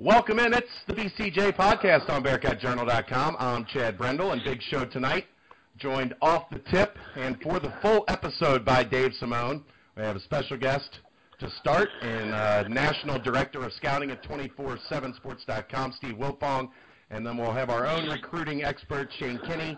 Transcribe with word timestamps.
Welcome 0.00 0.38
in. 0.38 0.54
It's 0.54 0.84
the 0.86 0.94
BCJ 0.94 1.56
podcast 1.56 2.08
on 2.08 2.22
BearcatJournal.com. 2.22 3.34
I'm 3.40 3.64
Chad 3.64 3.98
Brendel, 3.98 4.30
and 4.30 4.40
big 4.44 4.62
show 4.62 4.84
tonight. 4.84 5.24
Joined 5.76 6.14
off 6.22 6.48
the 6.50 6.60
tip 6.70 6.96
and 7.16 7.36
for 7.42 7.58
the 7.58 7.74
full 7.82 8.04
episode 8.06 8.64
by 8.64 8.84
Dave 8.84 9.12
Simone. 9.14 9.64
We 9.96 10.04
have 10.04 10.14
a 10.14 10.20
special 10.20 10.56
guest 10.56 11.00
to 11.40 11.50
start 11.50 11.88
and 12.00 12.32
uh, 12.32 12.68
National 12.68 13.18
Director 13.18 13.64
of 13.64 13.72
Scouting 13.72 14.12
at 14.12 14.22
247sports.com, 14.22 15.92
Steve 15.96 16.14
Wiltfong. 16.14 16.68
And 17.10 17.26
then 17.26 17.36
we'll 17.36 17.52
have 17.52 17.68
our 17.68 17.84
own 17.84 18.08
recruiting 18.08 18.62
expert, 18.62 19.08
Shane 19.18 19.40
Kinney, 19.48 19.76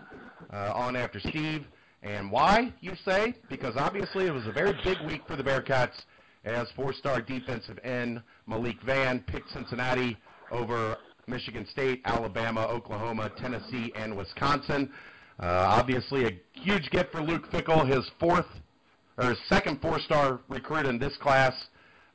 uh, 0.53 0.71
on 0.75 0.95
after 0.95 1.19
Steve. 1.19 1.65
And 2.03 2.31
why, 2.31 2.71
you 2.79 2.93
say? 3.05 3.33
Because 3.49 3.75
obviously 3.75 4.27
it 4.27 4.31
was 4.31 4.45
a 4.45 4.51
very 4.51 4.79
big 4.83 5.01
week 5.07 5.21
for 5.25 5.35
the 5.35 5.43
Bearcats 5.43 6.03
as 6.43 6.67
four-star 6.75 7.21
defensive 7.21 7.79
end 7.83 8.21
Malik 8.47 8.81
Vann 8.83 9.23
picked 9.27 9.49
Cincinnati 9.51 10.17
over 10.51 10.97
Michigan 11.27 11.65
State, 11.71 12.01
Alabama, 12.05 12.61
Oklahoma, 12.67 13.31
Tennessee, 13.37 13.91
and 13.95 14.15
Wisconsin. 14.15 14.91
Uh, 15.39 15.65
obviously, 15.69 16.25
a 16.25 16.39
huge 16.53 16.89
gift 16.91 17.11
for 17.11 17.21
Luke 17.21 17.49
Fickell, 17.51 17.87
his 17.87 18.09
fourth 18.19 18.45
or 19.17 19.29
his 19.29 19.39
second 19.49 19.81
four-star 19.81 20.41
recruit 20.49 20.85
in 20.85 20.97
this 20.97 21.15
class, 21.17 21.53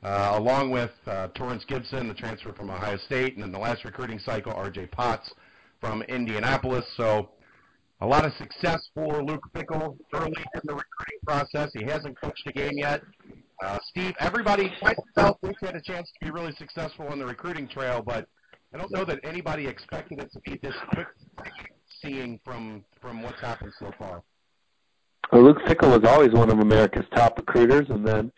uh, 0.03 0.33
along 0.33 0.71
with 0.71 0.91
uh, 1.05 1.27
Torrance 1.29 1.63
Gibson, 1.65 2.07
the 2.07 2.13
transfer 2.13 2.53
from 2.53 2.69
Ohio 2.69 2.97
State, 2.97 3.35
and 3.35 3.43
in 3.43 3.51
the 3.51 3.59
last 3.59 3.85
recruiting 3.85 4.19
cycle, 4.19 4.51
R.J. 4.53 4.87
Potts 4.87 5.31
from 5.79 6.01
Indianapolis. 6.03 6.85
So, 6.95 7.29
a 8.01 8.05
lot 8.05 8.25
of 8.25 8.33
success 8.33 8.79
for 8.93 9.23
Luke 9.23 9.43
Fickell 9.55 9.97
early 10.13 10.31
in 10.55 10.61
the 10.63 10.73
recruiting 10.73 11.19
process. 11.25 11.71
He 11.73 11.83
hasn't 11.83 12.19
coached 12.19 12.45
a 12.45 12.51
game 12.51 12.77
yet. 12.77 13.01
Uh, 13.63 13.79
Steve, 13.89 14.13
everybody, 14.19 14.71
felt 15.15 15.39
Luke 15.41 15.55
had 15.61 15.75
a 15.75 15.81
chance 15.81 16.07
to 16.19 16.25
be 16.25 16.31
really 16.31 16.53
successful 16.57 17.07
on 17.07 17.17
the 17.17 17.25
recruiting 17.25 17.67
trail, 17.67 18.03
but 18.05 18.27
I 18.73 18.77
don't 18.77 18.91
know 18.91 19.03
that 19.05 19.19
anybody 19.23 19.65
expected 19.65 20.19
it 20.19 20.31
to 20.33 20.39
be 20.41 20.59
this 20.61 20.75
quick. 20.93 21.07
Seeing 22.03 22.39
from 22.45 22.83
from 23.01 23.23
what's 23.23 23.41
happened 23.41 23.73
so 23.79 23.91
far. 23.97 24.21
Well, 25.31 25.41
Luke 25.41 25.57
Fickell 25.65 25.99
was 25.99 26.07
always 26.07 26.31
one 26.31 26.51
of 26.51 26.59
America's 26.59 27.05
top 27.15 27.37
recruiters, 27.39 27.87
and 27.89 28.07
then 28.07 28.31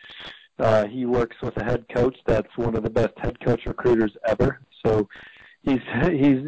uh, 0.60 0.86
he 0.88 1.06
works 1.06 1.36
with 1.42 1.58
a 1.58 1.64
head 1.66 1.84
coach 1.94 2.16
that's 2.26 2.48
one 2.56 2.78
of 2.78 2.84
the 2.84 2.90
best 2.90 3.14
head 3.18 3.38
coach 3.42 3.62
recruiters 3.66 4.14
ever. 4.26 4.62
So 4.86 5.10
he's 5.64 5.82
he's 6.10 6.40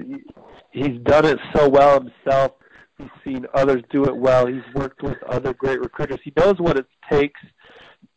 he's 0.72 1.00
done 1.04 1.26
it 1.26 1.38
so 1.54 1.68
well 1.68 2.00
himself. 2.02 2.54
He's 2.98 3.10
seen 3.26 3.46
others 3.54 3.82
do 3.92 4.06
it 4.06 4.16
well. 4.16 4.48
He's 4.48 4.64
worked 4.74 5.04
with 5.04 5.22
other 5.24 5.54
great 5.54 5.82
recruiters. 5.82 6.20
He 6.24 6.32
knows 6.38 6.56
what 6.60 6.78
it 6.78 6.86
takes 7.12 7.42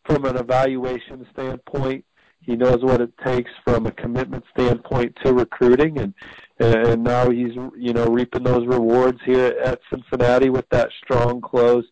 from 0.04 0.24
an 0.24 0.36
evaluation 0.36 1.26
standpoint. 1.32 2.04
He 2.40 2.56
knows 2.56 2.82
what 2.82 3.00
it 3.00 3.12
takes 3.24 3.50
from 3.64 3.86
a 3.86 3.92
commitment 3.92 4.44
standpoint 4.56 5.16
to 5.24 5.32
recruiting, 5.32 5.98
and 5.98 6.14
and 6.58 7.02
now 7.02 7.30
he's 7.30 7.54
you 7.76 7.94
know 7.94 8.06
reaping 8.06 8.44
those 8.44 8.66
rewards 8.66 9.18
here 9.24 9.56
at 9.64 9.80
Cincinnati 9.90 10.50
with 10.50 10.68
that 10.70 10.90
strong 11.02 11.40
close 11.40 11.84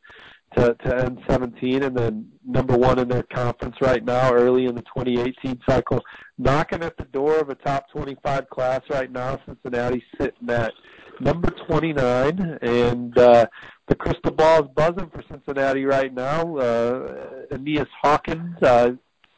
to 0.57 0.75
to 0.75 1.05
end 1.05 1.19
17, 1.29 1.83
and 1.83 1.97
then 1.97 2.31
number 2.47 2.77
one 2.77 2.99
in 2.99 3.09
their 3.09 3.23
conference 3.23 3.77
right 3.81 4.05
now, 4.05 4.33
early 4.33 4.67
in 4.67 4.75
the 4.75 4.83
2018 4.83 5.59
cycle, 5.67 6.03
knocking 6.37 6.83
at 6.83 6.97
the 6.99 7.05
door 7.05 7.39
of 7.39 7.49
a 7.49 7.55
top 7.55 7.89
25 7.91 8.49
class 8.51 8.81
right 8.91 9.11
now. 9.11 9.41
Cincinnati 9.47 10.05
sitting 10.21 10.51
at 10.51 10.73
number 11.21 11.51
29, 11.67 12.59
and 12.63 13.19
uh, 13.19 13.47
the 13.89 13.95
crystal 13.95 14.33
ball 14.33 14.65
is 14.65 14.71
buzzing 14.75 15.11
for 15.11 15.23
Cincinnati 15.31 15.85
right 15.85 16.13
now. 16.13 16.57
Uh, 16.57 17.47
Aeneas 17.51 17.89
Hawkins, 18.03 18.63
uh, 18.63 18.91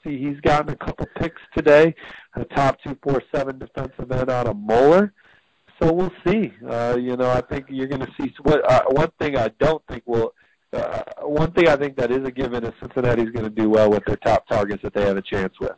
see 0.04 0.18
he's 0.18 0.40
gotten 0.40 0.70
a 0.70 0.76
couple 0.76 1.06
picks 1.16 1.40
today, 1.56 1.94
a 2.34 2.44
top 2.44 2.78
247 2.82 3.58
defensive 3.58 4.12
end 4.12 4.30
out 4.30 4.46
of 4.46 4.56
Moeller. 4.56 5.12
So 5.82 5.92
we'll 5.92 6.12
see. 6.26 6.52
Uh, 6.68 6.96
you 7.00 7.16
know, 7.16 7.30
I 7.30 7.40
think 7.40 7.66
you're 7.68 7.88
going 7.88 8.02
to 8.02 8.12
see 8.20 8.32
what 8.42 8.70
uh, 8.70 8.84
one 8.90 9.10
thing 9.18 9.36
I 9.36 9.48
don't 9.58 9.82
think 9.88 10.04
will. 10.06 10.32
Uh, 10.72 11.02
one 11.22 11.52
thing 11.52 11.68
I 11.68 11.76
think 11.76 11.96
that 11.96 12.10
is 12.10 12.26
a 12.26 12.32
given 12.32 12.64
is 12.64 12.72
Cincinnati's 12.80 13.30
going 13.30 13.44
to 13.44 13.50
do 13.50 13.70
well 13.70 13.90
with 13.90 14.04
their 14.06 14.16
top 14.16 14.46
targets 14.48 14.82
that 14.82 14.92
they 14.92 15.04
have 15.04 15.16
a 15.16 15.22
chance 15.22 15.54
with. 15.60 15.76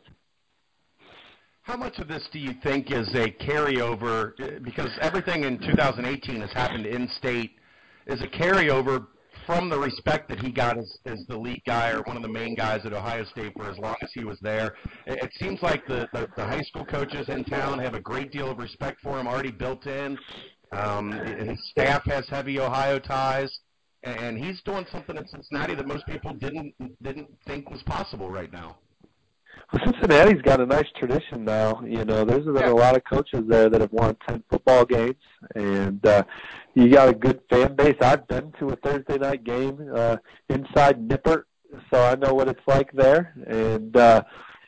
How 1.67 1.75
much 1.75 1.99
of 1.99 2.07
this 2.07 2.25
do 2.31 2.39
you 2.39 2.53
think 2.63 2.91
is 2.91 3.09
a 3.13 3.29
carryover? 3.29 4.63
Because 4.63 4.89
everything 5.01 5.43
in 5.43 5.59
2018 5.59 6.39
has 6.39 6.51
happened 6.53 6.85
in 6.85 7.09
state. 7.17 7.57
Is 8.05 8.21
a 8.21 8.27
carryover 8.27 9.07
from 9.45 9.67
the 9.67 9.77
respect 9.77 10.29
that 10.29 10.39
he 10.39 10.49
got 10.49 10.77
as, 10.77 10.97
as 11.05 11.25
the 11.27 11.35
lead 11.35 11.61
guy 11.67 11.91
or 11.91 12.03
one 12.03 12.15
of 12.15 12.23
the 12.23 12.29
main 12.29 12.55
guys 12.55 12.85
at 12.85 12.93
Ohio 12.93 13.25
State 13.25 13.51
for 13.53 13.69
as 13.69 13.77
long 13.79 13.97
as 14.01 14.09
he 14.13 14.23
was 14.23 14.39
there. 14.39 14.75
It, 15.07 15.29
seems 15.41 15.61
like 15.61 15.85
the, 15.87 16.07
the, 16.13 16.29
the 16.37 16.45
high 16.45 16.61
school 16.61 16.85
coaches 16.85 17.27
in 17.27 17.43
town 17.43 17.79
have 17.79 17.95
a 17.95 17.99
great 17.99 18.31
deal 18.31 18.49
of 18.49 18.59
respect 18.59 19.01
for 19.01 19.19
him 19.19 19.27
already 19.27 19.51
built 19.51 19.85
in. 19.87 20.17
Um, 20.71 21.11
his 21.11 21.59
staff 21.69 22.05
has 22.05 22.29
heavy 22.29 22.61
Ohio 22.61 22.97
ties, 22.97 23.51
and 24.03 24.37
he's 24.37 24.61
doing 24.61 24.85
something 24.89 25.17
in 25.17 25.27
Cincinnati 25.27 25.75
that 25.75 25.85
most 25.85 26.05
people 26.07 26.33
didn't 26.33 26.73
didn't 27.03 27.27
think 27.45 27.69
was 27.69 27.83
possible 27.83 28.29
right 28.29 28.53
now. 28.53 28.77
Well, 29.73 29.83
Cincinnati's 29.83 30.41
got 30.43 30.61
a 30.61 30.65
nice 30.65 30.87
tradition 30.97 31.43
now. 31.43 31.81
You 31.85 32.05
know, 32.05 32.23
there's 32.23 32.45
been 32.45 32.55
a 32.63 32.73
lot 32.73 32.95
of 32.95 33.03
coaches 33.03 33.41
there 33.47 33.69
that 33.69 33.81
have 33.81 33.91
won 33.91 34.15
ten 34.25 34.41
football 34.49 34.85
games, 34.85 35.21
and 35.55 36.05
uh, 36.05 36.23
you 36.73 36.89
got 36.89 37.09
a 37.09 37.13
good 37.13 37.41
fan 37.49 37.75
base. 37.75 37.97
I've 37.99 38.25
been 38.29 38.53
to 38.59 38.69
a 38.69 38.75
Thursday 38.77 39.17
night 39.17 39.43
game 39.43 39.91
uh, 39.93 40.17
inside 40.47 41.09
Nippert, 41.09 41.43
so 41.91 42.01
I 42.01 42.15
know 42.15 42.33
what 42.33 42.47
it's 42.47 42.65
like 42.65 42.89
there, 42.93 43.33
and 43.45 43.97
uh, 43.97 44.23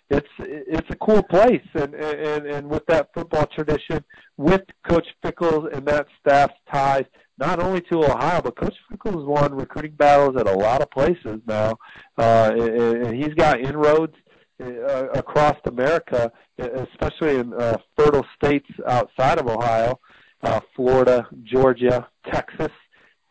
it's 0.09 0.27
it's 0.39 0.89
a 0.89 0.97
cool 0.97 1.23
place. 1.23 1.65
And 1.75 1.95
and 1.95 2.45
and 2.45 2.69
with 2.69 2.85
that 2.87 3.11
football 3.13 3.45
tradition, 3.55 4.03
with 4.35 4.63
Coach 4.89 5.07
Fickell 5.23 5.73
and 5.73 5.87
that 5.87 6.07
staff's 6.19 6.55
ties, 6.73 7.05
not 7.37 7.63
only 7.63 7.79
to 7.89 8.03
Ohio, 8.03 8.41
but 8.41 8.57
Coach 8.57 8.75
Fickell 8.91 9.15
has 9.15 9.25
won 9.25 9.53
recruiting 9.53 9.93
battles 9.93 10.35
at 10.37 10.49
a 10.49 10.57
lot 10.57 10.81
of 10.81 10.91
places 10.91 11.39
now, 11.47 11.77
uh, 12.17 12.51
and, 12.51 13.05
and 13.05 13.15
he's 13.15 13.33
got 13.35 13.61
inroads 13.61 14.15
across 14.59 15.57
America, 15.65 16.31
especially 16.57 17.37
in 17.37 17.53
uh, 17.53 17.77
fertile 17.97 18.25
states 18.35 18.67
outside 18.87 19.39
of 19.39 19.47
Ohio, 19.47 19.99
uh, 20.43 20.59
Florida, 20.75 21.27
Georgia, 21.43 22.07
Texas. 22.31 22.71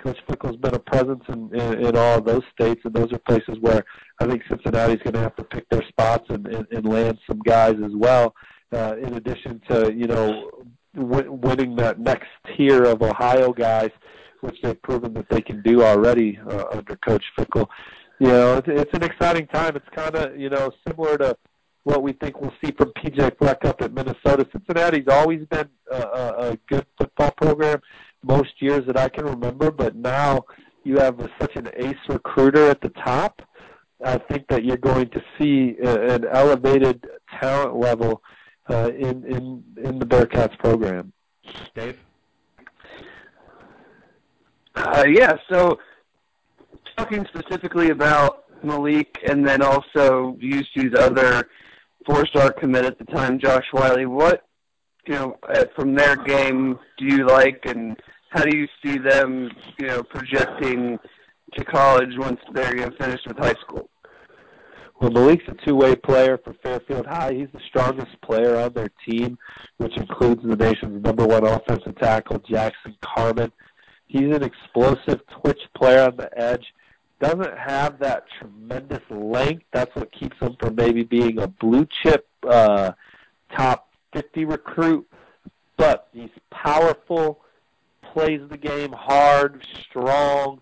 Coach 0.02 0.18
Fickell's 0.28 0.56
been 0.56 0.74
a 0.74 0.78
presence 0.78 1.24
in, 1.28 1.52
in, 1.52 1.86
in 1.86 1.96
all 1.96 2.18
of 2.18 2.24
those 2.24 2.44
states, 2.52 2.80
and 2.84 2.94
those 2.94 3.12
are 3.12 3.18
places 3.18 3.56
where 3.60 3.84
I 4.20 4.26
think 4.26 4.42
Cincinnati's 4.48 5.02
going 5.02 5.14
to 5.14 5.20
have 5.20 5.34
to 5.36 5.42
pick 5.42 5.68
their 5.70 5.82
spots 5.88 6.24
and, 6.28 6.46
and, 6.46 6.66
and 6.70 6.88
land 6.88 7.18
some 7.26 7.40
guys 7.40 7.74
as 7.84 7.90
well. 7.94 8.34
Uh, 8.72 8.94
in 9.02 9.14
addition 9.14 9.60
to 9.68 9.92
you 9.92 10.06
know 10.06 10.50
w- 10.94 11.32
winning 11.32 11.74
that 11.76 11.98
next 11.98 12.28
tier 12.56 12.84
of 12.84 13.02
Ohio 13.02 13.52
guys, 13.52 13.90
which 14.42 14.56
they've 14.62 14.80
proven 14.82 15.14
that 15.14 15.28
they 15.30 15.40
can 15.40 15.62
do 15.62 15.82
already 15.82 16.38
uh, 16.48 16.64
under 16.72 16.96
Coach 16.96 17.24
Fickell 17.36 17.66
you 18.20 18.28
know, 18.28 18.58
it's, 18.58 18.68
it's 18.68 18.94
an 18.94 19.02
exciting 19.02 19.46
time. 19.46 19.76
It's 19.76 19.88
kind 19.94 20.14
of, 20.14 20.38
you 20.38 20.50
know, 20.50 20.70
similar 20.86 21.16
to 21.18 21.36
what 21.84 22.02
we 22.02 22.12
think 22.12 22.40
we'll 22.40 22.52
see 22.62 22.72
from 22.72 22.92
PJ 22.92 23.38
Fleck 23.38 23.64
up 23.64 23.80
at 23.80 23.92
Minnesota. 23.92 24.46
Cincinnati's 24.52 25.08
always 25.08 25.46
been 25.46 25.68
a, 25.90 25.96
a, 25.96 26.50
a 26.50 26.58
good 26.68 26.86
football 26.98 27.30
program 27.32 27.80
most 28.22 28.60
years 28.60 28.84
that 28.86 28.98
I 28.98 29.08
can 29.08 29.24
remember, 29.24 29.70
but 29.70 29.94
now 29.94 30.44
you 30.84 30.98
have 30.98 31.20
a, 31.20 31.30
such 31.40 31.56
an 31.56 31.68
ace 31.76 31.96
recruiter 32.08 32.68
at 32.68 32.80
the 32.80 32.90
top. 32.90 33.42
I 34.04 34.18
think 34.18 34.46
that 34.48 34.64
you're 34.64 34.76
going 34.76 35.08
to 35.10 35.22
see 35.38 35.76
an 35.82 36.24
elevated 36.30 37.04
talent 37.40 37.76
level 37.76 38.22
uh, 38.70 38.90
in 38.96 39.24
in 39.24 39.64
in 39.82 39.98
the 39.98 40.06
Bearcats 40.06 40.56
program. 40.58 41.12
Dave. 41.74 41.98
Uh, 44.76 45.04
yeah. 45.08 45.32
So 45.50 45.78
talking 46.98 47.24
specifically 47.26 47.90
about 47.90 48.44
Malik 48.64 49.20
and 49.28 49.46
then 49.46 49.62
also 49.62 50.36
UC's 50.42 50.98
other 50.98 51.48
four-star 52.04 52.52
commit 52.52 52.84
at 52.84 52.98
the 52.98 53.04
time, 53.04 53.38
Josh 53.38 53.64
Whyle, 53.72 54.04
what 54.08 54.42
you 55.06 55.14
know 55.14 55.36
uh, 55.48 55.64
from 55.76 55.94
their 55.94 56.16
game 56.16 56.76
do 56.98 57.04
you 57.06 57.26
like, 57.26 57.60
and 57.66 57.96
how 58.30 58.42
do 58.42 58.56
you 58.56 58.66
see 58.84 58.98
them, 58.98 59.48
you 59.78 59.86
know, 59.86 60.02
projecting 60.02 60.98
to 61.56 61.64
college 61.64 62.10
once 62.18 62.40
they're 62.52 62.76
you 62.76 62.86
know, 62.86 62.90
finished 62.98 63.26
with 63.28 63.38
high 63.38 63.54
school? 63.60 63.88
Well, 65.00 65.12
Malik's 65.12 65.44
a 65.46 65.54
two-way 65.64 65.94
player 65.94 66.40
for 66.42 66.54
Fairfield 66.64 67.06
High. 67.06 67.32
He's 67.32 67.48
the 67.54 67.60
strongest 67.68 68.20
player 68.22 68.56
on 68.56 68.72
their 68.72 68.90
team, 69.08 69.38
which 69.76 69.96
includes 69.96 70.42
the 70.42 70.56
nation's 70.56 71.04
number 71.04 71.24
one 71.24 71.46
offensive 71.46 71.96
tackle, 72.00 72.40
Jackson 72.40 72.96
Carman. 73.04 73.52
He's 74.08 74.34
an 74.34 74.42
explosive 74.42 75.20
twitch 75.40 75.60
player 75.76 76.08
on 76.08 76.16
the 76.16 76.28
edge 76.36 76.64
doesn't 77.20 77.58
have 77.58 77.98
that 77.98 78.24
tremendous 78.38 79.02
length. 79.10 79.64
That's 79.72 79.94
what 79.94 80.12
keeps 80.12 80.36
him 80.38 80.56
from 80.60 80.74
maybe 80.76 81.02
being 81.02 81.40
a 81.40 81.48
blue 81.48 81.86
chip 82.02 82.26
uh, 82.48 82.92
top 83.56 83.90
50 84.12 84.44
recruit. 84.44 85.08
But 85.76 86.08
he's 86.12 86.30
powerful, 86.50 87.40
plays 88.12 88.40
the 88.50 88.56
game 88.56 88.92
hard, 88.92 89.64
strong, 89.88 90.60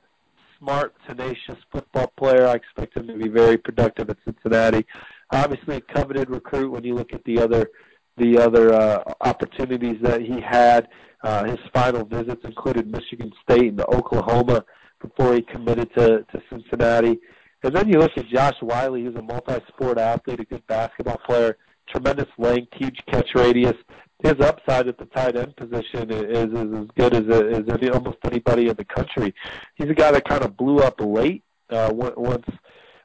smart, 0.58 0.94
tenacious 1.06 1.56
football 1.72 2.12
player. 2.18 2.46
I 2.46 2.54
expect 2.54 2.96
him 2.96 3.06
to 3.06 3.14
be 3.14 3.28
very 3.28 3.56
productive 3.56 4.10
at 4.10 4.18
Cincinnati. 4.24 4.86
Obviously, 5.30 5.76
a 5.76 5.80
coveted 5.80 6.30
recruit 6.30 6.70
when 6.70 6.84
you 6.84 6.94
look 6.94 7.12
at 7.12 7.24
the 7.24 7.40
other 7.40 7.70
the 8.18 8.38
other 8.38 8.72
uh, 8.72 9.02
opportunities 9.20 9.98
that 10.00 10.22
he 10.22 10.40
had. 10.40 10.88
Uh, 11.22 11.44
his 11.44 11.58
final 11.74 12.04
visits 12.04 12.42
included 12.44 12.90
Michigan 12.90 13.30
State 13.42 13.68
and 13.68 13.80
Oklahoma 13.82 14.64
before 15.00 15.34
he 15.34 15.42
committed 15.42 15.92
to, 15.94 16.24
to 16.32 16.42
Cincinnati. 16.50 17.18
And 17.62 17.74
then 17.74 17.88
you 17.88 17.98
look 17.98 18.16
at 18.16 18.28
Josh 18.28 18.56
Whyle, 18.60 18.94
who's 18.94 19.16
a 19.16 19.22
multi-sport 19.22 19.98
athlete, 19.98 20.40
a 20.40 20.44
good 20.44 20.66
basketball 20.66 21.18
player, 21.26 21.56
tremendous 21.88 22.28
length, 22.38 22.72
huge 22.74 22.98
catch 23.10 23.28
radius. 23.34 23.76
His 24.22 24.34
upside 24.40 24.88
at 24.88 24.98
the 24.98 25.04
tight 25.06 25.36
end 25.36 25.54
position 25.56 26.10
is, 26.10 26.48
is 26.48 26.78
as 26.78 26.86
good 26.96 27.14
as, 27.14 27.28
as 27.28 27.64
any, 27.68 27.90
almost 27.90 28.18
anybody 28.24 28.68
in 28.68 28.76
the 28.76 28.84
country. 28.84 29.34
He's 29.74 29.90
a 29.90 29.94
guy 29.94 30.10
that 30.12 30.28
kind 30.28 30.42
of 30.42 30.56
blew 30.56 30.78
up 30.78 31.00
late 31.00 31.44
uh, 31.70 31.90
once, 31.92 32.46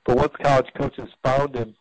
but 0.05 0.17
once 0.17 0.33
college 0.41 0.69
coaches 0.77 1.09
found 1.23 1.55
him, 1.55 1.75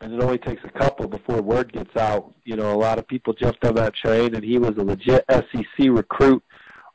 and 0.00 0.12
it 0.12 0.22
only 0.22 0.38
takes 0.38 0.62
a 0.64 0.78
couple 0.78 1.08
before 1.08 1.40
word 1.40 1.72
gets 1.72 1.96
out. 1.96 2.34
You 2.44 2.56
know, 2.56 2.74
a 2.74 2.76
lot 2.76 2.98
of 2.98 3.06
people 3.08 3.32
jumped 3.32 3.64
on 3.64 3.76
that 3.76 3.94
train, 3.94 4.34
and 4.34 4.44
he 4.44 4.58
was 4.58 4.72
a 4.76 4.82
legit 4.82 5.24
SEC 5.30 5.88
recruit, 5.88 6.42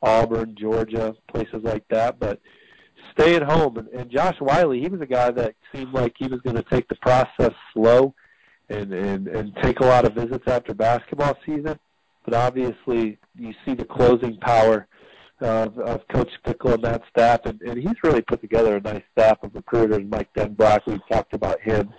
Auburn, 0.01 0.55
Georgia, 0.57 1.15
places 1.27 1.61
like 1.63 1.87
that. 1.89 2.19
But 2.19 2.39
stay 3.11 3.35
at 3.35 3.43
home. 3.43 3.77
And, 3.77 3.87
and 3.89 4.11
Josh 4.11 4.37
Whyle, 4.39 4.71
he 4.71 4.87
was 4.87 5.01
a 5.01 5.05
guy 5.05 5.31
that 5.31 5.55
seemed 5.73 5.93
like 5.93 6.15
he 6.17 6.27
was 6.27 6.41
going 6.41 6.55
to 6.55 6.63
take 6.63 6.87
the 6.87 6.95
process 6.95 7.53
slow 7.73 8.13
and, 8.69 8.93
and, 8.93 9.27
and 9.27 9.55
take 9.61 9.79
a 9.79 9.85
lot 9.85 10.05
of 10.05 10.13
visits 10.13 10.43
after 10.47 10.73
basketball 10.73 11.37
season. 11.45 11.79
But 12.25 12.33
obviously, 12.33 13.17
you 13.35 13.53
see 13.65 13.73
the 13.73 13.85
closing 13.85 14.37
power 14.37 14.87
of, 15.41 15.77
of 15.79 16.07
Coach 16.09 16.29
Fickell 16.45 16.75
and 16.75 16.83
that 16.83 17.01
staff, 17.09 17.45
and, 17.45 17.61
and 17.61 17.77
he's 17.77 17.95
really 18.03 18.21
put 18.21 18.41
together 18.41 18.75
a 18.75 18.81
nice 18.81 19.03
staff 19.17 19.41
of 19.41 19.55
recruiters. 19.55 20.03
Mike 20.07 20.29
Denbrock, 20.35 20.81
we've 20.85 21.07
talked 21.09 21.33
about 21.33 21.59
him 21.61 21.91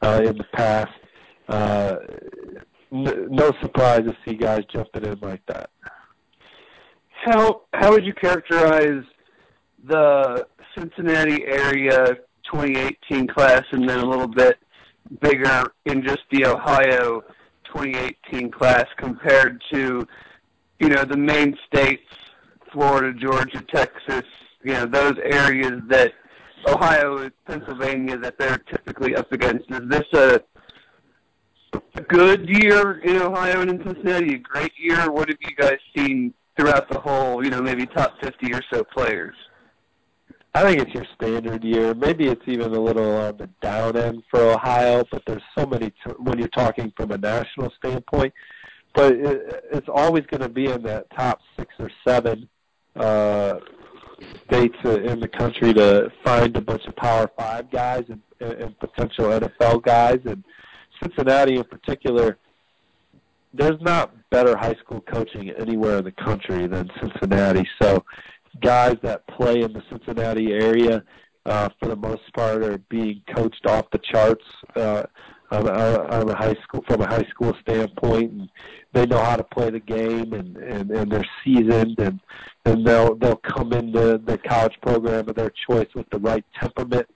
uh, 0.00 0.22
in 0.24 0.38
the 0.38 0.44
past. 0.52 0.92
Uh, 1.48 1.96
no 2.90 3.50
surprise 3.60 4.02
to 4.02 4.16
see 4.24 4.36
guys 4.36 4.62
jumping 4.72 5.04
in 5.04 5.18
like 5.20 5.44
that. 5.46 5.70
How 7.24 7.62
how 7.72 7.90
would 7.90 8.04
you 8.04 8.12
characterize 8.12 9.02
the 9.84 10.46
Cincinnati 10.76 11.44
area 11.46 12.18
2018 12.52 13.28
class, 13.28 13.62
and 13.72 13.88
then 13.88 14.00
a 14.00 14.04
little 14.04 14.28
bit 14.28 14.58
bigger 15.22 15.64
in 15.86 16.02
just 16.02 16.22
the 16.30 16.44
Ohio 16.44 17.22
2018 17.74 18.50
class 18.50 18.84
compared 18.98 19.62
to, 19.72 20.06
you 20.80 20.88
know, 20.88 21.04
the 21.04 21.16
main 21.16 21.56
states, 21.66 22.02
Florida, 22.72 23.18
Georgia, 23.18 23.62
Texas, 23.72 24.24
you 24.62 24.72
know, 24.72 24.84
those 24.84 25.14
areas 25.24 25.80
that 25.88 26.12
Ohio 26.68 27.30
Pennsylvania 27.46 28.18
that 28.18 28.38
they're 28.38 28.58
typically 28.70 29.16
up 29.16 29.32
against. 29.32 29.70
Is 29.70 29.88
this 29.88 30.06
a 30.12 30.40
a 31.96 32.02
good 32.02 32.48
year 32.48 33.00
in 33.00 33.16
Ohio 33.16 33.62
and 33.62 33.70
in 33.70 33.82
Cincinnati? 33.82 34.34
A 34.34 34.38
great 34.38 34.72
year? 34.78 35.10
What 35.10 35.28
have 35.28 35.38
you 35.40 35.56
guys 35.56 35.78
seen 35.96 36.34
throughout 36.56 36.88
the 36.90 36.98
whole, 36.98 37.44
you 37.44 37.50
know, 37.50 37.60
maybe 37.60 37.86
top 37.86 38.14
50 38.22 38.52
or 38.54 38.60
so 38.72 38.84
players? 38.84 39.34
I 40.56 40.62
think 40.62 40.80
it's 40.80 40.94
your 40.94 41.06
standard 41.16 41.64
year. 41.64 41.94
Maybe 41.94 42.28
it's 42.28 42.46
even 42.46 42.72
a 42.74 42.80
little 42.80 43.16
on 43.16 43.36
the 43.38 43.48
down 43.60 43.96
end 43.96 44.22
for 44.30 44.40
Ohio, 44.40 45.04
but 45.10 45.22
there's 45.26 45.42
so 45.58 45.66
many 45.66 45.90
t- 45.90 46.14
when 46.18 46.38
you're 46.38 46.46
talking 46.48 46.92
from 46.96 47.10
a 47.10 47.18
national 47.18 47.72
standpoint. 47.78 48.32
But 48.94 49.14
it, 49.14 49.64
it's 49.72 49.88
always 49.92 50.24
going 50.26 50.42
to 50.42 50.48
be 50.48 50.66
in 50.66 50.82
that 50.84 51.06
top 51.10 51.40
six 51.58 51.74
or 51.80 51.90
seven 52.06 52.48
uh, 52.94 53.54
states 54.46 54.76
in 54.84 55.18
the 55.18 55.28
country 55.28 55.74
to 55.74 56.12
find 56.24 56.56
a 56.56 56.60
bunch 56.60 56.84
of 56.86 56.94
Power 56.94 57.28
Five 57.36 57.68
guys 57.72 58.04
and, 58.08 58.20
and 58.40 58.78
potential 58.78 59.24
NFL 59.30 59.82
guys. 59.82 60.20
And 60.24 60.44
Cincinnati, 61.02 61.56
in 61.56 61.64
particular, 61.64 62.38
there's 63.54 63.80
not 63.80 64.12
better 64.30 64.56
high 64.56 64.74
school 64.74 65.00
coaching 65.00 65.50
anywhere 65.50 65.98
in 65.98 66.04
the 66.04 66.12
country 66.12 66.66
than 66.66 66.90
Cincinnati. 67.00 67.66
So 67.80 68.04
guys 68.60 68.96
that 69.02 69.26
play 69.28 69.60
in 69.60 69.72
the 69.72 69.82
Cincinnati 69.90 70.52
area, 70.52 71.02
uh, 71.46 71.68
for 71.78 71.88
the 71.88 71.96
most 71.96 72.22
part, 72.34 72.62
are 72.64 72.78
being 72.88 73.22
coached 73.34 73.66
off 73.66 73.90
the 73.92 74.00
charts 74.12 74.44
uh, 74.76 75.04
on, 75.50 75.68
on 75.68 76.30
a 76.30 76.36
high 76.36 76.56
school 76.62 76.82
from 76.88 77.02
a 77.02 77.06
high 77.06 77.26
school 77.30 77.54
standpoint, 77.60 78.32
and 78.32 78.48
they 78.92 79.06
know 79.06 79.22
how 79.22 79.36
to 79.36 79.44
play 79.44 79.70
the 79.70 79.80
game, 79.80 80.32
and 80.32 80.56
and, 80.56 80.90
and 80.90 81.12
they're 81.12 81.26
seasoned, 81.44 81.98
and 81.98 82.20
and 82.64 82.86
they'll 82.86 83.14
they'll 83.16 83.36
come 83.36 83.72
into 83.72 84.18
the 84.24 84.38
college 84.38 84.74
program 84.82 85.28
of 85.28 85.36
their 85.36 85.52
choice 85.68 85.88
with 85.94 86.08
the 86.10 86.18
right 86.18 86.44
temperament, 86.60 87.06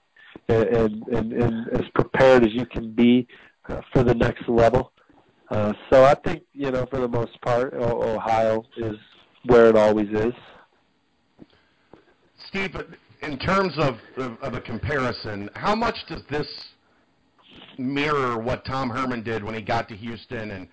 and 0.47 1.03
and, 1.11 1.33
and 1.33 1.69
as 1.69 1.89
prepared 1.95 2.45
as 2.45 2.53
you 2.53 2.65
can 2.65 2.91
be 2.91 3.27
uh, 3.67 3.81
for 3.91 4.03
the 4.03 4.15
next 4.15 4.47
level. 4.47 4.91
Uh, 5.49 5.73
so 5.89 6.03
I 6.03 6.13
think 6.13 6.43
you 6.53 6.69
know 6.71 6.85
for 6.85 6.99
the 6.99 7.07
most 7.07 7.39
part, 7.41 7.73
Ohio 7.73 8.63
is 8.77 8.95
where 9.45 9.67
it 9.67 9.75
always 9.75 10.09
is. 10.09 10.33
Steve, 12.47 12.75
in 13.21 13.37
terms 13.37 13.73
of, 13.77 13.95
of, 14.17 14.37
of 14.41 14.53
a 14.53 14.61
comparison, 14.61 15.49
how 15.55 15.75
much 15.75 15.95
does 16.07 16.21
this 16.29 16.47
mirror 17.77 18.37
what 18.37 18.65
Tom 18.65 18.89
Herman 18.89 19.23
did 19.23 19.43
when 19.43 19.55
he 19.55 19.61
got 19.61 19.87
to 19.89 19.95
Houston 19.95 20.51
and 20.51 20.67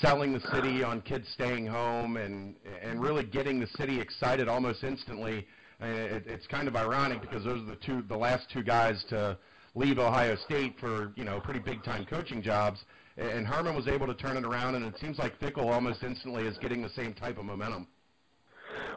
selling 0.00 0.32
the 0.32 0.40
city 0.52 0.82
on 0.82 1.02
kids 1.02 1.28
staying 1.34 1.66
home 1.66 2.16
and 2.16 2.54
and 2.82 3.02
really 3.02 3.24
getting 3.24 3.60
the 3.60 3.68
city 3.76 4.00
excited 4.00 4.48
almost 4.48 4.84
instantly? 4.84 5.46
It, 5.80 6.24
it's 6.26 6.46
kind 6.46 6.66
of 6.66 6.76
ironic 6.76 7.20
because 7.20 7.44
those 7.44 7.60
are 7.60 7.66
the 7.66 7.76
two, 7.76 8.02
the 8.08 8.16
last 8.16 8.46
two 8.50 8.62
guys 8.62 9.04
to 9.10 9.36
leave 9.74 9.98
Ohio 9.98 10.36
State 10.46 10.76
for 10.80 11.12
you 11.14 11.24
know 11.24 11.40
pretty 11.40 11.60
big 11.60 11.84
time 11.84 12.06
coaching 12.06 12.40
jobs. 12.40 12.84
And 13.16 13.46
Herman 13.46 13.76
was 13.76 13.86
able 13.86 14.06
to 14.08 14.14
turn 14.14 14.36
it 14.36 14.44
around, 14.44 14.74
and 14.74 14.84
it 14.84 14.98
seems 15.00 15.18
like 15.18 15.38
Fickell 15.38 15.70
almost 15.70 16.02
instantly 16.02 16.46
is 16.46 16.58
getting 16.58 16.82
the 16.82 16.90
same 16.90 17.14
type 17.14 17.38
of 17.38 17.44
momentum. 17.44 17.86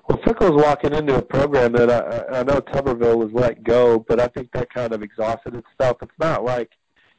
Well, 0.07 0.17
Fickell's 0.19 0.63
walking 0.63 0.93
into 0.93 1.15
a 1.17 1.21
program 1.21 1.73
that 1.73 1.91
I, 1.91 2.39
I 2.39 2.43
know 2.43 2.59
Tuberville 2.61 3.17
was 3.17 3.29
let 3.33 3.63
go, 3.63 3.99
but 3.99 4.19
I 4.19 4.27
think 4.27 4.51
that 4.53 4.73
kind 4.73 4.93
of 4.93 5.03
exhausted 5.03 5.55
itself. 5.55 5.97
It's 6.01 6.11
not 6.19 6.43
like 6.43 6.71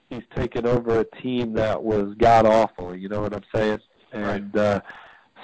he's 0.09 0.25
taken 0.35 0.67
over 0.67 1.01
a 1.01 1.23
team 1.23 1.53
that 1.55 1.81
was 1.81 2.15
god 2.19 2.47
awful. 2.47 2.97
You 2.97 3.09
know 3.09 3.21
what 3.21 3.35
I'm 3.35 3.45
saying? 3.55 3.79
And 4.13 4.57
uh, 4.57 4.81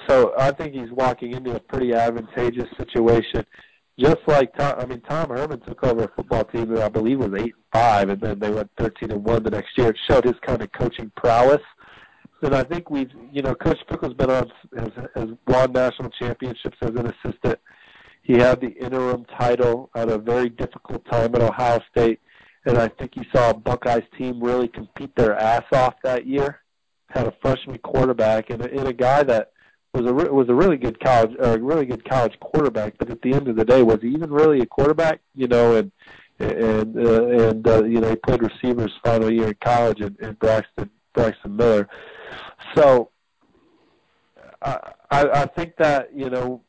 so 0.07 0.33
I 0.37 0.51
think 0.51 0.73
he's 0.73 0.91
walking 0.91 1.33
into 1.33 1.55
a 1.55 1.59
pretty 1.59 1.93
advantageous 1.93 2.69
situation. 2.77 3.45
Just 3.97 4.17
like 4.27 4.53
Tom, 4.57 4.75
I 4.77 4.85
mean, 4.85 5.01
Tom 5.01 5.29
Herman 5.29 5.61
took 5.61 5.83
over 5.83 6.03
a 6.03 6.11
football 6.15 6.43
team 6.43 6.73
that 6.73 6.83
I 6.83 6.89
believe 6.89 7.19
was 7.19 7.33
eight 7.41 7.53
and 7.53 7.63
five, 7.71 8.09
and 8.09 8.19
then 8.19 8.39
they 8.39 8.51
went 8.51 8.69
thirteen 8.77 9.11
and 9.11 9.23
one 9.23 9.43
the 9.43 9.51
next 9.51 9.77
year. 9.77 9.89
It 9.89 9.97
showed 10.09 10.25
his 10.25 10.35
kind 10.45 10.61
of 10.61 10.71
coaching 10.73 11.11
prowess 11.15 11.61
and 12.41 12.55
I 12.55 12.63
think 12.63 12.89
we've, 12.89 13.09
you 13.31 13.41
know, 13.41 13.55
Coach 13.55 13.79
Fickell's 13.89 14.13
been 14.13 14.29
on 14.29 14.51
has, 14.77 14.89
has 15.15 15.29
won 15.47 15.71
national 15.71 16.09
championships 16.11 16.77
as 16.81 16.91
an 16.91 17.07
assistant. 17.07 17.59
He 18.21 18.33
had 18.33 18.59
the 18.59 18.69
interim 18.69 19.25
title 19.39 19.89
at 19.95 20.09
a 20.09 20.17
very 20.17 20.49
difficult 20.49 21.05
time 21.09 21.35
at 21.35 21.41
Ohio 21.41 21.79
State, 21.91 22.19
and 22.65 22.77
I 22.77 22.87
think 22.87 23.15
you 23.15 23.23
saw 23.33 23.51
a 23.51 23.53
Buckeyes 23.53 24.03
team 24.17 24.41
really 24.41 24.67
compete 24.67 25.15
their 25.15 25.35
ass 25.35 25.63
off 25.73 25.95
that 26.03 26.25
year. 26.25 26.61
Had 27.09 27.27
a 27.27 27.33
freshman 27.41 27.77
quarterback 27.79 28.49
and 28.49 28.61
and 28.61 28.87
a 28.87 28.93
guy 28.93 29.23
that 29.23 29.51
was 29.95 30.05
a 30.09 30.13
was 30.13 30.49
a 30.49 30.53
really 30.53 30.77
good 30.77 30.99
college 30.99 31.35
or 31.39 31.55
a 31.55 31.59
really 31.59 31.85
good 31.85 32.07
college 32.07 32.37
quarterback, 32.39 32.97
but 32.97 33.09
at 33.09 33.21
the 33.21 33.33
end 33.33 33.47
of 33.47 33.55
the 33.55 33.65
day, 33.65 33.83
was 33.83 33.99
he 34.01 34.09
even 34.09 34.31
really 34.31 34.59
a 34.61 34.65
quarterback? 34.65 35.21
You 35.33 35.47
know, 35.47 35.75
and 35.75 35.91
and 36.39 36.97
uh, 36.97 37.25
and 37.25 37.67
uh, 37.67 37.83
you 37.85 38.01
know 38.01 38.09
he 38.09 38.15
played 38.15 38.41
receivers 38.41 38.91
final 39.03 39.31
year 39.31 39.47
in 39.47 39.57
college, 39.63 40.01
and, 40.01 40.17
and 40.19 40.37
Braxton 40.39 40.89
Braxton 41.13 41.55
Miller. 41.55 41.87
So 42.75 43.09
I, 44.61 44.79
I 45.11 45.45
think 45.45 45.75
that 45.77 46.15
you 46.15 46.29
know 46.29 46.61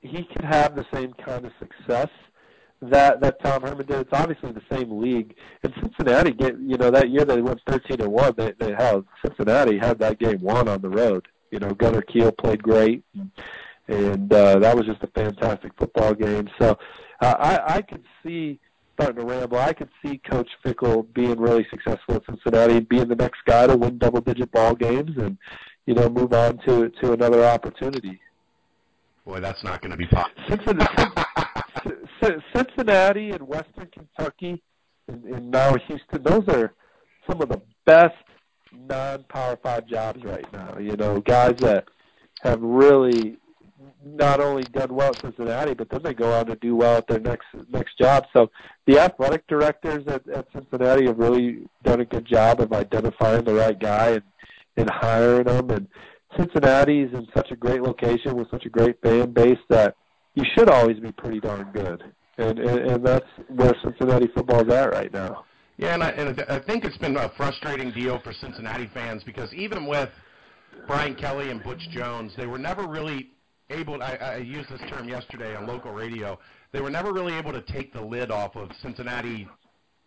he 0.00 0.24
can 0.24 0.44
have 0.44 0.76
the 0.76 0.86
same 0.92 1.12
kind 1.14 1.44
of 1.44 1.52
success 1.58 2.08
that 2.82 3.20
that 3.20 3.42
Tom 3.42 3.62
Herman 3.62 3.86
did. 3.86 4.00
It's 4.00 4.12
obviously 4.12 4.52
the 4.52 4.62
same 4.70 5.00
league. 5.00 5.34
And 5.62 5.72
Cincinnati, 5.80 6.32
get 6.32 6.58
you 6.58 6.76
know 6.76 6.90
that 6.90 7.10
year 7.10 7.24
they 7.24 7.42
went 7.42 7.60
thirteen 7.66 8.00
and 8.00 8.12
one. 8.12 8.34
They 8.36 8.52
they 8.58 8.72
held 8.72 9.06
Cincinnati 9.24 9.78
had 9.78 9.98
that 9.98 10.18
game 10.18 10.40
won 10.40 10.68
on 10.68 10.82
the 10.82 10.88
road. 10.88 11.26
You 11.50 11.58
know 11.58 11.70
Gunner 11.70 12.02
Kiel 12.02 12.32
played 12.32 12.62
great, 12.62 13.02
and, 13.14 13.30
and 13.88 14.32
uh, 14.32 14.58
that 14.58 14.76
was 14.76 14.86
just 14.86 15.02
a 15.02 15.06
fantastic 15.08 15.72
football 15.78 16.14
game. 16.14 16.48
So 16.60 16.78
uh, 17.20 17.34
I 17.38 17.76
I 17.76 17.82
could 17.82 18.04
see 18.22 18.60
starting 18.94 19.16
to 19.16 19.26
ramble. 19.26 19.58
I 19.58 19.72
could 19.72 19.90
see 20.04 20.20
Coach 20.28 20.48
Fickell 20.64 21.06
being 21.14 21.38
really 21.38 21.66
successful 21.70 22.16
at 22.16 22.26
Cincinnati, 22.26 22.80
being 22.80 23.08
the 23.08 23.14
next 23.14 23.38
guy 23.46 23.66
to 23.66 23.76
win 23.76 23.96
double-digit 23.96 24.50
ball 24.50 24.74
games, 24.74 25.12
and 25.16 25.38
you 25.86 25.94
know 25.94 26.08
move 26.08 26.32
on 26.32 26.58
to 26.66 26.88
to 27.00 27.12
another 27.12 27.44
opportunity. 27.44 28.20
Boy, 29.24 29.40
that's 29.40 29.62
not 29.62 29.80
going 29.82 29.90
to 29.92 29.96
be 29.96 30.06
possible. 30.06 30.42
Cincinnati, 30.48 31.12
Cincinnati 32.54 33.30
and 33.30 33.46
Western 33.46 33.88
Kentucky, 33.92 34.62
and, 35.06 35.24
and 35.24 35.50
now 35.50 35.74
Houston. 35.86 36.22
Those 36.22 36.48
are 36.48 36.72
some 37.28 37.40
of 37.40 37.48
the 37.48 37.60
best 37.84 38.14
non-power 38.72 39.58
five 39.62 39.86
jobs 39.86 40.22
right 40.24 40.50
now. 40.52 40.78
You 40.78 40.96
know, 40.96 41.20
guys 41.20 41.54
that 41.60 41.86
have 42.42 42.60
really 42.60 43.38
not 44.04 44.40
only 44.40 44.62
done 44.64 44.94
well 44.94 45.10
at 45.10 45.22
Cincinnati, 45.22 45.74
but 45.74 45.88
then 45.90 46.02
they 46.02 46.14
go 46.14 46.32
on 46.32 46.46
to 46.46 46.56
do 46.56 46.76
well 46.76 46.98
at 46.98 47.06
their 47.06 47.20
next 47.20 47.46
next 47.70 47.98
job. 47.98 48.24
So 48.36 48.50
the 48.86 48.98
athletic 48.98 49.46
directors 49.46 50.06
at, 50.06 50.26
at 50.28 50.46
Cincinnati 50.52 51.06
have 51.06 51.18
really 51.18 51.66
done 51.84 52.00
a 52.00 52.04
good 52.04 52.26
job 52.26 52.60
of 52.60 52.72
identifying 52.72 53.44
the 53.44 53.54
right 53.54 53.78
guy 53.78 54.10
and 54.10 54.22
and 54.76 54.90
hiring 54.90 55.44
them. 55.44 55.70
And 55.70 55.88
Cincinnati's 56.36 57.12
in 57.12 57.26
such 57.34 57.50
a 57.50 57.56
great 57.56 57.82
location 57.82 58.36
with 58.36 58.50
such 58.50 58.66
a 58.66 58.70
great 58.70 59.00
fan 59.02 59.32
base 59.32 59.58
that 59.68 59.96
you 60.34 60.44
should 60.56 60.70
always 60.70 60.98
be 61.00 61.12
pretty 61.12 61.40
darn 61.40 61.70
good. 61.72 62.02
And 62.38 62.58
and, 62.58 62.90
and 62.90 63.06
that's 63.06 63.26
where 63.48 63.74
Cincinnati 63.82 64.28
football 64.34 64.66
is 64.66 64.72
at 64.72 64.92
right 64.92 65.12
now. 65.12 65.44
Yeah, 65.78 65.94
and 65.94 66.02
I, 66.02 66.10
and 66.10 66.40
I 66.48 66.58
think 66.58 66.84
it's 66.84 66.98
been 66.98 67.16
a 67.16 67.30
frustrating 67.36 67.92
deal 67.92 68.18
for 68.24 68.32
Cincinnati 68.32 68.90
fans 68.92 69.22
because 69.22 69.54
even 69.54 69.86
with 69.86 70.08
Brian 70.88 71.14
Kelly 71.14 71.50
and 71.50 71.62
Butch 71.62 71.88
Jones, 71.92 72.32
they 72.36 72.46
were 72.46 72.58
never 72.58 72.88
really 72.88 73.30
able. 73.70 74.02
I, 74.02 74.14
I 74.16 74.36
used 74.38 74.68
this 74.70 74.80
term 74.90 75.08
yesterday 75.08 75.54
on 75.54 75.68
local 75.68 75.92
radio. 75.92 76.36
They 76.72 76.80
were 76.80 76.90
never 76.90 77.12
really 77.12 77.34
able 77.34 77.52
to 77.52 77.62
take 77.62 77.92
the 77.92 78.00
lid 78.00 78.32
off 78.32 78.56
of 78.56 78.70
Cincinnati, 78.82 79.46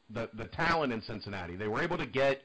the 0.09 0.29
the 0.33 0.45
talent 0.47 0.91
in 0.91 1.01
Cincinnati. 1.03 1.55
They 1.55 1.69
were 1.69 1.81
able 1.81 1.97
to 1.97 2.05
get 2.05 2.41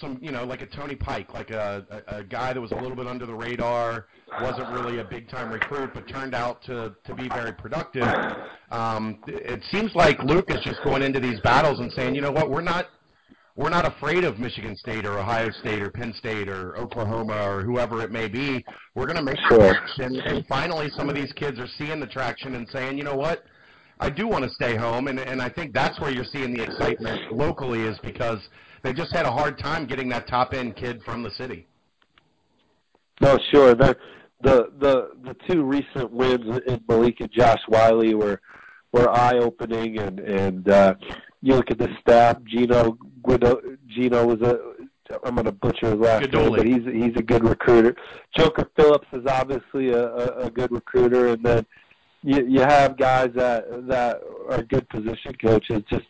some, 0.00 0.18
you 0.20 0.30
know, 0.30 0.44
like 0.44 0.62
a 0.62 0.66
Tony 0.66 0.94
Pike, 0.94 1.32
like 1.34 1.50
a, 1.50 1.86
a, 2.08 2.18
a 2.18 2.24
guy 2.24 2.52
that 2.52 2.60
was 2.60 2.72
a 2.72 2.76
little 2.76 2.96
bit 2.96 3.06
under 3.06 3.26
the 3.26 3.34
radar, 3.34 4.06
wasn't 4.40 4.68
really 4.70 4.98
a 4.98 5.04
big 5.04 5.28
time 5.28 5.50
recruit, 5.50 5.90
but 5.94 6.06
turned 6.08 6.34
out 6.34 6.62
to 6.64 6.94
to 7.04 7.14
be 7.14 7.28
very 7.28 7.52
productive. 7.52 8.08
Um, 8.70 9.20
it 9.26 9.62
seems 9.70 9.94
like 9.94 10.22
Luke 10.22 10.50
is 10.50 10.60
just 10.62 10.82
going 10.84 11.02
into 11.02 11.20
these 11.20 11.40
battles 11.40 11.80
and 11.80 11.92
saying, 11.92 12.14
you 12.14 12.20
know 12.20 12.32
what, 12.32 12.50
we're 12.50 12.60
not 12.60 12.86
we're 13.58 13.70
not 13.70 13.84
afraid 13.84 14.22
of 14.22 14.38
Michigan 14.38 14.76
State 14.76 15.04
or 15.04 15.18
Ohio 15.18 15.50
State 15.50 15.82
or 15.82 15.90
Penn 15.90 16.14
State 16.16 16.48
or 16.48 16.76
Oklahoma 16.76 17.42
or 17.42 17.62
whoever 17.62 18.02
it 18.02 18.12
may 18.12 18.28
be. 18.28 18.64
We're 18.94 19.06
going 19.06 19.16
to 19.16 19.22
make 19.22 19.38
sure. 19.48 19.76
And, 19.98 20.16
and 20.16 20.46
finally, 20.46 20.90
some 20.96 21.08
of 21.08 21.16
these 21.16 21.32
kids 21.32 21.58
are 21.58 21.66
seeing 21.76 21.98
the 21.98 22.06
traction 22.06 22.54
and 22.54 22.68
saying, 22.68 22.96
you 22.96 23.02
know 23.02 23.16
what, 23.16 23.42
I 23.98 24.10
do 24.10 24.28
want 24.28 24.44
to 24.44 24.50
stay 24.50 24.76
home. 24.76 25.08
And, 25.08 25.18
and 25.18 25.42
I 25.42 25.48
think 25.48 25.74
that's 25.74 25.98
where 26.00 26.12
you're 26.12 26.24
seeing 26.32 26.54
the 26.54 26.62
excitement 26.62 27.32
locally 27.32 27.80
is 27.80 27.98
because 27.98 28.38
they 28.82 28.92
just 28.92 29.12
had 29.12 29.26
a 29.26 29.30
hard 29.30 29.58
time 29.58 29.86
getting 29.86 30.08
that 30.10 30.26
top 30.28 30.54
end 30.54 30.76
kid 30.76 31.02
from 31.02 31.22
the 31.22 31.30
city. 31.30 31.66
No, 33.20 33.38
sure. 33.50 33.74
The 33.74 33.96
the 34.42 34.70
the 34.78 35.10
the 35.24 35.36
two 35.48 35.64
recent 35.64 36.12
wins 36.12 36.60
in 36.66 36.80
Malik 36.88 37.20
and 37.20 37.30
Josh 37.32 37.60
Whyle 37.68 38.16
were 38.16 38.40
were 38.92 39.10
eye 39.10 39.38
opening, 39.38 39.98
and 39.98 40.20
and 40.20 40.68
uh, 40.68 40.94
you 41.42 41.54
look 41.54 41.70
at 41.70 41.78
the 41.78 41.88
staff. 42.00 42.38
Gino 42.44 42.96
Guido, 43.22 43.60
Gino 43.88 44.26
was 44.26 44.40
a 44.42 44.58
I'm 45.24 45.34
going 45.34 45.46
to 45.46 45.52
butcher 45.52 45.90
his 45.90 45.96
last 45.96 46.32
name, 46.32 46.50
but 46.50 46.66
he's 46.66 46.84
he's 46.84 47.16
a 47.16 47.22
good 47.22 47.44
recruiter. 47.44 47.96
Joker 48.36 48.70
Phillips 48.76 49.08
is 49.12 49.24
obviously 49.26 49.90
a, 49.90 50.06
a, 50.06 50.46
a 50.46 50.50
good 50.50 50.70
recruiter, 50.70 51.28
and 51.28 51.42
then 51.44 51.66
you 52.22 52.46
you 52.46 52.60
have 52.60 52.96
guys 52.96 53.30
that 53.34 53.64
that 53.88 54.20
are 54.50 54.62
good 54.62 54.88
position 54.88 55.34
coaches. 55.42 55.82
Just 55.90 56.06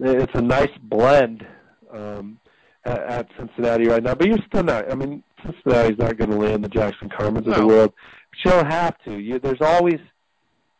it's 0.00 0.34
a 0.34 0.42
nice 0.42 0.70
blend 0.82 1.46
um, 1.92 2.38
at, 2.84 3.00
at 3.00 3.28
Cincinnati 3.38 3.88
right 3.88 4.02
now. 4.02 4.14
But 4.14 4.28
you're 4.28 4.38
still 4.46 4.62
not. 4.62 4.90
I 4.90 4.94
mean, 4.94 5.22
Cincinnati's 5.44 5.98
not 5.98 6.16
going 6.16 6.30
to 6.30 6.36
land 6.36 6.64
the 6.64 6.68
Jackson 6.68 7.08
Carmens 7.08 7.46
no. 7.46 7.52
of 7.52 7.58
the 7.58 7.66
world. 7.66 7.92
But 8.30 8.44
you 8.44 8.50
don't 8.50 8.70
have 8.70 8.98
to. 9.04 9.18
You, 9.18 9.38
there's 9.38 9.60
always. 9.60 10.00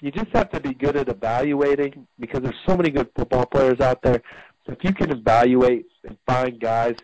You 0.01 0.11
just 0.11 0.29
have 0.35 0.51
to 0.51 0.61
be 0.61 0.75
good 0.75 0.97
at 0.97 1.09
evaluating 1.09 2.07
because 2.21 2.43
there's 2.43 2.55
so 2.67 2.77
many 2.77 2.91
good 2.91 3.09
football 3.17 3.47
players 3.47 3.81
out 3.81 4.03
there. 4.03 4.23
If 4.67 4.79
you 4.83 4.93
can 4.93 5.11
evaluate 5.11 5.87
and 6.05 6.19
find 6.27 6.61
guys 6.61 6.97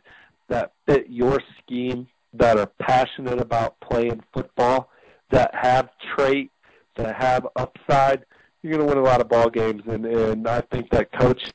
that 0.48 0.72
fit 0.86 1.06
your 1.08 1.40
scheme, 1.58 2.06
that 2.34 2.58
are 2.58 2.70
passionate 2.80 3.40
about 3.40 3.78
playing 3.80 4.22
football, 4.32 4.90
that 5.30 5.54
have 5.54 5.88
trait, 6.14 6.50
that 6.96 7.14
have 7.16 7.46
upside, 7.56 8.24
you're 8.62 8.72
going 8.72 8.86
to 8.86 8.94
win 8.94 8.98
a 8.98 9.06
lot 9.06 9.20
of 9.20 9.28
ball 9.28 9.50
games. 9.50 9.82
And 9.86 10.06
and 10.06 10.46
I 10.46 10.60
think 10.72 10.90
that 10.90 11.12
coach, 11.18 11.52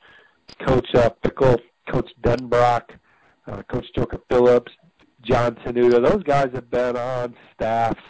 Coach 0.67 0.87
uh, 0.95 1.09
Fickell 1.23 1.59
Coach 1.87 2.09
Denbrock, 2.21 2.83
uh, 3.47 3.63
Coach 3.63 3.85
Joker 3.95 4.19
Phillips, 4.29 4.71
John 5.21 5.55
Tenuta. 5.55 6.05
Those 6.05 6.23
guys 6.23 6.49
have 6.53 6.69
been 6.69 6.95
on 6.95 7.35
staffs 7.53 8.01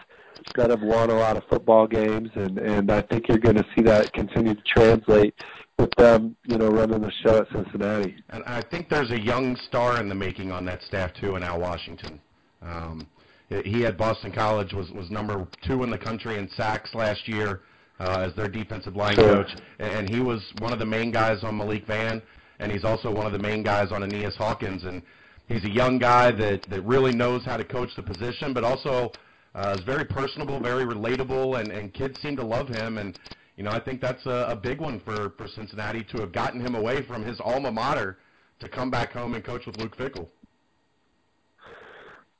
that 0.55 0.69
have 0.69 0.81
won 0.81 1.09
a 1.09 1.15
lot 1.15 1.37
of 1.37 1.43
football 1.49 1.87
games, 1.87 2.29
and 2.35 2.57
and 2.57 2.91
I 2.91 3.01
think 3.01 3.27
you're 3.27 3.37
going 3.37 3.55
to 3.55 3.65
see 3.75 3.83
that 3.83 4.11
continue 4.13 4.53
to 4.53 4.61
translate 4.63 5.33
with 5.77 5.93
them, 5.97 6.35
you 6.45 6.57
know, 6.57 6.67
running 6.67 7.01
the 7.01 7.11
show 7.23 7.37
at 7.37 7.47
Cincinnati. 7.51 8.15
And 8.29 8.43
I 8.45 8.61
think 8.61 8.89
there's 8.89 9.11
a 9.11 9.19
young 9.19 9.55
star 9.67 9.99
in 9.99 10.09
the 10.09 10.15
making 10.15 10.51
on 10.51 10.65
that 10.65 10.81
staff 10.83 11.13
too, 11.13 11.35
in 11.35 11.43
Al 11.43 11.59
Washington. 11.59 12.19
Um, 12.61 13.07
he 13.49 13.85
at 13.85 13.97
Boston 13.97 14.31
College 14.31 14.73
was 14.73 14.91
was 14.91 15.09
number 15.09 15.47
two 15.65 15.83
in 15.83 15.89
the 15.89 15.97
country 15.97 16.37
in 16.37 16.49
sacks 16.49 16.93
last 16.93 17.27
year 17.27 17.61
uh, 17.99 18.25
as 18.27 18.35
their 18.35 18.49
defensive 18.49 18.95
line 18.95 19.15
sure. 19.15 19.43
coach, 19.43 19.55
and 19.79 20.09
he 20.09 20.19
was 20.19 20.41
one 20.59 20.73
of 20.73 20.79
the 20.79 20.85
main 20.85 21.11
guys 21.11 21.43
on 21.43 21.57
Malik 21.57 21.85
Vann 21.87 22.21
and 22.59 22.71
he's 22.71 22.83
also 22.83 23.11
one 23.11 23.25
of 23.25 23.31
the 23.31 23.39
main 23.39 23.63
guys 23.63 23.91
on 23.91 24.03
Aeneas 24.03 24.35
Hawkins. 24.35 24.83
And 24.83 25.01
he's 25.47 25.63
a 25.63 25.69
young 25.69 25.97
guy 25.97 26.31
that, 26.31 26.63
that 26.69 26.81
really 26.81 27.13
knows 27.13 27.43
how 27.45 27.57
to 27.57 27.63
coach 27.63 27.89
the 27.95 28.03
position, 28.03 28.53
but 28.53 28.63
also 28.63 29.11
uh, 29.55 29.75
is 29.77 29.83
very 29.83 30.05
personable, 30.05 30.59
very 30.59 30.85
relatable, 30.85 31.59
and, 31.59 31.71
and 31.71 31.93
kids 31.93 32.19
seem 32.21 32.35
to 32.37 32.45
love 32.45 32.67
him. 32.67 32.97
And, 32.97 33.19
you 33.55 33.63
know, 33.63 33.71
I 33.71 33.79
think 33.79 34.01
that's 34.01 34.25
a, 34.25 34.47
a 34.49 34.55
big 34.55 34.79
one 34.79 34.99
for, 34.99 35.31
for 35.37 35.47
Cincinnati 35.47 36.03
to 36.11 36.21
have 36.21 36.31
gotten 36.31 36.59
him 36.59 36.75
away 36.75 37.03
from 37.03 37.23
his 37.23 37.39
alma 37.39 37.71
mater 37.71 38.17
to 38.59 38.67
come 38.69 38.89
back 38.89 39.11
home 39.11 39.33
and 39.35 39.43
coach 39.43 39.65
with 39.65 39.77
Luke 39.77 39.95
Fickell. 39.97 40.27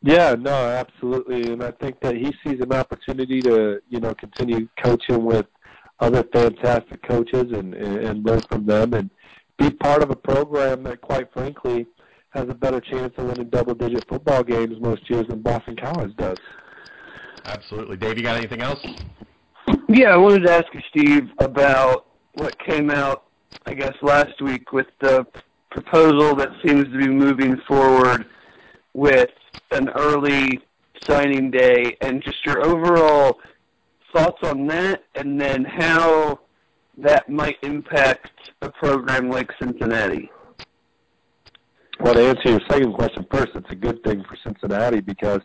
Yeah, 0.04 0.36
no, 0.38 0.52
absolutely, 0.52 1.52
and 1.52 1.64
I 1.64 1.72
think 1.72 2.00
that 2.02 2.16
he 2.16 2.32
sees 2.44 2.60
an 2.62 2.72
opportunity 2.72 3.42
to, 3.42 3.82
you 3.90 4.00
know, 4.00 4.14
continue 4.14 4.68
coaching 4.84 5.26
with 5.26 5.48
other 6.00 6.24
fantastic 6.32 7.02
coaches 7.02 7.52
and 7.52 7.74
and, 7.74 7.98
and 7.98 8.26
learn 8.26 8.42
from 8.42 8.66
them. 8.66 8.94
And 8.94 9.10
be 9.58 9.70
part 9.72 10.04
of 10.04 10.10
a 10.10 10.16
program 10.16 10.84
that, 10.84 11.02
quite 11.02 11.32
frankly, 11.34 11.88
has 12.30 12.48
a 12.50 12.54
better 12.54 12.80
chance 12.80 13.14
of 13.18 13.26
winning 13.26 13.50
double-digit 13.50 14.08
football 14.08 14.44
games 14.44 14.80
most 14.80 15.10
years 15.10 15.28
than 15.28 15.42
Boston 15.42 15.76
College 15.76 16.16
does. 16.16 16.38
Absolutely, 17.46 17.98
Dave. 17.98 18.18
You 18.18 18.24
got 18.24 18.38
anything 18.38 18.62
else? 18.62 18.86
Yeah, 19.88 20.10
I 20.10 20.18
wanted 20.18 20.46
to 20.46 20.52
ask 20.52 20.66
you, 20.74 20.82
Steve, 20.90 21.30
about 21.40 22.08
what 22.34 22.58
came 22.60 22.90
out, 22.90 23.24
I 23.66 23.74
guess, 23.74 23.94
last 24.02 24.42
week 24.42 24.72
with 24.72 24.88
the 25.00 25.26
proposal 25.72 26.36
that 26.36 26.50
seems 26.66 26.86
to 26.86 26.98
be 26.98 27.08
moving 27.08 27.58
forward 27.68 28.26
with 28.94 29.30
an 29.72 29.90
early 29.90 30.60
signing 31.08 31.52
day, 31.52 31.96
and 32.02 32.22
just 32.22 32.46
your 32.46 32.66
overall 32.66 33.40
thoughts 34.14 34.40
on 34.44 34.68
that, 34.68 35.04
and 35.16 35.40
then 35.40 35.64
how 35.64 36.40
that 36.98 37.30
might 37.30 37.58
impact 37.64 38.32
a 38.62 38.72
program 38.72 39.30
like 39.30 39.52
Cincinnati? 39.62 40.32
Well, 42.00 42.14
to 42.14 42.28
answer 42.28 42.50
your 42.50 42.62
second 42.70 42.94
question 42.94 43.26
first, 43.32 43.50
it's 43.56 43.72
a 43.72 43.76
good 43.76 44.04
thing 44.04 44.24
for 44.24 44.38
Cincinnati 44.44 45.00
because 45.00 45.42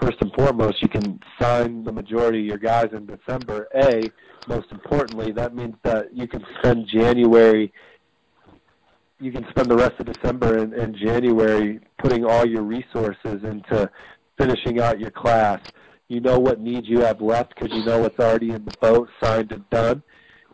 first 0.00 0.18
and 0.20 0.32
foremost, 0.34 0.80
you 0.82 0.88
can 0.88 1.20
sign 1.40 1.84
the 1.84 1.92
majority 1.92 2.40
of 2.40 2.46
your 2.46 2.58
guys 2.58 2.88
in 2.92 3.06
December. 3.06 3.68
A, 3.74 4.10
most 4.48 4.70
importantly, 4.70 5.32
that 5.32 5.54
means 5.54 5.74
that 5.82 6.14
you 6.14 6.28
can 6.28 6.44
spend 6.58 6.86
January, 6.86 7.72
you 9.20 9.32
can 9.32 9.46
spend 9.50 9.68
the 9.68 9.76
rest 9.76 9.94
of 9.98 10.06
December 10.06 10.58
and, 10.58 10.72
and 10.72 10.96
January 10.96 11.80
putting 11.98 12.24
all 12.24 12.46
your 12.46 12.62
resources 12.62 13.42
into 13.44 13.90
finishing 14.38 14.80
out 14.80 15.00
your 15.00 15.10
class. 15.10 15.60
You 16.08 16.20
know 16.20 16.38
what 16.38 16.60
needs 16.60 16.88
you 16.88 17.00
have 17.00 17.20
left 17.20 17.54
because 17.54 17.76
you 17.76 17.84
know 17.84 18.00
what's 18.00 18.18
already 18.18 18.50
in 18.50 18.64
the 18.64 18.76
boat, 18.80 19.08
signed 19.20 19.50
and 19.52 19.68
done 19.70 20.02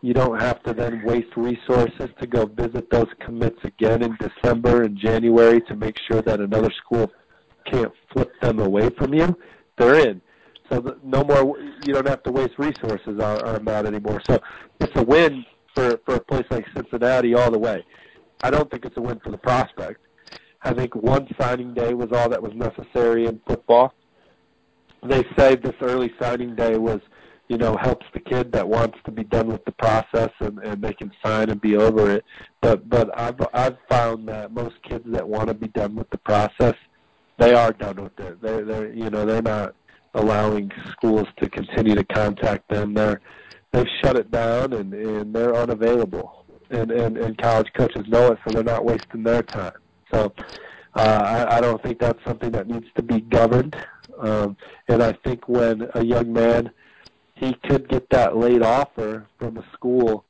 you 0.01 0.13
don't 0.13 0.39
have 0.39 0.63
to 0.63 0.73
then 0.73 1.03
waste 1.03 1.35
resources 1.35 2.09
to 2.19 2.27
go 2.27 2.45
visit 2.45 2.89
those 2.89 3.07
commits 3.19 3.59
again 3.63 4.01
in 4.01 4.17
December 4.19 4.83
and 4.83 4.97
January 4.97 5.61
to 5.61 5.75
make 5.75 5.97
sure 6.09 6.21
that 6.21 6.39
another 6.39 6.71
school 6.71 7.11
can't 7.65 7.91
flip 8.11 8.31
them 8.41 8.59
away 8.59 8.89
from 8.97 9.13
you. 9.13 9.35
They're 9.77 10.07
in. 10.07 10.21
So 10.71 10.79
the, 10.79 10.97
no 11.03 11.23
more. 11.23 11.59
You 11.85 11.93
don't 11.93 12.07
have 12.07 12.23
to 12.23 12.31
waste 12.31 12.53
resources 12.57 13.19
on, 13.19 13.41
on 13.41 13.65
that 13.65 13.85
anymore. 13.85 14.21
So 14.29 14.39
it's 14.79 14.95
a 14.95 15.03
win 15.03 15.45
for 15.75 15.99
for 16.05 16.15
a 16.15 16.19
place 16.19 16.45
like 16.49 16.65
Cincinnati 16.75 17.33
all 17.33 17.51
the 17.51 17.59
way. 17.59 17.83
I 18.41 18.51
don't 18.51 18.69
think 18.69 18.85
it's 18.85 18.97
a 18.97 19.01
win 19.01 19.19
for 19.19 19.31
the 19.31 19.37
prospect. 19.37 19.99
I 20.61 20.73
think 20.73 20.95
one 20.95 21.27
signing 21.39 21.73
day 21.73 21.93
was 21.93 22.11
all 22.11 22.29
that 22.29 22.41
was 22.41 22.53
necessary 22.53 23.25
in 23.25 23.39
football. 23.47 23.93
They 25.03 25.23
say 25.37 25.55
this 25.55 25.75
early 25.81 26.13
signing 26.21 26.55
day 26.55 26.77
was 26.77 26.99
you 27.49 27.57
know, 27.57 27.75
helps 27.75 28.05
the 28.13 28.19
kid 28.19 28.51
that 28.51 28.69
wants 28.69 28.97
to 29.05 29.11
be 29.11 29.23
done 29.23 29.47
with 29.47 29.65
the 29.65 29.71
process 29.71 30.29
and, 30.39 30.59
and 30.59 30.81
they 30.81 30.93
can 30.93 31.11
sign 31.25 31.49
and 31.49 31.59
be 31.59 31.75
over 31.75 32.11
it. 32.11 32.23
But 32.61 32.87
but 32.87 33.09
I've 33.19 33.41
I've 33.53 33.77
found 33.89 34.29
that 34.29 34.53
most 34.53 34.81
kids 34.83 35.03
that 35.07 35.27
want 35.27 35.47
to 35.47 35.55
be 35.55 35.67
done 35.69 35.95
with 35.95 36.09
the 36.11 36.19
process, 36.19 36.75
they 37.39 37.53
are 37.53 37.73
done 37.73 38.03
with 38.03 38.17
it. 38.19 38.39
They're 38.41 38.63
they're 38.63 38.93
you 38.93 39.09
know 39.09 39.25
they're 39.25 39.41
not 39.41 39.73
allowing 40.13 40.71
schools 40.91 41.27
to 41.41 41.49
continue 41.49 41.95
to 41.95 42.03
contact 42.03 42.69
them. 42.69 42.93
They're 42.93 43.19
they've 43.71 43.87
shut 44.03 44.15
it 44.15 44.29
down 44.29 44.73
and 44.73 44.93
and 44.93 45.33
they're 45.33 45.55
unavailable. 45.55 46.45
And 46.69 46.91
and 46.91 47.17
and 47.17 47.35
college 47.39 47.69
coaches 47.75 48.07
know 48.07 48.31
it, 48.31 48.39
so 48.45 48.53
they're 48.53 48.63
not 48.63 48.85
wasting 48.85 49.23
their 49.23 49.43
time. 49.43 49.73
So. 50.13 50.33
Uh, 50.95 51.45
I, 51.47 51.57
I 51.57 51.61
don't 51.61 51.81
think 51.83 51.99
that's 51.99 52.17
something 52.25 52.51
that 52.53 52.67
needs 52.67 52.87
to 52.95 53.03
be 53.03 53.21
governed. 53.21 53.75
Um, 54.17 54.57
and 54.87 55.03
I 55.03 55.13
think 55.23 55.47
when 55.47 55.87
a 55.93 56.03
young 56.03 56.33
man 56.33 56.71
he 57.39 57.53
could 57.53 57.87
get 57.87 58.09
that 58.09 58.35
late 58.37 58.61
offer 58.61 59.25
from 59.37 59.57
a 59.57 59.65
school 59.73 60.25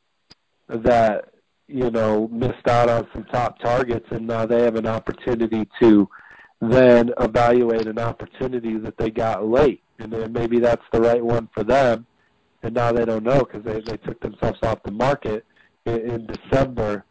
that 0.68 1.30
you 1.68 1.90
know 1.90 2.28
missed 2.32 2.68
out 2.68 2.90
on 2.90 3.08
some 3.14 3.24
top 3.26 3.60
targets, 3.60 4.06
and 4.12 4.28
now 4.28 4.46
they 4.46 4.62
have 4.62 4.76
an 4.76 4.88
opportunity 4.88 5.68
to 5.82 6.08
then 6.62 7.12
evaluate 7.20 7.88
an 7.88 8.00
opportunity 8.00 8.78
that 8.78 8.98
they 8.98 9.10
got 9.10 9.48
late, 9.48 9.82
and 9.98 10.12
then 10.12 10.32
maybe 10.32 10.60
that's 10.60 10.84
the 10.92 11.02
right 11.02 11.24
one 11.24 11.50
for 11.54 11.64
them, 11.64 12.06
and 12.64 12.74
now 12.76 12.92
they 12.92 13.06
don't 13.06 13.24
know 13.24 13.40
because 13.40 13.64
they 13.64 13.80
they 13.82 13.98
took 13.98 14.20
themselves 14.22 14.60
off 14.62 14.84
the 14.84 14.92
market 14.92 15.46
in, 15.86 16.12
in 16.12 16.28
December, 16.28 17.06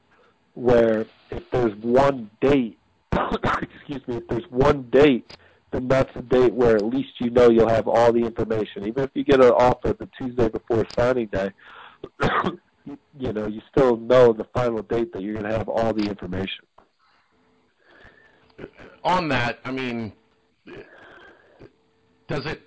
where 0.55 1.07
if 1.31 1.43
there's 1.51 1.75
one 1.83 2.31
date, 2.41 2.79
excuse 3.13 4.07
me, 4.07 4.17
if 4.17 4.29
there's 4.29 4.49
one 4.51 4.83
date, 4.91 5.37
then 5.71 5.89
that's 5.89 6.15
a 6.17 6.23
date 6.23 6.55
where 6.55 6.77
at 6.77 6.85
least 6.85 7.11
you 7.19 7.31
know 7.31 7.51
you'll 7.51 7.69
have 7.69 7.89
all 7.89 8.13
the 8.13 8.21
information. 8.21 8.87
Even 8.87 9.05
if 9.05 9.11
you 9.15 9.25
get 9.25 9.43
an 9.43 9.51
offer 9.51 9.93
the 9.93 10.09
Tuesday 10.19 10.49
before 10.49 10.85
signing 10.97 11.27
day, 11.27 11.51
you 13.19 13.33
know 13.33 13.47
you 13.47 13.61
still 13.71 13.97
know 13.97 14.33
the 14.33 14.47
final 14.55 14.83
date 14.83 15.13
that 15.13 15.23
you're 15.23 15.35
going 15.35 15.51
to 15.51 15.57
have 15.57 15.69
all 15.69 15.93
the 15.93 16.09
information 16.09 16.65
on 19.05 19.29
that, 19.29 19.59
I 19.65 19.71
mean, 19.71 20.13
does 22.29 22.45
it, 22.47 22.61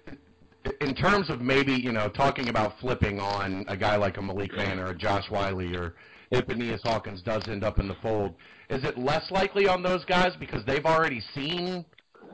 in 0.81 0.95
terms 0.95 1.29
of 1.29 1.41
maybe, 1.41 1.73
you 1.73 1.91
know, 1.91 2.09
talking 2.09 2.49
about 2.49 2.79
flipping 2.79 3.19
on 3.19 3.65
a 3.67 3.77
guy 3.77 3.95
like 3.95 4.17
a 4.17 4.21
Malik 4.21 4.53
Vann 4.55 4.79
or 4.79 4.87
a 4.87 4.97
Josh 4.97 5.29
Whyle 5.29 5.59
or 5.75 5.95
if 6.31 6.49
Aeneas 6.49 6.81
Hawkins 6.83 7.21
does 7.21 7.47
end 7.47 7.63
up 7.63 7.79
in 7.79 7.87
the 7.87 7.95
fold, 8.01 8.35
is 8.69 8.83
it 8.83 8.97
less 8.97 9.29
likely 9.31 9.67
on 9.67 9.83
those 9.83 10.05
guys 10.05 10.31
because 10.39 10.63
they've 10.65 10.85
already 10.85 11.21
seen 11.35 11.85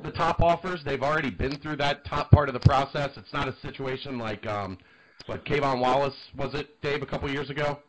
the 0.04 0.12
top 0.12 0.42
offers? 0.42 0.82
They've 0.84 1.02
already 1.02 1.32
been 1.32 1.58
through 1.60 1.78
that 1.78 2.06
top 2.06 2.32
part 2.32 2.50
of 2.50 2.54
the 2.54 2.60
process. 2.62 3.12
It's 3.18 3.34
not 3.34 3.48
a 3.48 3.56
situation 3.62 4.18
like, 4.18 4.46
um, 4.46 4.78
what, 5.26 5.46
K'Von 5.46 5.80
Wallace, 5.80 6.16
was 6.36 6.54
it, 6.54 6.82
Dave, 6.82 7.02
a 7.02 7.06
couple 7.06 7.30
years 7.32 7.50
ago? 7.50 7.80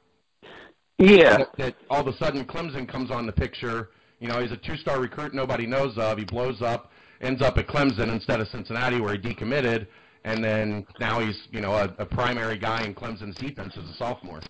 Yeah. 0.98 1.38
That, 1.38 1.56
that 1.58 1.74
all 1.90 2.00
of 2.00 2.06
a 2.06 2.16
sudden 2.16 2.44
Clemson 2.44 2.88
comes 2.88 3.10
on 3.10 3.26
the 3.26 3.32
picture 3.32 3.90
you 4.20 4.28
know, 4.28 4.40
he's 4.40 4.52
a 4.52 4.56
two-star 4.56 5.00
recruit 5.00 5.32
nobody 5.32 5.66
knows 5.66 5.96
of. 5.96 6.18
He 6.18 6.24
blows 6.24 6.60
up, 6.60 6.90
ends 7.20 7.40
up 7.42 7.56
at 7.58 7.68
Clemson 7.68 8.12
instead 8.12 8.40
of 8.40 8.48
Cincinnati 8.48 9.00
where 9.00 9.14
he 9.14 9.18
decommitted, 9.18 9.86
and 10.24 10.42
then 10.42 10.86
now 10.98 11.20
he's, 11.20 11.38
you 11.50 11.60
know, 11.60 11.72
a, 11.72 11.94
a 11.98 12.06
primary 12.06 12.58
guy 12.58 12.84
in 12.84 12.94
Clemson's 12.94 13.36
defense 13.36 13.74
as 13.76 13.88
a 13.88 13.94
sophomore. 13.94 14.40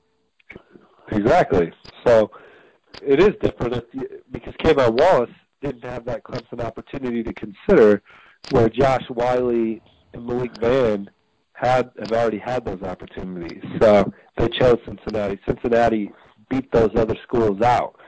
Exactly. 1.13 1.73
So 2.07 2.31
it 3.03 3.21
is 3.21 3.31
different 3.43 3.75
if 3.75 3.85
you, 3.93 4.09
because 4.31 4.55
K'Von 4.55 4.99
Wallace 4.99 5.31
didn't 5.63 5.85
have 5.85 6.05
that 6.07 6.25
Clemson 6.25 6.61
opportunity 6.61 7.23
to 7.23 7.33
consider, 7.33 8.03
where 8.51 8.69
Josh 8.69 9.05
Whyle 9.11 9.49
and 9.51 9.81
Malik 10.27 10.53
Vann 10.61 11.11
had 11.53 11.91
have 11.99 12.13
already 12.13 12.39
had 12.39 12.65
those 12.65 12.83
opportunities. 12.83 13.63
So 13.81 14.13
they 14.37 14.49
chose 14.49 14.79
Cincinnati. 14.87 15.39
Cincinnati 15.47 16.11
beat 16.49 16.71
those 16.73 16.91
other 16.97 17.17
schools 17.25 17.61
out 17.61 17.99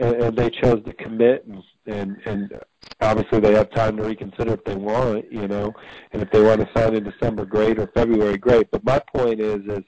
and, 0.00 0.14
and 0.22 0.36
they 0.36 0.50
chose 0.50 0.82
to 0.84 0.92
commit 0.94 1.46
and, 1.46 1.62
and 1.86 2.16
and 2.24 2.60
obviously 3.00 3.40
they 3.40 3.54
have 3.54 3.70
time 3.72 3.96
to 3.96 4.02
reconsider 4.02 4.54
if 4.54 4.64
they 4.64 4.74
want, 4.74 5.30
you 5.30 5.46
know, 5.48 5.72
and 6.12 6.22
if 6.22 6.30
they 6.30 6.42
want 6.42 6.60
to 6.60 6.68
sign 6.74 6.94
in 6.94 7.04
December, 7.04 7.44
great, 7.44 7.78
or 7.78 7.90
February, 7.94 8.36
great. 8.36 8.70
But 8.70 8.84
my 8.84 9.00
point 9.14 9.40
is, 9.40 9.60
is 9.68 9.84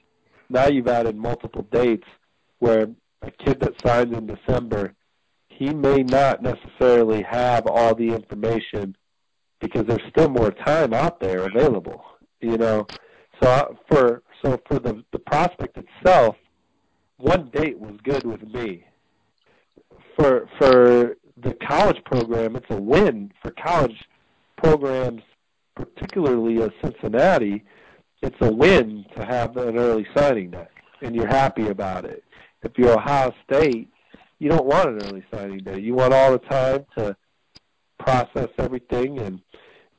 now 0.49 0.67
you've 0.67 0.87
added 0.87 1.15
multiple 1.15 1.67
dates 1.71 2.07
where 2.59 2.87
a 3.21 3.31
kid 3.31 3.59
that 3.61 3.73
signs 3.85 4.15
in 4.15 4.27
December, 4.27 4.93
he 5.57 5.73
may 5.73 6.03
not 6.03 6.41
necessarily 6.41 7.23
have 7.23 7.67
all 7.67 7.95
the 7.95 8.13
information 8.13 8.95
because 9.59 9.85
there's 9.85 10.01
still 10.09 10.29
more 10.29 10.51
time 10.51 10.93
out 10.93 11.19
there 11.19 11.45
available, 11.45 12.03
you 12.39 12.57
know. 12.57 12.87
So 13.41 13.49
uh, 13.49 13.65
for 13.89 14.23
so 14.43 14.59
for 14.67 14.79
the 14.79 15.03
the 15.11 15.19
prospect 15.19 15.77
itself, 15.77 16.35
one 17.17 17.49
date 17.53 17.79
was 17.79 17.97
good 18.03 18.25
with 18.25 18.43
me 18.43 18.85
for 20.15 20.47
for 20.57 21.17
the 21.43 21.53
college 21.67 21.97
program, 22.05 22.55
it's 22.55 22.69
a 22.69 22.81
win 22.81 23.31
for 23.41 23.51
college 23.51 23.95
programs, 24.57 25.21
particularly 25.75 26.61
a 26.61 26.69
Cincinnati. 26.83 27.63
It's 28.21 28.35
a 28.41 28.51
win 28.51 29.05
to 29.15 29.25
have 29.25 29.57
an 29.57 29.77
early 29.77 30.05
signing 30.15 30.51
day, 30.51 30.67
and 31.01 31.15
you're 31.15 31.27
happy 31.27 31.69
about 31.69 32.05
it. 32.05 32.23
If 32.61 32.73
you're 32.77 32.93
Ohio 32.93 33.33
State, 33.49 33.90
you 34.41 34.49
don't 34.49 34.65
want 34.65 34.89
an 34.89 35.03
early 35.03 35.23
signing 35.31 35.59
day. 35.59 35.79
You 35.79 35.93
want 35.93 36.15
all 36.15 36.31
the 36.31 36.39
time 36.39 36.83
to 36.97 37.15
process 37.99 38.49
everything 38.57 39.19
and 39.19 39.39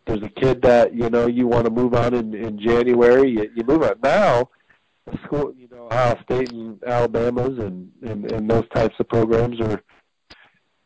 there's 0.05 0.23
a 0.23 0.29
kid 0.29 0.61
that 0.63 0.93
you 0.93 1.09
know 1.09 1.29
you 1.29 1.47
want 1.47 1.65
to 1.65 1.71
move 1.71 1.95
on 1.95 2.13
in 2.13 2.35
in 2.35 2.59
January, 2.59 3.31
you, 3.31 3.49
you 3.55 3.63
move 3.63 3.85
on 3.85 3.95
now. 4.03 4.51
School, 5.25 5.55
you 5.57 5.69
know, 5.71 5.87
Ohio 5.87 6.19
State 6.25 6.51
and 6.51 6.83
Alabama's 6.83 7.57
and, 7.59 7.93
and 8.03 8.33
and 8.33 8.51
those 8.51 8.69
types 8.75 8.97
of 8.99 9.09
programs 9.09 9.61
are 9.61 9.81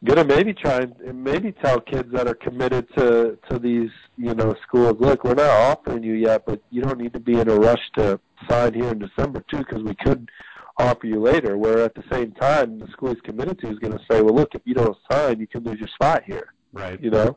gonna 0.04 0.24
maybe 0.24 0.52
try 0.52 0.76
and 0.76 1.24
maybe 1.24 1.50
tell 1.52 1.80
kids 1.80 2.12
that 2.12 2.28
are 2.28 2.34
committed 2.34 2.86
to 2.98 3.38
to 3.48 3.58
these 3.58 3.90
you 4.18 4.34
know 4.34 4.54
schools 4.62 4.96
look 5.00 5.24
we're 5.24 5.34
not 5.34 5.48
offering 5.48 6.02
you 6.02 6.12
yet 6.12 6.44
but 6.44 6.60
you 6.70 6.82
don't 6.82 6.98
need 6.98 7.14
to 7.14 7.20
be 7.20 7.40
in 7.40 7.48
a 7.48 7.54
rush 7.54 7.90
to 7.94 8.20
sign 8.48 8.74
here 8.74 8.90
in 8.90 8.98
december 8.98 9.42
too 9.50 9.58
because 9.58 9.82
we 9.82 9.94
could 9.94 10.30
offer 10.78 11.06
you 11.06 11.20
later 11.20 11.56
where 11.56 11.78
at 11.80 11.94
the 11.94 12.04
same 12.10 12.32
time 12.32 12.78
the 12.78 12.86
school 12.88 13.10
he's 13.10 13.20
committed 13.22 13.58
to 13.58 13.68
is 13.68 13.78
going 13.78 13.92
to 13.92 14.04
say 14.10 14.20
well 14.20 14.34
look 14.34 14.54
if 14.54 14.62
you 14.64 14.74
don't 14.74 14.96
sign 15.10 15.40
you 15.40 15.46
can 15.46 15.64
lose 15.64 15.78
your 15.78 15.88
spot 15.88 16.22
here 16.24 16.52
right 16.72 17.02
you 17.02 17.10
know 17.10 17.36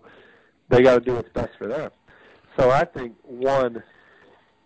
they 0.69 0.81
got 0.81 0.95
to 0.95 0.99
do 0.99 1.15
what's 1.15 1.29
best 1.29 1.51
for 1.57 1.67
them 1.67 1.89
so 2.57 2.69
i 2.69 2.83
think 2.83 3.13
one 3.23 3.81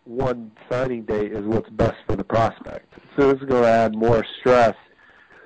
one 0.05 0.51
signing 0.69 1.03
date 1.03 1.31
is 1.31 1.45
what's 1.45 1.69
best 1.71 1.95
for 2.07 2.15
the 2.15 2.23
prospect 2.23 2.91
so 3.17 3.31
this 3.31 3.41
is 3.41 3.47
going 3.47 3.61
to 3.63 3.69
add 3.69 3.95
more 3.95 4.25
stress 4.39 4.75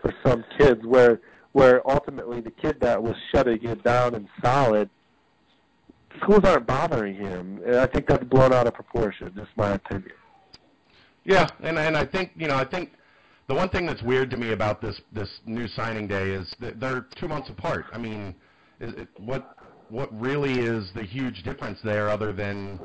for 0.02 0.14
some 0.26 0.44
kids 0.58 0.86
where 0.86 1.20
where 1.58 1.82
ultimately 1.90 2.40
the 2.40 2.52
kid 2.52 2.80
that 2.82 3.02
was 3.02 3.16
shutting 3.32 3.64
it 3.64 3.84
down 3.84 4.14
and 4.14 4.28
solid, 4.44 4.88
schools 6.22 6.42
aren't 6.44 6.68
bothering 6.68 7.16
him. 7.16 7.60
And 7.66 7.78
I 7.78 7.88
think 7.88 8.06
that's 8.06 8.24
blown 8.26 8.54
out 8.54 8.68
of 8.68 8.76
proportion. 8.76 9.34
Just 9.36 9.50
my 9.56 9.72
opinion. 9.72 10.12
Yeah, 11.26 11.48
and 11.62 11.80
and 11.80 11.98
I 11.98 12.06
think 12.06 12.32
you 12.36 12.48
know 12.48 12.56
I 12.56 12.64
think 12.64 12.92
the 13.48 13.54
one 13.54 13.70
thing 13.70 13.86
that's 13.86 14.04
weird 14.04 14.30
to 14.32 14.38
me 14.38 14.52
about 14.52 14.82
this 14.82 15.00
this 15.14 15.30
new 15.46 15.68
signing 15.68 16.08
day 16.08 16.32
is 16.32 16.54
that 16.60 16.80
they're 16.80 17.06
two 17.16 17.28
months 17.28 17.50
apart. 17.50 17.86
I 17.94 17.98
mean, 17.98 18.36
is 18.80 18.94
it, 18.94 19.08
what 19.18 19.56
what 19.90 20.10
really 20.20 20.60
is 20.60 20.92
the 20.96 21.04
huge 21.04 21.44
difference 21.44 21.80
there 21.84 22.10
other 22.10 22.34
than 22.34 22.80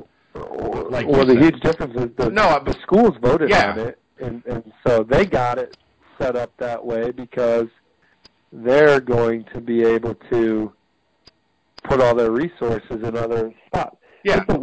like 0.89 1.07
well 1.07 1.25
the 1.25 1.33
said? 1.33 1.43
huge 1.43 1.59
difference 1.61 1.93
is 1.95 2.09
the 2.17 2.29
No, 2.29 2.61
the 2.65 2.75
schools 2.81 3.11
voted 3.21 3.49
yeah. 3.49 3.71
on 3.71 3.79
it 3.79 3.99
and 4.19 4.43
and 4.45 4.71
so 4.85 5.03
they 5.03 5.25
got 5.25 5.57
it 5.57 5.77
set 6.17 6.35
up 6.35 6.51
that 6.59 6.83
way 6.83 7.11
because 7.11 7.67
they're 8.51 8.99
going 8.99 9.45
to 9.53 9.59
be 9.59 9.83
able 9.83 10.15
to 10.31 10.71
put 11.83 11.99
all 11.99 12.15
their 12.15 12.31
resources 12.31 13.03
in 13.03 13.17
other 13.17 13.51
spots. 13.67 13.97
Yeah. 14.23 14.43
A, 14.47 14.57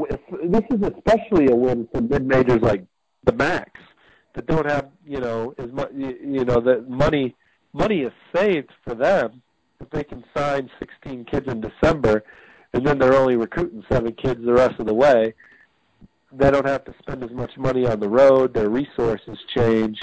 this 0.48 0.62
is 0.70 0.80
especially 0.96 1.48
a 1.50 1.54
win 1.54 1.86
for 1.92 2.00
mid 2.00 2.26
majors 2.26 2.62
like 2.62 2.84
the 3.24 3.32
Max 3.32 3.72
that 4.34 4.46
don't 4.46 4.66
have 4.68 4.88
you 5.06 5.20
know 5.20 5.54
as 5.58 5.70
much 5.72 5.90
you, 5.94 6.44
know 6.44 6.60
that 6.60 6.88
money 6.88 7.34
money 7.72 8.00
is 8.02 8.12
saved 8.34 8.70
for 8.84 8.94
them 8.94 9.42
if 9.80 9.88
they 9.90 10.04
can 10.04 10.24
sign 10.36 10.70
16 10.78 11.24
kids 11.24 11.46
in 11.48 11.60
December 11.60 12.22
and 12.72 12.86
then 12.86 12.98
they're 12.98 13.14
only 13.16 13.36
recruiting 13.36 13.82
seven 13.90 14.12
kids 14.12 14.40
the 14.44 14.52
rest 14.52 14.78
of 14.78 14.86
the 14.86 14.94
way. 14.94 15.34
They 16.32 16.50
don't 16.50 16.66
have 16.66 16.84
to 16.84 16.94
spend 17.00 17.24
as 17.24 17.30
much 17.32 17.50
money 17.58 17.84
on 17.86 17.98
the 17.98 18.08
road. 18.08 18.54
Their 18.54 18.68
resources 18.70 19.36
change. 19.56 20.00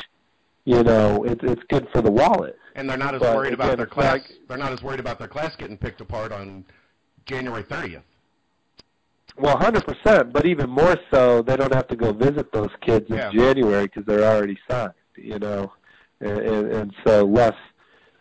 You 0.65 0.83
know, 0.83 1.23
it's 1.23 1.41
it's 1.43 1.61
good 1.69 1.87
for 1.93 2.01
the 2.01 2.11
wallet 2.11 2.57
and 2.75 2.89
they're 2.89 2.97
not 2.97 3.15
as 3.15 3.21
But 3.21 3.35
worried 3.35 3.53
about 3.53 3.67
again, 3.67 3.77
their 3.77 3.85
class. 3.87 4.13
like- 4.13 4.31
they're 4.47 4.57
not 4.57 4.71
as 4.73 4.81
worried 4.83 4.99
about 4.99 5.17
their 5.19 5.27
class 5.27 5.55
getting 5.55 5.77
picked 5.77 6.01
apart 6.01 6.31
on 6.31 6.65
January 7.25 7.63
30th. 7.63 8.01
Well, 9.39 9.57
hundred 9.57 9.85
percent, 9.85 10.33
but 10.33 10.45
even 10.45 10.69
more 10.69 10.95
so, 11.13 11.41
they 11.41 11.55
don't 11.55 11.73
have 11.73 11.87
to 11.89 11.95
go 11.95 12.11
visit 12.11 12.51
those 12.51 12.71
kids 12.81 13.05
in 13.09 13.17
January 13.31 13.85
because 13.85 14.05
they're 14.05 14.23
already 14.23 14.57
signed. 14.69 14.93
You 15.15 15.39
know, 15.39 15.71
and, 16.21 16.37
and, 16.39 16.71
and 16.71 16.93
so 17.05 17.23
less 17.23 17.55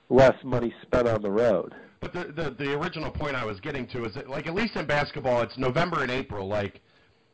less 0.09 0.35
money 0.45 0.75
spent 0.83 1.09
on 1.09 1.23
the 1.23 1.31
road. 1.31 1.75
But 2.01 2.13
the, 2.13 2.25
the 2.25 2.51
the 2.51 2.79
original 2.79 3.11
point 3.11 3.35
I 3.35 3.45
was 3.45 3.61
getting 3.61 3.87
to 3.89 4.05
is 4.05 4.15
that, 4.15 4.29
like 4.29 4.47
at 4.47 4.55
least 4.55 4.77
in 4.77 4.87
basketball, 4.87 5.43
it's 5.43 5.57
November 5.57 6.03
and 6.03 6.11
April. 6.11 6.47
Like 6.47 6.81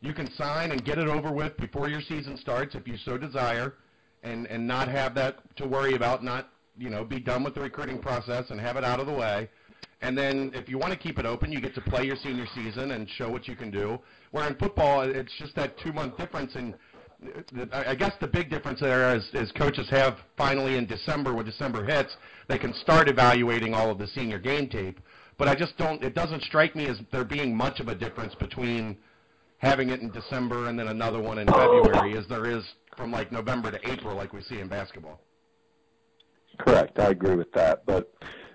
you 0.01 0.12
can 0.12 0.31
sign 0.33 0.71
and 0.71 0.85
get 0.85 0.99
it 0.99 1.09
over 1.09 1.33
with 1.33 1.57
before 1.57 1.88
your 1.88 2.01
season 2.01 2.37
starts 2.37 2.75
if 2.75 2.87
you 2.87 2.97
so 3.05 3.18
desire, 3.18 3.75
and 4.23 4.47
and 4.47 4.66
not 4.66 4.88
have 4.88 5.14
that 5.16 5.38
to 5.57 5.66
worry 5.66 5.95
about. 5.95 6.23
Not 6.23 6.49
you 6.79 6.90
know 6.90 7.05
be 7.05 7.18
done 7.21 7.42
with 7.42 7.55
the 7.55 7.61
recruiting 7.61 7.99
process 7.99 8.51
and 8.51 8.61
have 8.61 8.77
it 8.77 8.85
out 8.85 9.01
of 9.01 9.07
the 9.07 9.12
way. 9.12 9.49
And 10.03 10.19
then 10.19 10.51
if 10.53 10.69
you 10.69 10.79
want 10.79 10.93
to 10.93 10.99
keep 10.99 11.19
it 11.19 11.25
open, 11.25 11.53
you 11.53 11.61
get 11.61 11.75
to 11.77 11.81
play 11.81 12.05
your 12.05 12.17
senior 12.17 12.47
season 12.55 12.91
and 12.91 13.09
show 13.09 13.31
what 13.31 13.47
you 13.47 13.55
can 13.55 13.71
do. 13.71 13.99
Where 14.33 14.47
in 14.49 14.57
football, 14.57 15.03
it's 15.03 15.33
just 15.38 15.55
that 15.55 15.79
two 15.79 15.93
month 15.93 16.17
difference. 16.19 16.57
And 16.57 16.75
I 17.73 17.95
guess 17.95 18.12
the 18.21 18.27
big 18.27 18.51
difference 18.51 18.81
there 18.81 19.15
is, 19.15 19.25
is 19.33 19.53
coaches 19.53 19.88
have 19.91 20.19
finally 20.37 20.77
in 20.77 20.87
December, 20.87 21.33
when 21.33 21.47
December 21.47 21.85
hits, 21.85 22.17
they 22.49 22.59
can 22.59 22.75
start 22.75 23.09
evaluating 23.09 23.75
all 23.75 23.91
of 23.91 23.99
the 23.99 24.09
senior 24.09 24.41
game 24.41 24.69
tape. 24.69 24.99
But 25.38 25.49
I 25.49 25.55
just 25.55 25.77
don't. 25.79 26.03
It 26.03 26.15
doesn't 26.15 26.43
strike 26.43 26.75
me 26.75 26.87
as 26.87 26.99
there 27.12 27.25
being 27.25 27.57
much 27.57 27.79
of 27.79 27.88
a 27.88 27.95
difference 27.95 28.35
between 28.35 28.99
having 29.59 29.91
it 29.91 30.01
in 30.01 30.11
December 30.11 30.69
and 30.69 30.77
then 30.77 30.88
another 30.88 31.21
one 31.21 31.38
in 31.38 31.47
February, 31.47 32.19
as 32.19 32.27
there 32.29 32.51
is 32.51 32.65
from 32.97 33.12
like 33.12 33.31
November 33.31 33.71
to 33.71 33.79
April, 33.88 34.17
like 34.17 34.33
we 34.33 34.43
see 34.43 34.59
in 34.59 34.67
basketball. 34.67 35.21
Correct, 36.59 36.99
I 36.99 37.11
agree 37.11 37.37
with 37.37 37.51
that. 37.53 37.87
But 37.87 38.12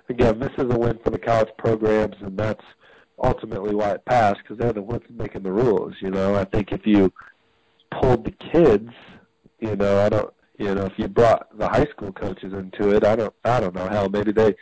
again, 0.10 0.40
this 0.40 0.52
is 0.58 0.66
a 0.74 0.78
win 0.78 1.00
for 1.04 1.10
the 1.10 1.20
college 1.20 1.50
programs, 1.58 2.16
and 2.22 2.38
that's 2.38 2.64
ultimately 3.24 3.76
why 3.76 3.92
it 3.92 4.06
passed 4.06 4.40
because 4.44 4.58
they're 4.58 4.74
the 4.74 4.82
ones 4.82 5.04
making 5.10 5.44
the 5.44 5.52
rules. 5.52 5.94
You 6.02 6.12
know, 6.12 6.36
I 6.36 6.46
think 6.46 6.72
if 6.72 6.86
you 6.86 7.12
pulled 7.92 8.26
the 8.26 8.32
kids, 8.52 8.90
you 9.60 9.76
know, 9.76 10.06
I 10.06 10.10
don't, 10.10 10.34
you 10.60 10.74
know, 10.74 10.86
if 10.86 10.94
you 10.98 11.08
brought 11.08 11.58
the 11.58 11.68
high 11.68 11.86
school 11.86 12.12
coaches 12.12 12.54
into 12.54 12.96
it, 12.96 13.06
I 13.06 13.16
don't, 13.16 13.34
I 13.44 13.60
don't 13.60 13.76
know. 13.76 13.88
Hell, 13.88 14.10
maybe 14.10 14.32
they 14.32 14.56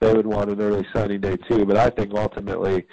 they 0.00 0.12
would 0.12 0.26
want 0.26 0.50
an 0.50 0.60
early 0.60 0.86
signing 0.94 1.20
day 1.20 1.36
too. 1.48 1.64
But 1.64 1.76
I 1.76 1.90
think 1.90 2.12
ultimately, 2.14 2.86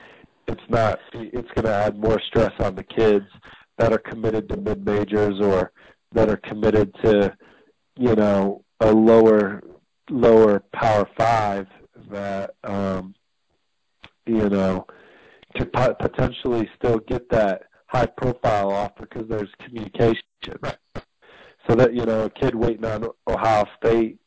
it's 0.47 0.69
not. 0.69 0.99
It's 1.13 1.51
going 1.51 1.65
to 1.65 1.73
add 1.73 1.97
more 1.99 2.19
stress 2.27 2.53
on 2.59 2.75
the 2.75 2.83
kids 2.83 3.25
that 3.77 3.93
are 3.93 3.99
committed 3.99 4.49
to 4.49 4.57
mid 4.57 4.85
majors 4.85 5.39
or 5.41 5.71
that 6.13 6.29
are 6.29 6.37
committed 6.37 6.93
to, 7.03 7.35
you 7.97 8.15
know, 8.15 8.63
a 8.79 8.91
lower 8.91 9.61
lower 10.09 10.63
power 10.73 11.07
five 11.17 11.65
that 12.13 12.55
um, 12.63 13.13
you 14.25 14.49
know 14.49 14.85
could 15.55 15.71
potentially 15.71 16.67
still 16.77 16.99
get 16.99 17.29
that 17.29 17.63
high 17.87 18.05
profile 18.05 18.71
offer 18.71 19.07
because 19.07 19.27
there's 19.29 19.49
communication. 19.63 20.23
Right. 20.61 20.77
So 21.69 21.75
that 21.75 21.93
you 21.93 22.05
know 22.05 22.25
a 22.25 22.29
kid 22.29 22.55
waiting 22.55 22.85
on 22.85 23.07
Ohio 23.27 23.65
State, 23.77 24.17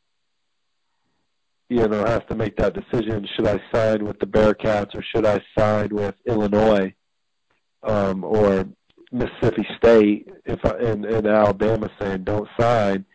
you 1.69 1.87
know, 1.87 2.05
has 2.05 2.23
to 2.29 2.35
make 2.35 2.55
that 2.57 2.73
decision: 2.73 3.27
should 3.35 3.47
I 3.47 3.61
sign 3.73 4.05
with 4.05 4.19
the 4.19 4.25
Bearcats 4.25 4.95
or 4.95 5.03
should 5.03 5.25
I 5.25 5.41
sign 5.57 5.89
with 5.91 6.15
Illinois 6.25 6.93
um, 7.83 8.23
or 8.23 8.65
Mississippi 9.11 9.67
State? 9.77 10.29
If 10.45 10.65
I, 10.65 10.77
and, 10.77 11.05
and 11.05 11.27
Alabama 11.27 11.89
saying 11.99 12.23
don't 12.23 12.47
sign, 12.59 13.05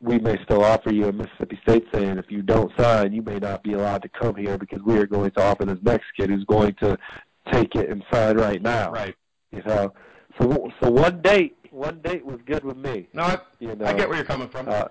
we 0.00 0.18
may 0.18 0.42
still 0.44 0.64
offer 0.64 0.90
you 0.92 1.08
a 1.08 1.12
Mississippi 1.12 1.58
State 1.62 1.84
saying 1.92 2.18
if 2.18 2.30
you 2.30 2.42
don't 2.42 2.72
sign, 2.78 3.12
you 3.12 3.22
may 3.22 3.38
not 3.38 3.62
be 3.62 3.74
allowed 3.74 4.02
to 4.02 4.08
come 4.08 4.36
here 4.36 4.56
because 4.56 4.80
we 4.84 4.98
are 4.98 5.06
going 5.06 5.30
to 5.32 5.42
offer 5.42 5.64
this 5.64 5.78
next 5.82 6.06
kid 6.16 6.30
who's 6.30 6.44
going 6.44 6.74
to 6.80 6.96
take 7.52 7.74
it 7.74 7.90
and 7.90 8.02
sign 8.12 8.36
right 8.36 8.62
now. 8.62 8.90
Right. 8.90 9.14
You 9.50 9.62
know, 9.66 9.92
so 10.40 10.70
so 10.82 10.90
one 10.90 11.20
date, 11.20 11.56
one 11.70 12.00
date 12.00 12.24
was 12.24 12.40
good 12.46 12.64
with 12.64 12.76
me. 12.76 13.08
No, 13.12 13.22
I, 13.22 13.38
you 13.58 13.74
know, 13.74 13.84
I 13.84 13.92
get 13.92 14.08
where 14.08 14.16
you're 14.16 14.26
coming 14.26 14.48
from. 14.48 14.68
Uh, 14.68 14.84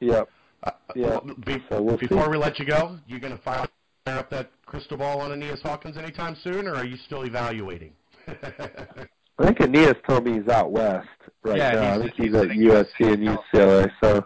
yep. 0.00 0.28
Uh, 0.62 0.70
yeah. 0.94 1.18
Be, 1.44 1.62
so 1.68 1.82
we'll 1.82 1.98
before 1.98 2.24
see. 2.24 2.30
we 2.30 2.36
let 2.38 2.58
you 2.58 2.64
go, 2.64 2.98
you're 3.06 3.20
going 3.20 3.36
to 3.36 3.42
fire 3.42 3.68
up 4.06 4.30
that 4.30 4.50
crystal 4.64 4.96
ball 4.96 5.20
on 5.20 5.32
Aeneas 5.32 5.60
Hawkins 5.62 5.96
anytime 5.96 6.36
soon, 6.42 6.66
or 6.66 6.74
are 6.74 6.84
you 6.84 6.96
still 6.96 7.24
evaluating? 7.24 7.92
I 9.38 9.46
think 9.46 9.60
Aeneas 9.60 9.96
told 10.06 10.24
me 10.24 10.34
he's 10.34 10.48
out 10.48 10.70
west 10.70 11.08
right 11.42 11.58
yeah, 11.58 11.70
now. 11.72 11.94
I 11.94 11.98
think 11.98 12.14
he's, 12.14 12.26
he's 12.26 12.34
at 12.34 12.48
USC 12.48 13.12
and 13.12 13.28
UCLA. 13.28 13.90
So 14.02 14.24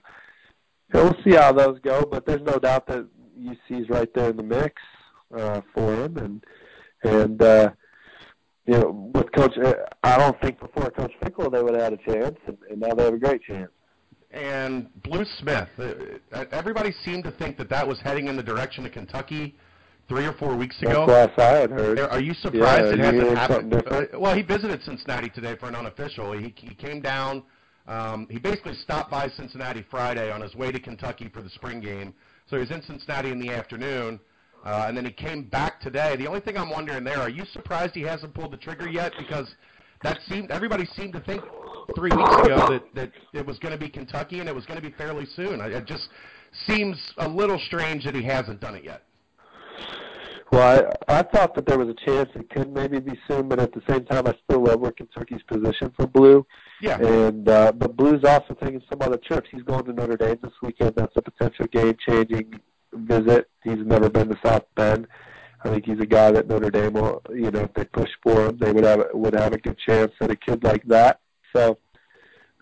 we'll 0.92 1.16
see 1.24 1.34
how 1.34 1.52
those 1.52 1.78
go. 1.80 2.04
But 2.04 2.26
there's 2.26 2.42
no 2.42 2.58
doubt 2.58 2.86
that 2.88 3.06
UC's 3.40 3.88
right 3.88 4.12
there 4.14 4.30
in 4.30 4.36
the 4.36 4.42
mix 4.42 4.74
uh, 5.36 5.60
for 5.74 5.94
him, 5.94 6.16
and 6.16 6.44
and 7.02 7.42
uh, 7.42 7.70
you 8.66 8.74
know 8.74 9.10
with 9.14 9.30
Coach, 9.32 9.56
uh, 9.58 9.74
I 10.02 10.18
don't 10.18 10.40
think 10.40 10.58
before 10.58 10.90
Coach 10.90 11.12
Fickell 11.22 11.52
they 11.52 11.62
would 11.62 11.74
have 11.74 11.82
had 11.84 11.92
a 11.92 12.12
chance, 12.12 12.36
and, 12.46 12.58
and 12.70 12.80
now 12.80 12.94
they 12.94 13.04
have 13.04 13.14
a 13.14 13.18
great 13.18 13.42
chance. 13.42 13.70
And 14.32 14.88
Blue 15.02 15.24
Smith, 15.38 15.68
uh, 15.78 16.44
everybody 16.50 16.92
seemed 17.04 17.24
to 17.24 17.30
think 17.30 17.56
that 17.58 17.70
that 17.70 17.86
was 17.86 17.98
heading 18.00 18.26
in 18.26 18.36
the 18.36 18.42
direction 18.42 18.84
of 18.84 18.92
Kentucky 18.92 19.56
three 20.08 20.26
or 20.26 20.32
four 20.34 20.56
weeks 20.56 20.80
ago. 20.82 21.06
That's 21.06 21.36
what 21.36 21.46
I 21.46 21.58
had 21.58 21.70
heard. 21.70 21.98
Are 21.98 22.20
you 22.20 22.34
surprised 22.34 22.86
yeah, 22.86 22.92
it 22.92 23.14
hasn't 23.14 23.38
happened? 23.38 23.74
Uh, 23.74 24.18
well, 24.18 24.34
he 24.34 24.42
visited 24.42 24.82
Cincinnati 24.82 25.28
today 25.30 25.56
for 25.56 25.66
an 25.66 25.74
unofficial. 25.74 26.32
He, 26.32 26.54
he 26.56 26.74
came 26.74 27.00
down. 27.00 27.42
Um, 27.86 28.26
he 28.30 28.38
basically 28.38 28.74
stopped 28.74 29.10
by 29.10 29.28
Cincinnati 29.28 29.84
Friday 29.90 30.30
on 30.30 30.40
his 30.40 30.54
way 30.54 30.72
to 30.72 30.80
Kentucky 30.80 31.28
for 31.32 31.42
the 31.42 31.50
spring 31.50 31.80
game. 31.80 32.14
So 32.48 32.56
he 32.56 32.60
was 32.60 32.70
in 32.70 32.82
Cincinnati 32.82 33.30
in 33.30 33.38
the 33.38 33.50
afternoon, 33.50 34.20
uh, 34.64 34.86
and 34.88 34.96
then 34.96 35.04
he 35.04 35.12
came 35.12 35.44
back 35.44 35.80
today. 35.80 36.16
The 36.16 36.26
only 36.26 36.40
thing 36.40 36.56
I'm 36.56 36.70
wondering 36.70 37.04
there, 37.04 37.18
are 37.18 37.28
you 37.28 37.44
surprised 37.52 37.94
he 37.94 38.02
hasn't 38.02 38.34
pulled 38.34 38.52
the 38.52 38.56
trigger 38.56 38.88
yet? 38.88 39.12
Because 39.18 39.52
that 40.02 40.18
seemed 40.28 40.50
everybody 40.50 40.84
seemed 40.96 41.12
to 41.14 41.20
think 41.20 41.42
three 41.94 42.10
weeks 42.10 42.36
ago 42.44 42.68
that 42.68 42.82
that 42.94 43.12
it 43.32 43.46
was 43.46 43.58
going 43.58 43.72
to 43.72 43.78
be 43.78 43.88
Kentucky 43.88 44.40
and 44.40 44.48
it 44.48 44.54
was 44.54 44.66
going 44.66 44.80
to 44.80 44.86
be 44.86 44.94
fairly 44.96 45.26
soon. 45.34 45.60
It 45.60 45.86
just 45.86 46.08
seems 46.66 46.96
a 47.18 47.28
little 47.28 47.58
strange 47.66 48.04
that 48.04 48.14
he 48.14 48.22
hasn't 48.22 48.60
done 48.60 48.74
it 48.74 48.84
yet. 48.84 49.02
Well, 50.52 50.92
I, 51.08 51.18
I 51.18 51.22
thought 51.22 51.54
that 51.56 51.66
there 51.66 51.78
was 51.78 51.88
a 51.88 52.06
chance 52.06 52.28
it 52.34 52.48
could 52.50 52.72
maybe 52.72 53.00
be 53.00 53.18
soon, 53.26 53.48
but 53.48 53.58
at 53.58 53.72
the 53.72 53.82
same 53.88 54.04
time, 54.04 54.26
I 54.26 54.34
still 54.44 54.62
love 54.64 54.80
where 54.80 54.92
Kentucky's 54.92 55.42
position 55.42 55.92
for 55.96 56.06
Blue. 56.06 56.46
Yeah. 56.80 56.98
And 56.98 57.48
uh, 57.48 57.72
but 57.72 57.96
Blue's 57.96 58.24
also 58.24 58.54
taking 58.54 58.82
some 58.88 59.02
other 59.02 59.18
trips. 59.18 59.48
He's 59.50 59.62
going 59.62 59.84
to 59.86 59.92
Notre 59.92 60.16
Dame 60.16 60.38
this 60.42 60.52
weekend. 60.62 60.94
That's 60.96 61.16
a 61.16 61.22
potential 61.22 61.66
game-changing 61.72 62.60
visit. 62.92 63.50
He's 63.64 63.84
never 63.84 64.08
been 64.08 64.28
to 64.28 64.38
South 64.44 64.64
Bend. 64.76 65.08
I 65.64 65.70
think 65.70 65.84
he's 65.84 66.00
a 66.00 66.06
guy 66.06 66.30
that 66.30 66.46
Notre 66.46 66.70
Dame 66.70 66.92
will, 66.92 67.22
you 67.30 67.50
know, 67.50 67.62
if 67.62 67.74
they 67.74 67.84
push 67.84 68.10
for 68.22 68.46
him, 68.46 68.58
they 68.58 68.72
would 68.72 68.84
have 68.84 69.02
would 69.14 69.34
have 69.34 69.52
a 69.52 69.58
good 69.58 69.78
chance 69.78 70.12
at 70.20 70.30
a 70.30 70.36
kid 70.36 70.62
like 70.62 70.84
that. 70.84 71.20
So 71.54 71.78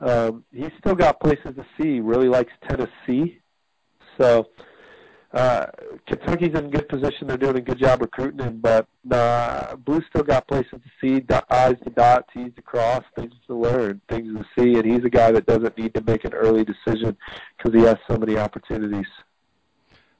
um, 0.00 0.44
he's 0.52 0.70
still 0.78 0.94
got 0.94 1.20
places 1.20 1.54
to 1.56 1.66
see. 1.76 2.00
Really 2.00 2.28
likes 2.28 2.52
Tennessee. 2.66 3.40
So 4.18 4.48
uh, 5.34 5.66
Kentucky's 6.06 6.56
in 6.56 6.70
good 6.70 6.88
position. 6.88 7.26
They're 7.26 7.36
doing 7.36 7.56
a 7.56 7.60
good 7.60 7.78
job 7.78 8.00
recruiting 8.02 8.38
him, 8.38 8.60
but 8.62 8.86
uh, 9.10 9.74
Blue's 9.76 10.04
still 10.08 10.22
got 10.22 10.46
places 10.46 10.70
to 10.72 10.90
see, 11.00 11.20
dot, 11.20 11.44
I's 11.50 11.74
to 11.84 11.90
dot, 11.90 12.26
T's 12.32 12.52
to 12.54 12.62
cross, 12.62 13.02
things 13.16 13.32
to 13.48 13.54
learn, 13.54 14.00
things 14.08 14.28
to 14.38 14.44
see, 14.56 14.78
and 14.78 14.84
he's 14.84 15.04
a 15.04 15.10
guy 15.10 15.32
that 15.32 15.46
doesn't 15.46 15.76
need 15.76 15.92
to 15.94 16.02
make 16.02 16.24
an 16.24 16.34
early 16.34 16.64
decision 16.64 17.16
because 17.56 17.78
he 17.78 17.84
has 17.84 17.96
so 18.08 18.16
many 18.16 18.36
opportunities. 18.36 19.06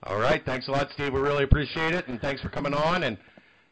All 0.03 0.18
right, 0.18 0.44
thanks 0.44 0.68
a 0.68 0.70
lot, 0.72 0.88
Steve. 0.94 1.12
We 1.12 1.20
really 1.20 1.44
appreciate 1.44 1.94
it, 1.94 2.09
and 2.09 2.20
thanks 2.20 2.42
for 2.42 2.48
coming 2.48 2.74
on. 2.74 3.05
And 3.05 3.16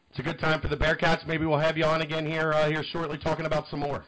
it's 0.09 0.19
a 0.19 0.23
good 0.23 0.39
time 0.39 0.61
for 0.61 0.69
the 0.69 0.77
Bearcats. 0.77 1.27
Maybe 1.27 1.45
we'll 1.45 1.59
have 1.59 1.77
you 1.77 1.83
on 1.83 2.01
again 2.01 2.25
here 2.25 2.53
uh, 2.53 2.69
here 2.69 2.83
shortly, 2.91 3.17
talking 3.17 3.45
about 3.45 3.67
some 3.69 3.81
more. 3.81 4.05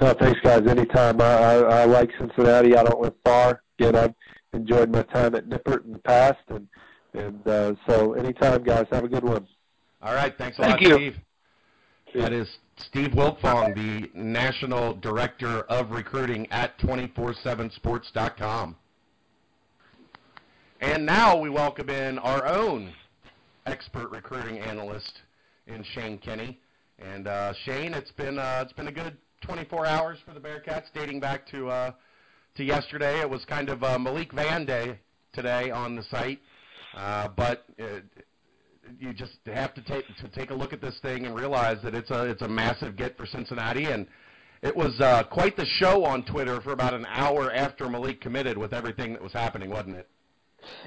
No, 0.00 0.14
thanks, 0.14 0.40
guys. 0.42 0.66
Anytime. 0.66 1.20
I, 1.20 1.24
I, 1.24 1.54
I 1.54 1.84
like 1.84 2.10
Cincinnati. 2.18 2.76
I 2.76 2.84
don't 2.84 3.00
live 3.00 3.14
far. 3.24 3.62
Again, 3.78 3.96
I've 3.96 4.14
enjoyed 4.52 4.90
my 4.90 5.02
time 5.02 5.34
at 5.34 5.48
Nippert 5.48 5.84
in 5.84 5.92
the 5.92 5.98
past, 5.98 6.40
and 6.48 6.68
and 7.12 7.46
uh, 7.46 7.74
so 7.88 8.14
anytime, 8.14 8.62
guys. 8.62 8.86
Have 8.90 9.04
a 9.04 9.08
good 9.08 9.24
one. 9.24 9.46
All 10.02 10.14
right, 10.14 10.36
thanks 10.38 10.58
a 10.58 10.62
Thank 10.62 10.80
lot, 10.80 10.82
you. 10.82 10.94
Steve. 10.94 11.16
That 12.14 12.32
is 12.32 12.48
Steve 12.76 13.10
Wiltfong, 13.10 13.74
the 13.74 14.10
National 14.14 14.94
Director 14.94 15.60
of 15.62 15.90
Recruiting 15.90 16.50
at 16.50 16.76
247sports.com. 16.80 18.76
And 20.80 21.06
now 21.06 21.38
we 21.38 21.50
welcome 21.50 21.90
in 21.90 22.18
our 22.18 22.46
own 22.46 22.92
expert 23.66 24.10
recruiting 24.10 24.58
analyst 24.58 25.20
in 25.66 25.84
Shane 25.94 26.18
Kenny. 26.18 26.58
And 26.98 27.28
uh, 27.28 27.52
Shane, 27.64 27.94
it's 27.94 28.12
been 28.12 28.38
uh, 28.38 28.62
it's 28.64 28.72
been 28.72 28.88
a 28.88 28.92
good 28.92 29.16
24 29.42 29.86
hours 29.86 30.18
for 30.26 30.34
the 30.34 30.40
Bearcats, 30.40 30.86
dating 30.94 31.20
back 31.20 31.46
to 31.48 31.68
uh, 31.68 31.92
to 32.56 32.64
yesterday. 32.64 33.20
It 33.20 33.28
was 33.28 33.44
kind 33.44 33.68
of 33.68 33.82
uh, 33.82 33.98
Malik 33.98 34.32
Vann 34.32 34.64
Day 34.64 34.98
today 35.32 35.70
on 35.70 35.96
the 35.96 36.02
site, 36.04 36.40
uh, 36.96 37.28
but 37.36 37.64
it, 37.78 38.04
you 38.98 39.12
just 39.12 39.38
have 39.46 39.74
to 39.74 39.82
take 39.82 40.04
to 40.16 40.28
take 40.28 40.50
a 40.50 40.54
look 40.54 40.72
at 40.72 40.80
this 40.80 40.98
thing 41.02 41.26
and 41.26 41.34
realize 41.34 41.78
that 41.82 41.94
it's 41.94 42.10
a 42.10 42.24
it's 42.24 42.42
a 42.42 42.48
massive 42.48 42.96
get 42.96 43.16
for 43.16 43.26
Cincinnati, 43.26 43.84
and 43.84 44.06
it 44.62 44.76
was 44.76 44.98
uh, 45.00 45.22
quite 45.24 45.56
the 45.56 45.66
show 45.66 46.04
on 46.04 46.24
Twitter 46.24 46.60
for 46.60 46.72
about 46.72 46.94
an 46.94 47.06
hour 47.08 47.52
after 47.52 47.88
Malik 47.88 48.20
committed 48.20 48.58
with 48.58 48.72
everything 48.72 49.12
that 49.12 49.22
was 49.22 49.32
happening, 49.32 49.70
wasn't 49.70 49.96
it? 49.96 50.08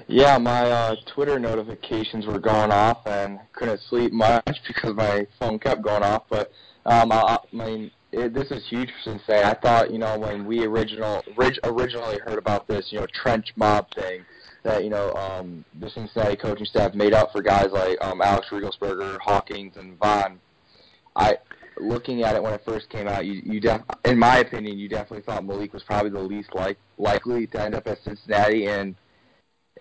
Yeah, 0.06 0.38
my 0.38 0.70
uh, 0.70 0.94
Twitter 1.14 1.38
notifications 1.38 2.26
were 2.26 2.38
going 2.38 2.70
off 2.70 3.06
and 3.06 3.40
couldn't 3.52 3.80
sleep 3.88 4.12
much 4.12 4.44
because 4.66 4.94
my 4.94 5.26
phone 5.38 5.58
kept 5.58 5.82
going 5.82 6.02
off. 6.02 6.24
But 6.28 6.52
um, 6.86 7.10
I 7.10 7.38
mean, 7.52 7.90
it, 8.14 8.34
this 8.34 8.50
is 8.50 8.66
huge 8.68 8.88
for 8.88 9.10
Cincinnati. 9.10 9.44
I 9.44 9.54
thought, 9.54 9.90
you 9.90 9.98
know, 9.98 10.18
when 10.18 10.46
we 10.46 10.64
original 10.64 11.22
orig, 11.36 11.58
originally 11.64 12.18
heard 12.24 12.38
about 12.38 12.66
this, 12.66 12.86
you 12.90 13.00
know, 13.00 13.06
trench 13.12 13.52
mob 13.56 13.86
thing, 13.94 14.24
that 14.62 14.84
you 14.84 14.90
know, 14.90 15.12
um, 15.12 15.64
the 15.80 15.90
Cincinnati 15.90 16.36
coaching 16.36 16.66
staff 16.66 16.94
made 16.94 17.12
up 17.12 17.32
for 17.32 17.42
guys 17.42 17.68
like 17.72 18.02
um, 18.02 18.20
Alex 18.22 18.48
Riegelsberger, 18.50 19.18
Hawkins, 19.20 19.76
and 19.76 19.98
Vann. 20.00 20.40
I, 21.16 21.36
looking 21.78 22.22
at 22.22 22.34
it 22.34 22.42
when 22.42 22.54
it 22.54 22.62
first 22.64 22.88
came 22.88 23.06
out, 23.06 23.26
you, 23.26 23.42
you 23.44 23.60
def- 23.60 23.82
in 24.04 24.18
my 24.18 24.38
opinion, 24.38 24.78
you 24.78 24.88
definitely 24.88 25.22
thought 25.22 25.44
Malik 25.44 25.72
was 25.72 25.82
probably 25.82 26.10
the 26.10 26.20
least 26.20 26.54
like 26.54 26.78
likely 26.98 27.46
to 27.48 27.60
end 27.60 27.74
up 27.74 27.86
at 27.86 27.98
Cincinnati, 28.04 28.66
and 28.66 28.94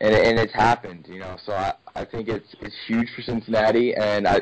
and 0.02 0.14
and 0.16 0.40
it's 0.40 0.54
happened, 0.54 1.08
you 1.10 1.20
know. 1.20 1.38
So 1.46 1.54
I 1.54 1.74
I 1.96 2.06
think 2.06 2.28
it's 2.28 2.54
it's 2.62 2.76
huge 2.88 3.10
for 3.16 3.22
Cincinnati, 3.22 3.96
and 3.96 4.28
I, 4.28 4.42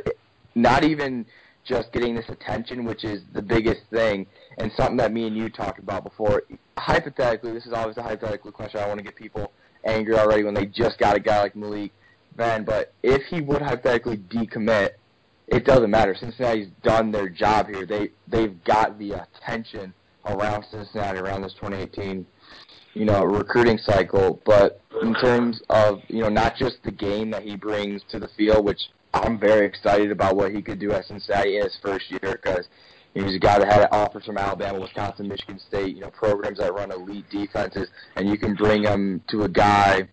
not 0.55 0.83
even 0.83 1.25
just 1.63 1.91
getting 1.93 2.15
this 2.15 2.29
attention, 2.29 2.85
which 2.85 3.03
is 3.03 3.21
the 3.33 3.41
biggest 3.41 3.81
thing, 3.91 4.25
and 4.57 4.71
something 4.77 4.97
that 4.97 5.13
me 5.13 5.27
and 5.27 5.37
you 5.37 5.49
talked 5.49 5.79
about 5.79 6.03
before. 6.03 6.43
Hypothetically, 6.77 7.51
this 7.51 7.65
is 7.65 7.73
always 7.73 7.97
a 7.97 8.03
hypothetical 8.03 8.51
question. 8.51 8.79
I 8.79 8.87
want 8.87 8.97
to 8.97 9.03
get 9.03 9.15
people 9.15 9.51
angry 9.83 10.15
already 10.15 10.43
when 10.43 10.53
they 10.53 10.65
just 10.65 10.97
got 10.97 11.15
a 11.15 11.19
guy 11.19 11.41
like 11.41 11.55
Malik 11.55 11.91
Vann, 12.35 12.63
but 12.63 12.93
if 13.03 13.23
he 13.23 13.41
would 13.41 13.61
hypothetically 13.61 14.17
decommit, 14.17 14.91
it 15.47 15.65
doesn't 15.65 15.91
matter. 15.91 16.15
Cincinnati's 16.15 16.69
done 16.81 17.11
their 17.11 17.29
job 17.29 17.67
here. 17.67 17.85
They 17.85 18.11
they've 18.27 18.63
got 18.63 18.97
the 18.97 19.23
attention 19.23 19.93
around 20.25 20.65
Cincinnati 20.71 21.19
around 21.19 21.41
this 21.41 21.53
2018 21.53 22.25
you 22.93 23.05
know 23.05 23.23
recruiting 23.23 23.77
cycle 23.77 24.39
but 24.45 24.81
in 25.01 25.13
terms 25.15 25.61
of 25.69 25.99
you 26.07 26.21
know 26.21 26.29
not 26.29 26.55
just 26.55 26.77
the 26.83 26.91
game 26.91 27.31
that 27.31 27.41
he 27.41 27.55
brings 27.55 28.01
to 28.09 28.19
the 28.19 28.27
field 28.37 28.65
which 28.65 28.79
I'm 29.13 29.39
very 29.39 29.65
excited 29.65 30.11
about 30.11 30.35
what 30.35 30.51
he 30.51 30.61
could 30.61 30.79
do 30.79 30.91
at 30.91 31.05
Cincinnati 31.05 31.57
in 31.57 31.63
his 31.63 31.77
first 31.81 32.09
year 32.09 32.39
because 32.41 32.67
he's 33.13 33.35
a 33.35 33.39
guy 33.39 33.59
that 33.59 33.71
had 33.71 33.87
offers 33.91 34.25
from 34.25 34.37
Alabama, 34.37 34.79
Wisconsin, 34.79 35.27
Michigan 35.27 35.59
State, 35.67 35.95
you 35.95 36.01
know, 36.01 36.11
programs 36.11 36.59
that 36.59 36.73
run 36.73 36.91
elite 36.91 37.29
defenses, 37.29 37.89
and 38.15 38.29
you 38.29 38.37
can 38.37 38.55
bring 38.55 38.83
him 38.83 39.21
to 39.29 39.43
a 39.43 39.49
guy 39.49 40.07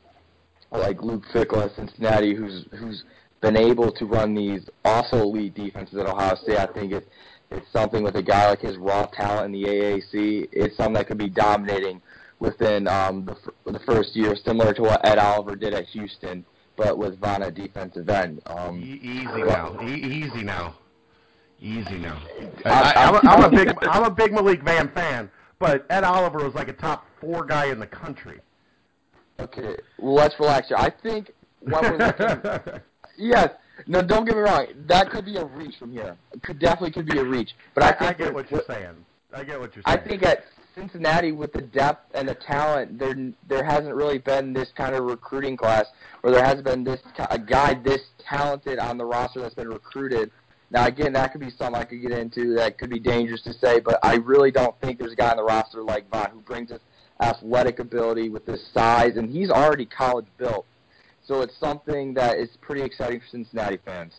like 0.71 1.01
Luke 1.03 1.23
Fickell 1.33 1.65
at 1.65 1.75
Cincinnati, 1.77 2.35
who's 2.35 2.67
who's 2.79 3.05
been 3.41 3.57
able 3.57 3.93
to 3.93 4.05
run 4.05 4.35
these 4.35 4.69
also 4.85 5.19
elite 5.19 5.55
defenses 5.55 5.97
at 5.99 6.07
Ohio 6.07 6.35
State. 6.37 6.59
I 6.59 6.67
think 6.67 6.93
it's 6.93 7.07
it's 7.51 7.67
something 7.73 8.03
with 8.03 8.17
a 8.17 8.23
guy 8.23 8.51
like 8.51 8.61
his 8.61 8.77
raw 8.77 9.07
talent 9.07 9.55
in 9.55 9.63
the 9.63 9.69
AAC. 9.69 10.49
It's 10.53 10.77
something 10.77 10.95
that 10.95 11.07
could 11.07 11.19
be 11.19 11.31
dominating 11.31 12.03
within 12.41 12.87
um, 12.87 13.25
the, 13.25 13.73
the 13.73 13.81
first 13.81 14.15
year, 14.15 14.37
similar 14.45 14.73
to 14.75 14.83
what 14.83 15.07
Ed 15.07 15.19
Oliver 15.19 15.57
did 15.57 15.75
at 15.75 15.87
Houston, 15.87 16.45
but 16.79 16.97
with 16.97 17.19
Von 17.19 17.43
at 17.43 17.55
defensive 17.55 18.09
end. 18.09 18.41
Um, 18.47 18.81
e- 18.81 19.01
easy 19.03 19.43
now, 19.43 19.77
e- 19.83 20.01
easy 20.01 20.43
now, 20.43 20.77
easy 21.61 21.99
now. 21.99 22.23
I, 22.65 22.71
I, 22.95 23.35
I'm, 23.35 23.45
a 23.45 23.51
big 23.65 23.75
I'm 23.83 24.05
a 24.05 24.11
big 24.11 24.33
Malik 24.33 24.63
Vann 24.63 24.91
fan, 24.95 25.29
but 25.59 25.85
Ed 25.91 26.05
Oliver 26.05 26.39
was 26.39 26.55
like 26.55 26.69
a 26.69 26.73
top 26.73 27.05
four 27.21 27.45
guy 27.45 27.67
in 27.67 27.81
the 27.81 27.87
country. 27.87 28.41
Okay, 29.41 29.77
well, 29.99 30.15
let's 30.15 30.39
relax 30.39 30.69
here. 30.69 30.77
I 30.79 30.91
think 30.91 31.33
when 31.61 31.83
we're 31.83 31.99
looking, 31.99 32.81
yes, 33.19 33.51
no, 33.87 34.01
don't 34.01 34.25
get 34.25 34.37
me 34.37 34.43
wrong. 34.43 34.67
That 34.87 35.11
could 35.11 35.25
be 35.25 35.37
a 35.37 35.45
reach 35.45 35.77
from 35.79 35.93
here. 35.93 36.17
It 36.33 36.43
could 36.43 36.61
definitely 36.61 36.93
could 36.93 37.07
be 37.07 37.19
a 37.19 37.25
reach. 37.25 37.51
But 37.75 37.85
I, 37.85 37.89
I, 37.89 37.93
think 37.93 38.03
I 38.03 38.13
get 38.25 38.35
what 38.35 38.51
you're 38.51 38.63
saying. 38.69 38.95
I 39.33 39.45
get 39.45 39.61
what 39.61 39.75
you're 39.75 39.83
saying. 39.85 39.99
I 39.99 40.09
think 40.09 40.23
at 40.23 40.45
Cincinnati, 40.79 41.33
with 41.33 41.53
the 41.53 41.63
depth 41.63 42.15
and 42.15 42.29
the 42.29 42.35
talent, 42.35 42.99
there 42.99 43.15
there 43.49 43.65
hasn't 43.65 43.95
really 43.95 44.19
been 44.19 44.53
this 44.53 44.71
kind 44.77 44.95
of 44.95 45.05
recruiting 45.05 45.57
class, 45.57 45.87
or 46.23 46.31
there 46.31 46.45
hasn't 46.45 46.65
been 46.65 46.85
this 46.85 47.01
a 47.31 47.39
guy 47.39 47.75
this 47.75 48.01
talented 48.19 48.79
on 48.79 48.97
the 48.97 49.05
roster 49.05 49.41
that's 49.41 49.55
been 49.55 49.69
recruited. 49.69 50.31
Now, 50.71 50.87
again, 50.87 51.13
that 51.15 51.33
could 51.33 51.41
be 51.41 51.51
something 51.51 51.75
I 51.81 51.85
could 51.85 52.03
get 52.03 52.13
into. 52.13 52.55
That 52.55 52.79
could 52.79 52.91
be 52.91 53.01
dangerous 53.01 53.43
to 53.43 53.55
say, 53.55 53.81
but 53.81 53.99
I 54.03 54.17
really 54.17 54.51
don't 54.51 54.79
think 54.81 54.99
there's 54.99 55.13
a 55.13 55.17
guy 55.17 55.31
on 55.31 55.37
the 55.39 55.43
roster 55.43 55.83
like 55.83 56.09
Vaughn 56.11 56.31
who 56.31 56.41
brings 56.41 56.69
this 56.69 56.83
athletic 57.21 57.81
ability 57.81 58.29
with 58.29 58.47
this 58.47 58.61
size, 58.73 59.17
and 59.17 59.31
he's 59.31 59.51
already 59.51 59.87
college 59.87 60.27
built. 60.37 60.67
So 61.27 61.41
it's 61.41 61.59
something 61.59 62.15
that 62.15 62.39
is 62.39 62.51
pretty 62.61 62.83
exciting 62.83 63.21
for 63.21 63.27
Cincinnati 63.27 63.79
fans. 63.85 64.13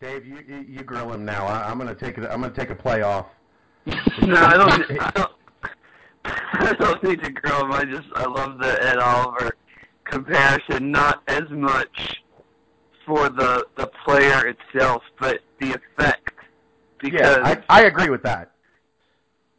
Dave, 0.00 0.26
you, 0.26 0.38
you 0.46 0.58
you 0.68 0.82
grill 0.84 1.12
him 1.12 1.24
now. 1.24 1.46
I, 1.46 1.68
I'm 1.68 1.78
gonna 1.78 1.94
take 1.94 2.18
it. 2.18 2.24
I'm 2.24 2.40
gonna 2.40 2.54
take 2.54 2.70
a 2.70 2.74
play 2.74 3.02
off. 3.02 3.26
No, 4.26 4.36
I 4.36 4.56
don't. 4.56 5.00
I 5.00 5.10
don't. 5.14 5.32
I 6.24 6.72
don't 6.78 7.02
need 7.02 7.22
to 7.22 7.30
grow 7.30 7.60
him. 7.60 7.72
I 7.72 7.84
just 7.84 8.08
I 8.14 8.24
love 8.26 8.58
the 8.58 8.82
Ed 8.84 8.98
Oliver 8.98 9.56
comparison. 10.04 10.90
Not 10.90 11.22
as 11.28 11.48
much 11.50 12.22
for 13.06 13.28
the 13.28 13.66
the 13.76 13.86
player 14.04 14.46
itself, 14.46 15.02
but 15.20 15.40
the 15.60 15.74
effect. 15.74 16.32
Because 17.00 17.20
Yeah, 17.38 17.62
I, 17.70 17.80
I 17.80 17.84
agree 17.84 18.10
with 18.10 18.22
that. 18.24 18.50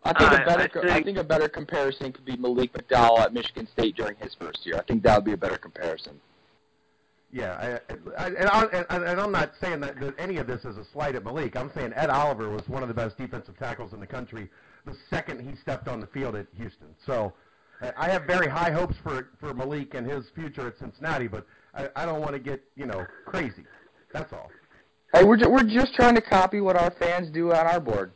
I 0.04 0.14
think 0.14 0.32
I- 0.32 0.36
a 0.42 0.46
better 0.46 0.62
I 0.64 0.68
co- 0.68 0.82
I 0.82 0.94
think- 0.94 1.06
think 1.06 1.18
a 1.18 1.24
better 1.24 1.50
comparison 1.50 2.12
could 2.12 2.26
be 2.26 2.36
Malik 2.38 2.74
McDowell 2.74 3.20
at 3.20 3.34
Michigan 3.34 3.68
State 3.68 3.96
during 3.96 4.16
his 4.18 4.34
first 4.36 4.66
year. 4.66 4.76
I 4.78 4.82
think 4.84 5.04
that 5.04 5.16
would 5.18 5.26
be 5.26 5.34
a 5.34 5.38
better 5.38 5.58
comparison. 5.58 6.20
Yeah, 7.32 7.80
I, 8.18 8.24
I, 8.24 8.28
and, 8.28 8.50
I, 8.50 8.96
and, 9.12 9.22
I'm 9.22 9.32
not 9.32 9.52
saying 9.62 9.82
that, 9.82 10.00
that 10.00 10.16
any 10.18 10.38
of 10.38 10.48
this 10.48 10.66
is 10.66 10.78
a 10.78 10.86
slight 10.92 11.14
at 11.16 11.24
Malik. 11.24 11.56
I'm 11.56 11.72
saying 11.76 11.94
Ed 11.96 12.10
Oliver 12.10 12.50
was 12.50 12.68
one 12.68 12.82
of 12.82 12.88
the 12.88 12.96
best 12.96 13.18
defensive 13.18 13.58
tackles 13.60 13.94
in 13.94 14.00
the 14.00 14.08
country 14.08 14.50
the 14.86 14.96
second 15.10 15.42
he 15.48 15.56
stepped 15.56 15.88
on 15.88 16.00
the 16.00 16.08
field 16.08 16.36
at 16.36 16.48
Houston. 16.58 16.88
So 17.06 17.34
I- 17.82 17.94
I 17.96 18.10
have 18.10 18.24
very 18.24 18.48
high 18.48 18.72
hopes 18.72 18.96
for 19.04 19.30
for 19.40 19.54
Malik 19.54 19.94
and 19.94 20.10
his 20.10 20.30
future 20.32 20.68
at 20.68 20.78
Cincinnati, 20.80 21.28
but 21.28 21.46
I, 21.76 21.90
I 21.96 22.06
don't 22.06 22.20
want 22.22 22.34
to 22.34 22.40
get 22.40 22.64
you 22.76 22.86
know 22.86 23.06
crazy. 23.26 23.66
That's 24.12 24.34
all. 24.34 24.50
Hey, 25.14 25.24
we're 25.24 25.38
ju- 25.38 25.50
we're 25.50 25.64
just 25.64 25.94
trying 25.96 26.16
to 26.16 26.22
copy 26.22 26.62
what 26.62 26.76
our 26.76 26.92
fans 26.92 27.30
do 27.30 27.52
on 27.52 27.68
our 27.68 27.80
board. 27.80 28.12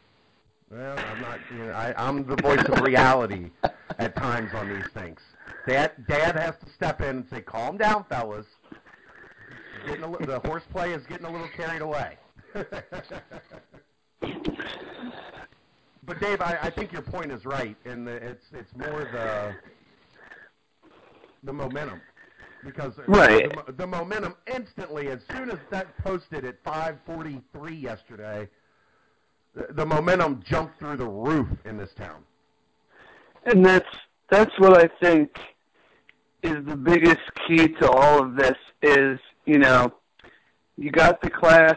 Well, 0.71 0.97
I'm 0.97 1.21
not. 1.21 1.39
You 1.51 1.65
know, 1.65 1.71
I, 1.71 1.93
I'm 1.97 2.25
the 2.25 2.35
voice 2.37 2.63
of 2.67 2.81
reality 2.81 3.51
at 3.99 4.15
times 4.15 4.53
on 4.53 4.69
these 4.69 4.87
things. 4.93 5.19
Dad, 5.67 5.91
Dad 6.07 6.35
has 6.35 6.55
to 6.65 6.69
step 6.73 7.01
in 7.01 7.07
and 7.17 7.25
say, 7.29 7.41
"Calm 7.41 7.77
down, 7.77 8.05
fellas. 8.09 8.45
Getting 9.85 10.03
a 10.03 10.09
li- 10.11 10.25
the 10.25 10.39
horseplay 10.39 10.91
is 10.93 11.05
getting 11.07 11.25
a 11.25 11.31
little 11.31 11.49
carried 11.49 11.81
away." 11.81 12.17
but 16.05 16.19
Dave, 16.19 16.41
I, 16.41 16.57
I 16.61 16.69
think 16.69 16.91
your 16.91 17.01
point 17.01 17.31
is 17.31 17.45
right, 17.45 17.75
and 17.85 18.07
it's 18.07 18.45
it's 18.53 18.75
more 18.75 19.05
the 19.11 19.55
the 21.43 21.53
momentum 21.53 22.01
because 22.63 22.93
Right. 23.07 23.51
the, 23.67 23.73
the 23.73 23.87
momentum 23.87 24.35
instantly 24.47 25.09
as 25.09 25.19
soon 25.35 25.49
as 25.49 25.59
that 25.69 25.97
posted 25.97 26.45
at 26.45 26.63
5:43 26.63 27.81
yesterday 27.81 28.47
the, 29.53 29.67
the 29.73 29.85
momentum 29.85 30.41
jumped 30.45 30.79
through 30.79 30.95
the 30.97 31.05
roof 31.07 31.47
in 31.65 31.77
this 31.77 31.93
town. 31.97 32.23
and 33.45 33.65
that's 33.65 33.89
that's 34.29 34.57
what 34.59 34.77
I 34.81 34.89
think 35.03 35.37
is 36.41 36.65
the 36.65 36.75
biggest 36.77 37.19
key 37.47 37.67
to 37.67 37.89
all 37.91 38.23
of 38.23 38.35
this 38.35 38.55
is 38.81 39.19
you 39.45 39.57
know 39.57 39.93
you 40.77 40.91
got 40.91 41.21
the 41.21 41.29
class 41.29 41.75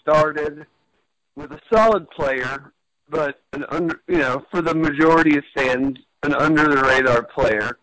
started 0.00 0.66
with 1.36 1.52
a 1.52 1.60
solid 1.72 2.08
player, 2.10 2.72
but 3.08 3.40
an 3.52 3.64
under 3.68 4.00
you 4.08 4.18
know 4.18 4.44
for 4.50 4.62
the 4.62 4.74
majority 4.74 5.36
of 5.36 5.44
fans 5.54 5.98
an 6.22 6.34
under 6.34 6.64
the 6.64 6.82
radar 6.82 7.22
player, 7.22 7.78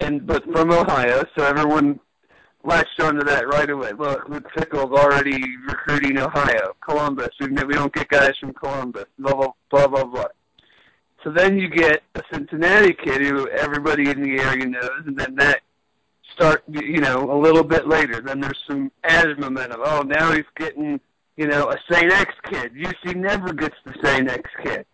and 0.00 0.26
but 0.26 0.44
from 0.52 0.70
Ohio, 0.70 1.24
so 1.36 1.44
everyone 1.44 1.98
latched 2.64 3.00
onto 3.00 3.24
that 3.24 3.48
right 3.48 3.70
away. 3.70 3.92
Look, 3.98 4.28
Luke 4.28 4.46
Fickell's 4.56 4.92
already 4.92 5.42
recruiting 5.66 6.18
Ohio, 6.18 6.74
Columbus. 6.86 7.30
We 7.40 7.48
we 7.48 7.74
don't 7.74 7.92
get 7.92 8.08
guys 8.08 8.32
from 8.40 8.52
Columbus. 8.52 9.06
Blah 9.18 9.34
blah 9.34 9.52
blah 9.70 9.86
blah 9.88 10.04
blah. 10.04 10.24
So 11.24 11.30
then 11.30 11.58
you 11.58 11.68
get 11.68 12.02
a 12.14 12.22
Cincinnati 12.32 12.94
kid 12.94 13.20
who 13.20 13.48
everybody 13.48 14.08
in 14.08 14.22
the 14.22 14.42
area 14.42 14.66
knows, 14.66 15.02
and 15.06 15.18
then 15.18 15.34
that 15.36 15.60
start 16.32 16.62
you 16.68 17.00
know 17.00 17.30
a 17.30 17.38
little 17.38 17.64
bit 17.64 17.88
later. 17.88 18.20
Then 18.20 18.40
there's 18.40 18.62
some 18.68 18.90
added 19.04 19.38
momentum. 19.38 19.80
Oh, 19.84 20.02
now 20.02 20.32
he's 20.32 20.44
getting 20.56 21.00
you 21.36 21.46
know 21.46 21.70
a 21.70 21.76
Saint 21.90 22.12
X 22.12 22.34
kid. 22.44 22.72
UC 22.74 23.16
never 23.16 23.52
gets 23.52 23.76
the 23.84 23.94
Saint 24.02 24.30
X 24.30 24.48
kid, 24.62 24.86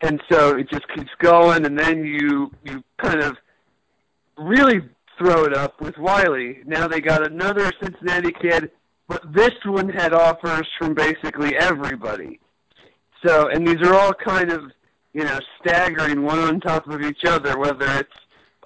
and 0.00 0.22
so 0.30 0.56
it 0.56 0.68
just 0.70 0.86
keeps 0.94 1.10
going. 1.18 1.64
And 1.66 1.78
then 1.78 2.04
you 2.04 2.50
you 2.64 2.82
kind 2.98 3.20
of 3.20 3.36
really 4.38 4.80
throw 5.18 5.44
it 5.44 5.54
up 5.54 5.80
with 5.80 5.96
Whyle. 5.96 6.54
Now 6.66 6.86
they 6.88 7.00
got 7.00 7.26
another 7.26 7.72
Cincinnati 7.82 8.32
kid, 8.32 8.70
but 9.08 9.22
this 9.32 9.54
one 9.64 9.88
had 9.88 10.12
offers 10.12 10.68
from 10.78 10.94
basically 10.94 11.56
everybody. 11.56 12.40
So, 13.24 13.48
and 13.48 13.66
these 13.66 13.80
are 13.82 13.94
all 13.94 14.12
kind 14.12 14.52
of, 14.52 14.70
you 15.12 15.24
know, 15.24 15.38
staggering 15.60 16.22
one 16.22 16.38
on 16.38 16.60
top 16.60 16.86
of 16.88 17.02
each 17.02 17.24
other, 17.24 17.58
whether 17.58 17.86
it's 17.98 18.12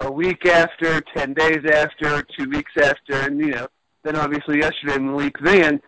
a 0.01 0.11
week 0.11 0.45
after, 0.45 1.01
10 1.01 1.33
days 1.33 1.65
after, 1.71 2.23
two 2.37 2.49
weeks 2.49 2.71
after, 2.77 3.13
and, 3.13 3.39
you 3.39 3.51
know, 3.51 3.67
then 4.03 4.15
obviously 4.15 4.59
yesterday 4.59 4.97
Malik 4.97 5.39
Vann, 5.39 5.81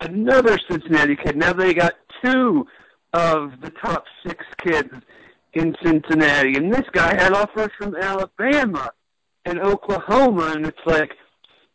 another 0.00 0.58
Cincinnati 0.70 1.16
kid. 1.16 1.36
Now 1.36 1.52
they 1.52 1.74
got 1.74 1.94
two 2.22 2.66
of 3.12 3.60
the 3.60 3.70
top 3.70 4.04
six 4.26 4.44
kids 4.58 4.92
in 5.54 5.74
Cincinnati, 5.82 6.54
and 6.54 6.72
this 6.72 6.86
guy 6.92 7.14
had 7.20 7.32
offers 7.32 7.70
from 7.76 7.96
Alabama 7.96 8.92
and 9.44 9.58
Oklahoma, 9.58 10.52
and 10.54 10.66
it's 10.66 10.86
like, 10.86 11.12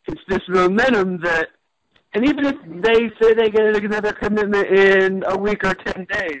it's 0.06 0.22
this 0.28 0.42
momentum 0.48 1.20
that 1.22 1.48
and 2.16 2.26
even 2.26 2.46
if 2.46 2.56
they 2.64 3.10
say 3.20 3.34
they 3.34 3.50
get 3.50 3.76
another 3.76 4.12
commitment 4.14 4.66
in 4.68 5.22
a 5.26 5.36
week 5.36 5.62
or 5.64 5.74
ten 5.74 6.06
days, 6.06 6.40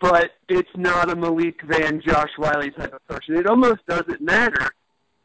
but 0.00 0.30
it's 0.48 0.70
not 0.76 1.10
a 1.10 1.16
Malik 1.16 1.60
Vann, 1.62 2.00
Josh 2.00 2.30
Whyle 2.38 2.62
type 2.62 2.94
of 2.94 3.06
person. 3.06 3.36
It 3.36 3.46
almost 3.46 3.84
doesn't 3.86 4.20
matter 4.20 4.70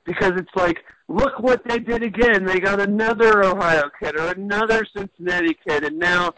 because 0.06 0.34
it's 0.36 0.56
like, 0.56 0.84
look 1.08 1.40
what 1.40 1.62
they 1.68 1.80
did 1.80 2.04
again. 2.04 2.46
They 2.46 2.60
got 2.60 2.80
another 2.80 3.44
Ohio 3.44 3.90
kid 4.02 4.20
or 4.20 4.32
another 4.32 4.86
Cincinnati 4.96 5.58
kid, 5.68 5.84
and 5.86 5.98
now 5.98 6.34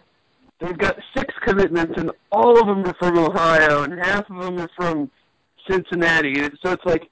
they've 0.60 0.78
got 0.78 0.98
six 1.16 1.34
commitments, 1.46 1.94
and 1.98 2.12
all 2.32 2.60
of 2.60 2.68
them 2.68 2.86
are 2.86 2.96
from 3.00 3.18
Ohio, 3.18 3.84
and 3.84 3.94
half 4.00 4.30
of 4.30 4.44
them 4.44 4.60
are 4.60 4.70
from 4.76 5.12
Cincinnati. 5.70 6.40
And 6.40 6.58
so 6.64 6.72
it's 6.72 6.86
like, 6.86 7.10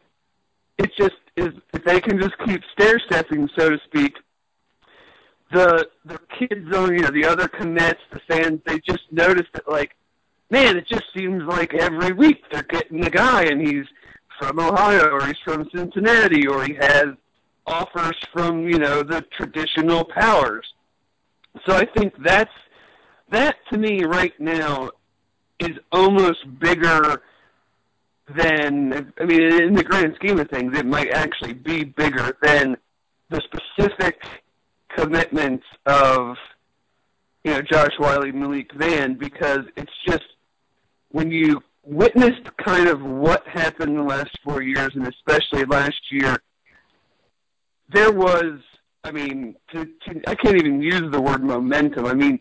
it's 0.78 0.96
just 0.96 1.16
is 1.38 1.54
if 1.74 1.84
they 1.84 2.00
can 2.00 2.20
just 2.20 2.38
keep 2.46 2.62
stair 2.74 3.00
stepping, 3.00 3.50
so 3.58 3.70
to 3.70 3.78
speak, 3.86 4.14
the 5.52 5.88
the 6.06 6.20
kids 6.40 6.66
you 6.66 7.00
know 7.00 7.10
the 7.10 7.26
other 7.26 7.48
commits, 7.48 8.00
the 8.12 8.20
fans, 8.28 8.62
they 8.66 8.80
just 8.80 9.04
notice 9.12 9.48
that 9.54 9.70
like, 9.70 9.92
man, 10.56 10.78
it 10.78 10.88
just 10.88 11.04
seems 11.14 11.44
like 11.44 11.74
every 11.74 12.14
week 12.14 12.42
they're 12.50 12.64
getting 12.64 13.02
the 13.02 13.10
guy 13.10 13.44
and 13.44 13.60
he's 13.60 13.86
from 14.40 14.58
Ohio 14.58 15.10
or 15.10 15.26
he's 15.28 15.38
from 15.44 15.70
Cincinnati 15.76 16.48
or 16.48 16.64
he 16.64 16.76
has 16.76 17.08
offers 17.68 18.18
from 18.32 18.62
you 18.62 18.80
know 18.80 19.04
the 19.04 19.22
traditional 19.38 20.06
powers. 20.06 20.66
So 21.66 21.76
I 21.76 21.86
think 21.86 22.14
that's 22.24 22.58
that 23.32 23.58
to 23.70 23.78
me 23.78 24.06
right 24.06 24.34
now 24.40 24.92
is 25.60 25.78
almost 25.92 26.40
bigger 26.60 27.22
than 28.34 29.12
I 29.20 29.26
mean 29.26 29.42
in 29.42 29.74
the 29.74 29.84
grand 29.84 30.16
scheme 30.16 30.40
of 30.40 30.50
things 30.50 30.78
it 30.78 30.86
might 30.86 31.12
actually 31.12 31.54
be 31.54 31.84
bigger 31.84 32.38
than 32.42 32.78
the 33.30 33.42
specific 33.42 34.24
commitments 34.96 35.66
of 35.86 36.38
you 37.44 37.52
know 37.52 37.62
Josh 37.62 38.00
Whyle 38.00 38.26
Malik 38.32 38.72
Vann 38.74 39.16
because 39.16 39.66
it's 39.76 39.92
just 40.08 40.24
when 41.16 41.32
you 41.32 41.64
witnessed 41.86 42.46
kind 42.58 42.90
of 42.90 43.02
what 43.02 43.48
happened 43.48 43.92
in 43.92 43.96
the 43.96 44.04
last 44.04 44.38
four 44.44 44.62
years, 44.62 44.90
and 44.96 45.08
especially 45.08 45.64
last 45.64 46.02
year, 46.12 46.44
there 47.94 48.12
was, 48.12 48.60
I 49.06 49.12
mean, 49.12 49.56
to, 49.72 49.86
to, 49.86 50.22
I 50.28 50.36
can't 50.36 50.58
even 50.58 50.82
use 50.82 51.10
the 51.14 51.22
word 51.22 51.42
momentum. 51.42 52.06
I 52.06 52.14
mean, 52.16 52.38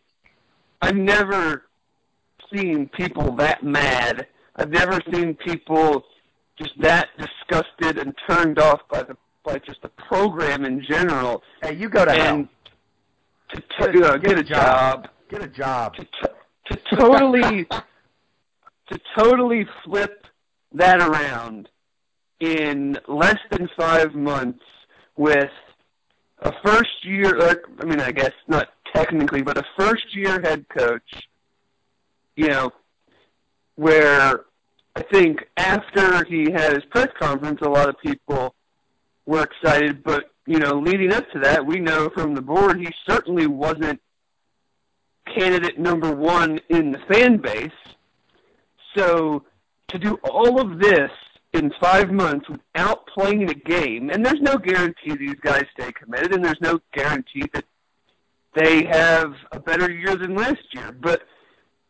I've 0.82 0.96
never 0.96 1.66
seen 2.52 2.88
people 2.88 3.36
that 3.36 3.62
mad. 3.62 4.26
I've 4.56 4.70
never 4.70 4.98
seen 5.12 5.36
people 5.36 6.02
just 6.58 6.72
that 6.80 7.10
disgusted 7.16 7.98
and 7.98 8.12
turned 8.28 8.58
off 8.58 8.80
by 8.90 9.04
the 9.04 9.16
by 9.44 9.58
just 9.60 9.82
the 9.82 9.88
program 10.08 10.64
in 10.64 10.82
general. 10.82 11.44
Hey, 11.62 11.76
you 11.76 11.88
go 11.88 12.04
to 12.04 12.10
and 12.10 12.20
hell. 12.20 12.48
To, 13.78 13.92
to, 13.92 14.08
uh, 14.08 14.16
get, 14.16 14.36
a 14.36 14.42
job. 14.42 15.06
Get 15.28 15.44
a 15.44 15.48
job. 15.48 15.94
To, 15.94 16.04
to, 16.04 16.76
to 16.76 16.96
totally 16.96 17.68
to 18.94 19.00
totally 19.16 19.66
flip 19.84 20.26
that 20.72 21.00
around 21.00 21.68
in 22.40 22.98
less 23.08 23.38
than 23.50 23.68
five 23.76 24.14
months 24.14 24.62
with 25.16 25.50
a 26.40 26.52
first 26.64 27.04
year, 27.04 27.40
I 27.80 27.84
mean, 27.84 28.00
I 28.00 28.12
guess 28.12 28.32
not 28.46 28.68
technically, 28.94 29.42
but 29.42 29.58
a 29.58 29.64
first 29.78 30.14
year 30.14 30.40
head 30.40 30.66
coach, 30.68 31.28
you 32.36 32.48
know, 32.48 32.70
where 33.76 34.44
I 34.94 35.02
think 35.12 35.44
after 35.56 36.24
he 36.24 36.50
had 36.52 36.74
his 36.74 36.84
press 36.90 37.08
conference, 37.18 37.60
a 37.62 37.68
lot 37.68 37.88
of 37.88 37.98
people 37.98 38.54
were 39.26 39.42
excited, 39.42 40.04
but, 40.04 40.30
you 40.46 40.58
know, 40.58 40.78
leading 40.78 41.12
up 41.12 41.28
to 41.32 41.40
that, 41.40 41.66
we 41.66 41.80
know 41.80 42.10
from 42.10 42.34
the 42.34 42.42
board 42.42 42.78
he 42.78 42.88
certainly 43.08 43.46
wasn't 43.46 44.00
candidate 45.36 45.78
number 45.78 46.14
one 46.14 46.60
in 46.68 46.92
the 46.92 47.00
fan 47.10 47.38
base. 47.38 47.70
So 48.96 49.44
to 49.88 49.98
do 49.98 50.18
all 50.24 50.60
of 50.60 50.78
this 50.78 51.10
in 51.52 51.72
five 51.80 52.10
months 52.10 52.48
without 52.48 53.06
playing 53.06 53.48
a 53.48 53.54
game, 53.54 54.10
and 54.10 54.24
there's 54.24 54.40
no 54.40 54.56
guarantee 54.56 55.14
these 55.16 55.38
guys 55.40 55.64
stay 55.78 55.92
committed, 55.92 56.34
and 56.34 56.44
there's 56.44 56.60
no 56.60 56.80
guarantee 56.92 57.44
that 57.52 57.64
they 58.54 58.84
have 58.84 59.34
a 59.52 59.60
better 59.60 59.90
year 59.90 60.16
than 60.16 60.34
last 60.34 60.62
year. 60.72 60.92
But 60.92 61.22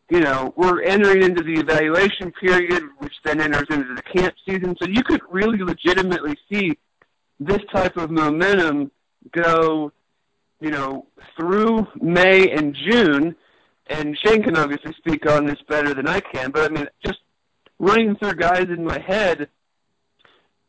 you 0.09 0.19
know, 0.19 0.53
we're 0.55 0.83
entering 0.83 1.23
into 1.23 1.41
the 1.41 1.59
evaluation 1.59 2.31
period, 2.31 2.83
which 2.99 3.13
then 3.23 3.41
enters 3.41 3.65
into 3.71 3.95
the 3.95 4.03
camp 4.03 4.35
season. 4.47 4.75
So 4.79 4.87
you 4.87 5.01
could 5.03 5.21
really 5.31 5.57
legitimately 5.57 6.35
see 6.51 6.77
this 7.39 7.61
type 7.73 7.97
of 7.97 8.11
momentum 8.11 8.91
go, 9.31 9.91
you 10.61 10.69
know, 10.69 11.07
through 11.35 11.87
May 11.99 12.51
and 12.51 12.75
June. 12.75 13.35
And 13.87 14.17
Shane 14.17 14.41
can 14.43 14.57
obviously 14.57 14.93
speak 14.93 15.29
on 15.29 15.45
this 15.45 15.61
better 15.67 15.93
than 15.93 16.07
I 16.07 16.19
can, 16.19 16.51
but 16.51 16.71
I 16.71 16.73
mean, 16.73 16.87
just 17.05 17.19
running 17.77 18.15
through 18.15 18.35
guys 18.35 18.67
in 18.69 18.83
my 18.83 18.99
head, 18.99 19.47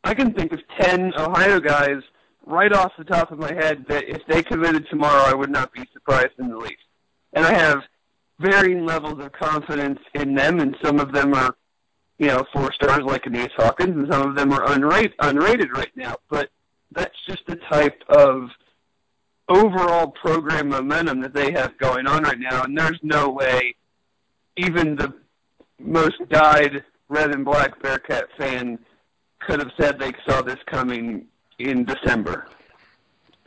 I 0.04 0.14
can 0.14 0.32
think 0.32 0.52
of 0.52 0.60
10 0.78 1.14
Ohio 1.18 1.58
guys 1.60 2.02
right 2.44 2.72
off 2.72 2.92
the 2.96 3.04
top 3.04 3.32
of 3.32 3.38
my 3.38 3.52
head 3.52 3.84
that 3.88 4.04
if 4.08 4.24
they 4.28 4.42
committed 4.42 4.86
tomorrow, 4.88 5.22
I 5.24 5.34
would 5.34 5.50
not 5.50 5.72
be 5.72 5.82
surprised 5.92 6.38
in 6.38 6.48
the 6.48 6.56
least. 6.56 6.76
And 7.32 7.44
I 7.44 7.52
have 7.52 7.82
varying 8.38 8.84
levels 8.84 9.18
of 9.24 9.32
confidence 9.32 9.98
in 10.14 10.34
them, 10.34 10.60
and 10.60 10.76
some 10.82 11.00
of 11.00 11.12
them 11.12 11.34
are, 11.34 11.56
you 12.18 12.28
know, 12.28 12.44
four 12.52 12.72
stars 12.72 13.02
like 13.02 13.26
Aeneas 13.26 13.52
Hawkins, 13.56 13.96
and 13.96 14.12
some 14.12 14.28
of 14.28 14.36
them 14.36 14.52
are 14.52 14.64
unrated, 14.66 15.16
unrated 15.20 15.72
right 15.72 15.90
now. 15.96 16.16
But 16.30 16.50
that's 16.92 17.16
just 17.26 17.44
the 17.46 17.56
type 17.56 18.02
of 18.08 18.50
overall 19.48 20.08
program 20.08 20.68
momentum 20.68 21.20
that 21.20 21.34
they 21.34 21.52
have 21.52 21.76
going 21.78 22.06
on 22.06 22.24
right 22.24 22.38
now, 22.38 22.62
and 22.62 22.76
there's 22.76 22.98
no 23.02 23.30
way 23.30 23.74
even 24.56 24.96
the 24.96 25.12
most 25.78 26.16
dyed 26.30 26.82
red 27.08 27.34
and 27.34 27.44
black 27.44 27.80
Bearcat 27.82 28.24
fan 28.36 28.78
could 29.40 29.60
have 29.60 29.70
said 29.78 29.98
they 29.98 30.12
saw 30.28 30.42
this 30.42 30.58
coming 30.66 31.26
in 31.58 31.84
December. 31.84 32.48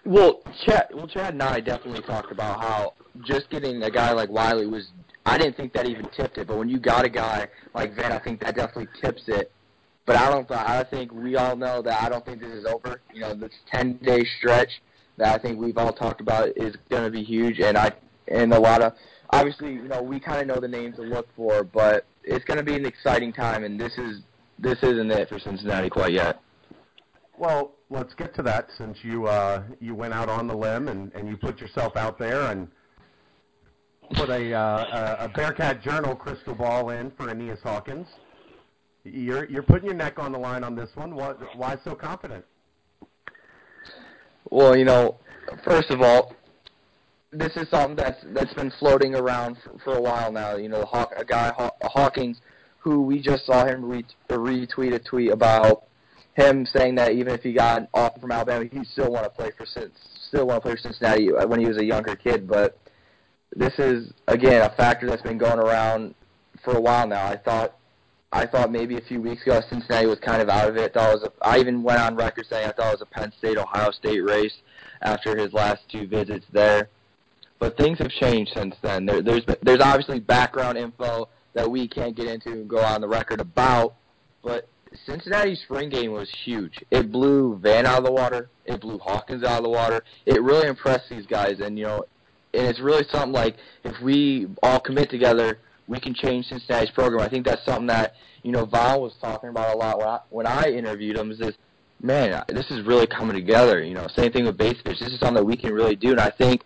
Well, 0.05 0.41
Chad, 0.65 0.87
well, 0.93 1.07
Chad 1.07 1.33
and 1.33 1.43
I 1.43 1.59
definitely 1.59 2.01
talked 2.01 2.31
about 2.31 2.63
how 2.63 2.93
just 3.25 3.49
getting 3.49 3.83
a 3.83 3.91
guy 3.91 4.11
like 4.13 4.29
Whyle 4.29 4.65
was. 4.69 4.91
I 5.25 5.37
didn't 5.37 5.57
think 5.57 5.73
that 5.73 5.87
even 5.87 6.07
tipped 6.15 6.37
it, 6.37 6.47
but 6.47 6.57
when 6.57 6.69
you 6.69 6.79
got 6.79 7.05
a 7.05 7.09
guy 7.09 7.47
like 7.75 7.93
Vann, 7.95 8.11
I 8.11 8.19
think 8.19 8.39
that 8.41 8.55
definitely 8.55 8.87
tips 9.01 9.23
it. 9.27 9.51
But 10.05 10.15
I 10.15 10.31
don't. 10.31 10.49
I 10.49 10.83
think 10.83 11.11
we 11.11 11.35
all 11.35 11.55
know 11.55 11.81
that 11.81 12.01
I 12.01 12.09
don't 12.09 12.25
think 12.25 12.39
this 12.39 12.51
is 12.51 12.65
over. 12.65 13.01
You 13.13 13.21
know, 13.21 13.33
this 13.35 13.51
ten 13.71 13.97
day 13.97 14.25
stretch 14.39 14.69
that 15.19 15.35
I 15.35 15.41
think 15.41 15.59
we've 15.59 15.77
all 15.77 15.93
talked 15.93 16.21
about 16.21 16.49
is 16.55 16.75
going 16.89 17.03
to 17.03 17.11
be 17.11 17.23
huge, 17.23 17.59
and 17.59 17.77
I 17.77 17.91
and 18.27 18.53
a 18.53 18.59
lot 18.59 18.81
of 18.81 18.93
obviously, 19.29 19.73
you 19.73 19.87
know, 19.87 20.01
we 20.01 20.19
kind 20.19 20.41
of 20.41 20.47
know 20.47 20.59
the 20.59 20.67
names 20.67 20.95
to 20.95 21.03
look 21.03 21.27
for, 21.35 21.63
but 21.63 22.05
it's 22.23 22.45
going 22.45 22.57
to 22.57 22.63
be 22.63 22.75
an 22.75 22.85
exciting 22.85 23.33
time, 23.33 23.63
and 23.63 23.79
this 23.79 23.97
is 23.97 24.21
this 24.57 24.81
isn't 24.81 25.11
it 25.11 25.29
for 25.29 25.39
Cincinnati 25.39 25.89
quite 25.89 26.13
yet. 26.13 26.41
Well, 27.37 27.73
let's 27.89 28.13
get 28.13 28.35
to 28.35 28.41
that 28.43 28.69
since 28.77 28.97
you 29.03 29.27
uh, 29.27 29.63
you 29.79 29.93
went 29.93 30.13
out 30.13 30.29
on 30.29 30.47
the 30.47 30.55
limb 30.55 30.87
and, 30.87 31.11
and 31.13 31.27
you 31.27 31.37
put 31.37 31.59
yourself 31.59 31.95
out 31.95 32.17
there 32.17 32.51
and 32.51 32.67
put 34.13 34.29
a, 34.29 34.53
uh, 34.53 35.25
a 35.25 35.29
Bearcat 35.29 35.81
Journal 35.81 36.15
crystal 36.15 36.55
ball 36.55 36.89
in 36.89 37.11
for 37.11 37.29
Aeneas 37.29 37.59
Hawkins. 37.61 38.07
You're 39.03 39.49
you're 39.49 39.63
putting 39.63 39.85
your 39.85 39.95
neck 39.95 40.19
on 40.19 40.31
the 40.31 40.39
line 40.39 40.63
on 40.63 40.75
this 40.75 40.89
one. 40.95 41.15
What, 41.15 41.39
why 41.55 41.77
so 41.83 41.95
confident? 41.95 42.45
Well, 44.51 44.75
you 44.75 44.85
know, 44.85 45.17
first 45.63 45.91
of 45.91 46.01
all, 46.01 46.33
this 47.31 47.55
is 47.55 47.69
something 47.69 47.95
that's 47.95 48.19
that's 48.33 48.53
been 48.53 48.71
floating 48.79 49.15
around 49.15 49.57
for, 49.63 49.77
for 49.83 49.95
a 49.97 50.01
while 50.01 50.31
now. 50.31 50.55
You 50.55 50.69
know, 50.69 50.85
Haw- 50.85 51.11
a 51.15 51.23
guy 51.23 51.51
Haw- 51.55 51.75
Hawkins, 51.83 52.41
who 52.79 53.01
we 53.03 53.21
just 53.21 53.45
saw 53.45 53.65
him 53.65 53.85
re- 53.85 54.05
retweet 54.29 54.93
a 54.95 54.99
tweet 54.99 55.31
about 55.31 55.83
him 56.35 56.65
saying 56.65 56.95
that 56.95 57.11
even 57.11 57.33
if 57.33 57.41
he 57.41 57.53
got 57.53 57.81
an 57.81 57.87
offer 57.93 58.19
from 58.19 58.31
Alabama, 58.31 58.65
he 58.71 58.83
still 58.85 59.11
want 59.11 59.25
to 59.25 59.29
play 59.29 59.51
for 59.55 59.65
still 59.65 60.47
want 60.47 60.57
to 60.57 60.61
play 60.61 60.71
for 60.71 60.77
Cincinnati 60.81 61.31
uh, 61.31 61.45
when 61.47 61.59
he 61.59 61.67
was 61.67 61.77
a 61.77 61.85
younger 61.85 62.15
kid. 62.15 62.47
But 62.47 62.79
this 63.55 63.73
is 63.77 64.11
again 64.27 64.61
a 64.61 64.69
factor 64.75 65.07
that's 65.07 65.21
been 65.21 65.37
going 65.37 65.59
around 65.59 66.15
for 66.63 66.75
a 66.75 66.81
while 66.81 67.07
now. 67.07 67.27
I 67.27 67.37
thought 67.37 67.78
I 68.31 68.45
thought 68.45 68.71
maybe 68.71 68.95
a 68.97 69.01
few 69.01 69.21
weeks 69.21 69.41
ago 69.41 69.59
Cincinnati 69.69 70.05
was 70.05 70.19
kind 70.19 70.41
of 70.41 70.49
out 70.49 70.69
of 70.69 70.77
it. 70.77 70.93
Thought 70.93 71.09
it 71.09 71.21
was 71.21 71.23
a, 71.23 71.45
I 71.45 71.59
even 71.59 71.81
went 71.81 71.99
on 71.99 72.15
record 72.15 72.45
saying 72.47 72.67
I 72.67 72.71
thought 72.71 72.93
it 72.93 72.99
was 72.99 73.01
a 73.01 73.05
Penn 73.05 73.33
State 73.37 73.57
Ohio 73.57 73.91
State 73.91 74.19
race 74.19 74.53
after 75.01 75.35
his 75.37 75.51
last 75.51 75.81
two 75.91 76.07
visits 76.07 76.45
there. 76.51 76.89
But 77.57 77.75
things 77.77 77.97
have 77.99 78.09
changed 78.09 78.51
since 78.55 78.75
then. 78.81 79.05
There, 79.05 79.21
there's 79.21 79.43
there's 79.63 79.81
obviously 79.81 80.19
background 80.19 80.77
info 80.77 81.27
that 81.53 81.69
we 81.69 81.87
can't 81.87 82.15
get 82.15 82.27
into 82.27 82.51
and 82.51 82.69
go 82.69 82.77
on 82.77 83.01
the 83.01 83.07
record 83.07 83.41
about, 83.41 83.95
but 84.43 84.67
Cincinnati's 85.05 85.61
spring 85.61 85.89
game 85.89 86.11
was 86.11 86.29
huge. 86.45 86.83
It 86.91 87.11
blew 87.11 87.57
Vann 87.57 87.85
out 87.85 87.99
of 87.99 88.05
the 88.05 88.11
water. 88.11 88.49
It 88.65 88.79
blew 88.79 88.99
Hawkins 88.99 89.43
out 89.43 89.57
of 89.57 89.63
the 89.63 89.69
water. 89.69 90.03
It 90.25 90.41
really 90.41 90.67
impressed 90.67 91.09
these 91.09 91.25
guys, 91.25 91.59
and 91.59 91.77
you 91.77 91.85
know, 91.85 92.05
and 92.53 92.67
it's 92.67 92.79
really 92.79 93.05
something 93.11 93.31
like 93.31 93.57
if 93.83 93.99
we 94.01 94.47
all 94.63 94.79
commit 94.79 95.09
together, 95.09 95.59
we 95.89 95.99
can 95.99 96.13
change 96.13 96.45
Cincinnati's 96.45 96.91
program. 96.91 97.21
I 97.21 97.27
think 97.27 97.45
that's 97.45 97.65
something 97.65 97.87
that 97.87 98.13
you 98.43 98.51
know 98.51 98.65
Val 98.65 99.01
was 99.01 99.15
talking 99.19 99.49
about 99.49 99.75
a 99.75 99.77
lot 99.77 99.97
when 99.97 100.07
I, 100.07 100.19
when 100.29 100.47
I 100.47 100.69
interviewed 100.69 101.17
him. 101.17 101.31
Is 101.31 101.39
this 101.39 101.55
man? 101.99 102.41
This 102.47 102.69
is 102.69 102.85
really 102.85 103.07
coming 103.07 103.35
together. 103.35 103.83
You 103.83 103.95
know, 103.95 104.07
same 104.15 104.31
thing 104.31 104.45
with 104.45 104.55
base 104.55 104.79
pitch. 104.85 104.99
This 104.99 105.09
is 105.09 105.19
something 105.19 105.35
that 105.35 105.45
we 105.45 105.57
can 105.57 105.73
really 105.73 105.95
do, 105.95 106.11
and 106.11 106.19
I 106.19 106.29
think 106.29 106.63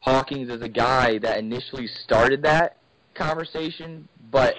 Hawkins 0.00 0.50
is 0.50 0.60
a 0.60 0.68
guy 0.68 1.18
that 1.18 1.38
initially 1.38 1.86
started 1.86 2.42
that 2.42 2.76
conversation, 3.14 4.08
but 4.30 4.54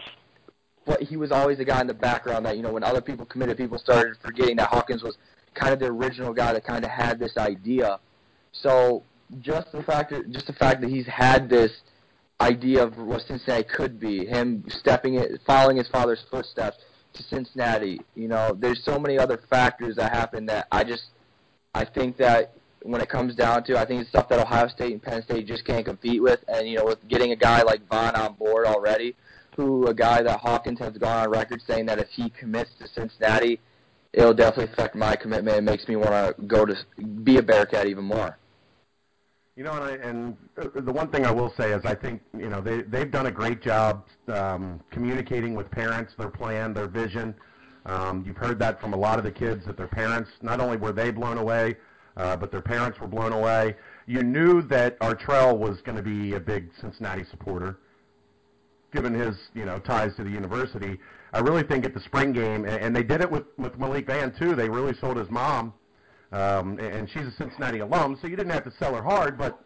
but 0.86 1.04
he 1.04 1.16
was 1.16 1.32
always 1.32 1.60
a 1.60 1.66
guy 1.66 1.80
in 1.80 1.88
the 1.88 1.94
background 1.94 2.46
that 2.48 2.58
you 2.58 2.64
know 2.64 2.74
when 2.74 2.84
other 2.84 3.02
people 3.02 3.26
committed, 3.26 3.56
people 3.56 3.78
started 3.78 4.18
forgetting 4.22 4.58
that 4.58 4.70
Hawkins 4.70 5.04
was 5.04 5.16
kind 5.54 5.74
of 5.74 5.80
the 5.80 5.86
original 5.86 6.34
guy 6.34 6.54
that 6.54 6.66
kind 6.66 6.84
of 6.84 6.90
had 6.90 7.20
this 7.20 7.38
idea. 7.38 8.00
So 8.52 9.04
just 9.42 9.72
the 9.72 9.84
fact 9.84 10.10
that 10.10 10.32
just 10.32 10.48
the 10.48 10.54
fact 10.54 10.82
that 10.82 10.90
he's 10.90 11.06
had 11.06 11.50
this 11.50 11.72
idea 12.40 12.84
of 12.84 12.98
what 12.98 13.22
Cincinnati 13.22 13.64
could 13.64 14.00
be, 14.00 14.26
him 14.26 14.64
stepping 14.68 15.16
it, 15.16 15.42
following 15.46 15.78
his 15.78 15.88
father's 15.88 16.24
footsteps 16.30 16.78
to 17.14 17.24
Cincinnati. 17.24 18.02
You 18.16 18.28
know, 18.28 18.56
there's 18.58 18.84
so 18.84 19.00
many 19.00 19.18
other 19.18 19.42
factors 19.50 19.96
that 19.96 20.14
happen 20.14 20.46
that 20.48 20.68
I 20.72 20.84
just 20.84 21.06
I 21.74 21.86
think 21.86 22.18
that 22.18 22.54
when 22.84 23.02
it 23.02 23.10
comes 23.10 23.36
down 23.36 23.64
to, 23.66 23.78
I 23.78 23.86
think 23.86 24.02
it's 24.02 24.10
stuff 24.10 24.30
that 24.30 24.40
Ohio 24.40 24.68
State 24.68 24.94
and 24.94 25.02
Penn 25.02 25.22
State 25.24 25.48
just 25.48 25.66
can't 25.66 25.86
compete 25.86 26.22
with. 26.22 26.40
And 26.48 26.68
you 26.68 26.78
know, 26.78 26.86
with 26.86 27.08
getting 27.08 27.32
a 27.32 27.36
guy 27.36 27.62
like 27.64 27.88
Vann 27.90 28.16
on 28.16 28.34
board 28.34 28.66
already, 28.66 29.16
who 29.56 29.88
a 29.88 29.94
guy 29.94 30.22
that 30.22 30.40
Hawkins 30.40 30.80
has 30.80 30.98
gone 30.98 31.26
on 31.26 31.30
record 31.30 31.62
saying 31.68 31.88
that 31.88 32.00
if 32.00 32.08
he 32.10 32.30
commits 32.30 32.70
to 32.80 32.88
Cincinnati, 32.88 33.60
it'll 34.14 34.34
definitely 34.34 34.72
affect 34.72 34.96
my 34.96 35.16
commitment. 35.16 35.58
It 35.58 35.64
makes 35.64 35.88
me 35.88 35.96
want 35.96 36.12
to 36.38 36.46
go 36.46 36.66
to 36.66 36.76
be 37.24 37.38
a 37.38 37.44
Bearcat 37.44 37.88
even 37.88 38.06
more. 38.06 38.38
You 39.58 39.64
know, 39.64 39.74
and, 39.74 39.84
I, 39.84 40.08
and 40.08 40.38
the 40.86 40.92
one 40.92 41.10
thing 41.10 41.26
I 41.26 41.32
will 41.32 41.52
say 41.58 41.72
is 41.74 41.84
I 41.84 41.96
think 41.96 42.22
you 42.38 42.48
know 42.48 42.62
they 42.62 42.84
they've 42.84 43.10
done 43.10 43.26
a 43.26 43.32
great 43.32 43.60
job 43.60 44.06
um, 44.28 44.80
communicating 44.92 45.56
with 45.56 45.72
parents 45.72 46.14
their 46.16 46.30
plan, 46.30 46.76
their 46.76 46.88
vision. 46.88 47.34
Um, 47.88 48.24
you've 48.24 48.38
heard 48.38 48.60
that 48.60 48.80
from 48.80 48.94
a 48.94 48.98
lot 48.98 49.18
of 49.18 49.26
the 49.26 49.32
kids 49.32 49.66
that 49.66 49.76
their 49.76 49.88
parents 49.88 50.30
not 50.44 50.60
only 50.60 50.78
were 50.78 50.92
they 50.92 51.10
blown 51.10 51.40
away, 51.40 51.76
uh, 52.18 52.36
but 52.38 52.52
their 52.52 52.62
parents 52.62 53.00
were 53.00 53.08
blown 53.08 53.34
away. 53.34 53.76
you 54.06 54.22
knew 54.22 54.62
that 54.62 55.00
Artrell 55.00 55.58
was 55.58 55.82
going 55.82 55.96
to 55.96 56.04
be 56.04 56.36
a 56.36 56.40
big 56.40 56.70
Cincinnati 56.80 57.24
supporter, 57.24 57.80
given 58.94 59.12
his 59.12 59.36
you 59.56 59.66
know 59.66 59.80
ties 59.80 60.16
to 60.18 60.24
the 60.24 60.30
university. 60.30 61.00
I 61.34 61.40
really 61.40 61.64
think 61.64 61.84
at 61.84 61.96
the 61.96 62.02
spring 62.02 62.32
game, 62.32 62.66
and 62.66 62.96
they 62.96 63.02
did 63.02 63.22
it 63.22 63.32
with 63.32 63.46
with 63.58 63.80
Malik 63.80 64.06
Vann 64.06 64.36
too. 64.38 64.54
They 64.54 64.70
really 64.70 64.94
sold 65.00 65.18
his 65.18 65.32
mom, 65.32 65.74
um, 66.32 66.80
and 66.80 67.10
she's 67.10 67.26
a 67.26 67.32
Cincinnati 67.32 67.80
alum, 67.80 68.18
so 68.22 68.28
you 68.28 68.36
didn't 68.36 68.52
have 68.52 68.64
to 68.66 68.72
sell 68.72 68.94
her 68.96 69.04
hard, 69.04 69.38
but 69.38 69.64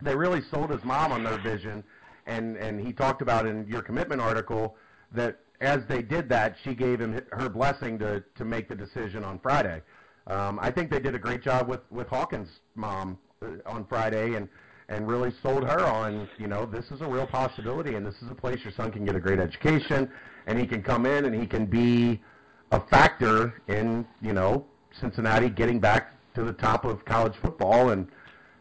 they 0.00 0.14
really 0.14 0.42
sold 0.50 0.70
his 0.70 0.82
mom 0.84 1.12
on 1.12 1.24
their 1.24 1.38
vision. 1.38 1.84
And 2.26 2.56
and 2.56 2.80
he 2.80 2.92
talked 2.92 3.22
about 3.22 3.46
in 3.46 3.66
your 3.66 3.82
commitment 3.82 4.20
article 4.20 4.76
that 5.12 5.40
as 5.60 5.80
they 5.88 6.02
did 6.02 6.28
that, 6.28 6.56
she 6.62 6.74
gave 6.74 7.00
him 7.00 7.20
her 7.32 7.48
blessing 7.48 7.98
to 8.00 8.22
to 8.36 8.44
make 8.44 8.68
the 8.68 8.76
decision 8.76 9.24
on 9.24 9.38
Friday. 9.38 9.82
Um, 10.26 10.58
I 10.60 10.70
think 10.70 10.90
they 10.90 11.00
did 11.00 11.14
a 11.14 11.18
great 11.18 11.42
job 11.42 11.68
with 11.68 11.80
with 11.90 12.06
Hawkins' 12.08 12.60
mom 12.74 13.18
uh, 13.42 13.46
on 13.66 13.86
Friday, 13.86 14.34
and 14.34 14.48
and 14.88 15.06
really 15.06 15.32
sold 15.42 15.64
her 15.64 15.84
on, 15.84 16.28
you 16.38 16.46
know, 16.46 16.64
this 16.64 16.90
is 16.90 17.02
a 17.02 17.06
real 17.06 17.26
possibility, 17.26 17.94
and 17.94 18.06
this 18.06 18.14
is 18.22 18.30
a 18.30 18.34
place 18.34 18.58
your 18.64 18.72
son 18.72 18.90
can 18.90 19.04
get 19.04 19.14
a 19.14 19.20
great 19.20 19.38
education, 19.38 20.10
and 20.46 20.58
he 20.58 20.66
can 20.66 20.82
come 20.82 21.04
in 21.04 21.26
and 21.26 21.34
he 21.34 21.46
can 21.46 21.66
be 21.66 22.20
a 22.72 22.80
factor 22.80 23.60
in, 23.68 24.06
you 24.22 24.32
know, 24.32 24.64
Cincinnati 25.00 25.48
getting 25.48 25.80
back 25.80 26.14
to 26.34 26.42
the 26.44 26.52
top 26.52 26.84
of 26.84 27.04
college 27.04 27.34
football, 27.42 27.90
and 27.90 28.08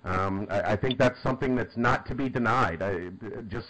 um, 0.03 0.47
I, 0.49 0.73
I 0.73 0.75
think 0.75 0.97
that's 0.97 1.21
something 1.21 1.55
that's 1.55 1.77
not 1.77 2.05
to 2.07 2.15
be 2.15 2.29
denied. 2.29 2.81
I 2.81 3.09
just 3.47 3.67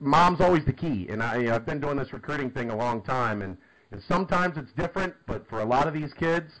mom's 0.00 0.40
always 0.40 0.64
the 0.64 0.72
key, 0.72 1.08
and 1.10 1.22
I, 1.22 1.54
I've 1.54 1.66
been 1.66 1.80
doing 1.80 1.96
this 1.96 2.12
recruiting 2.12 2.50
thing 2.50 2.70
a 2.70 2.76
long 2.76 3.02
time, 3.02 3.42
and, 3.42 3.56
and 3.90 4.02
sometimes 4.08 4.56
it's 4.56 4.72
different, 4.72 5.14
but 5.26 5.48
for 5.48 5.60
a 5.60 5.64
lot 5.64 5.86
of 5.86 5.94
these 5.94 6.12
kids, 6.14 6.52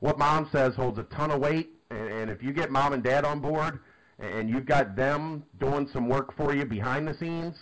what 0.00 0.18
mom 0.18 0.48
says 0.50 0.74
holds 0.74 0.98
a 0.98 1.04
ton 1.04 1.30
of 1.30 1.40
weight, 1.40 1.70
and, 1.90 2.08
and 2.08 2.30
if 2.30 2.42
you 2.42 2.52
get 2.52 2.70
mom 2.70 2.92
and 2.92 3.02
dad 3.02 3.24
on 3.24 3.40
board, 3.40 3.80
and 4.18 4.50
you've 4.50 4.66
got 4.66 4.96
them 4.96 5.44
doing 5.60 5.88
some 5.92 6.08
work 6.08 6.36
for 6.36 6.54
you 6.54 6.64
behind 6.64 7.06
the 7.06 7.14
scenes, 7.14 7.54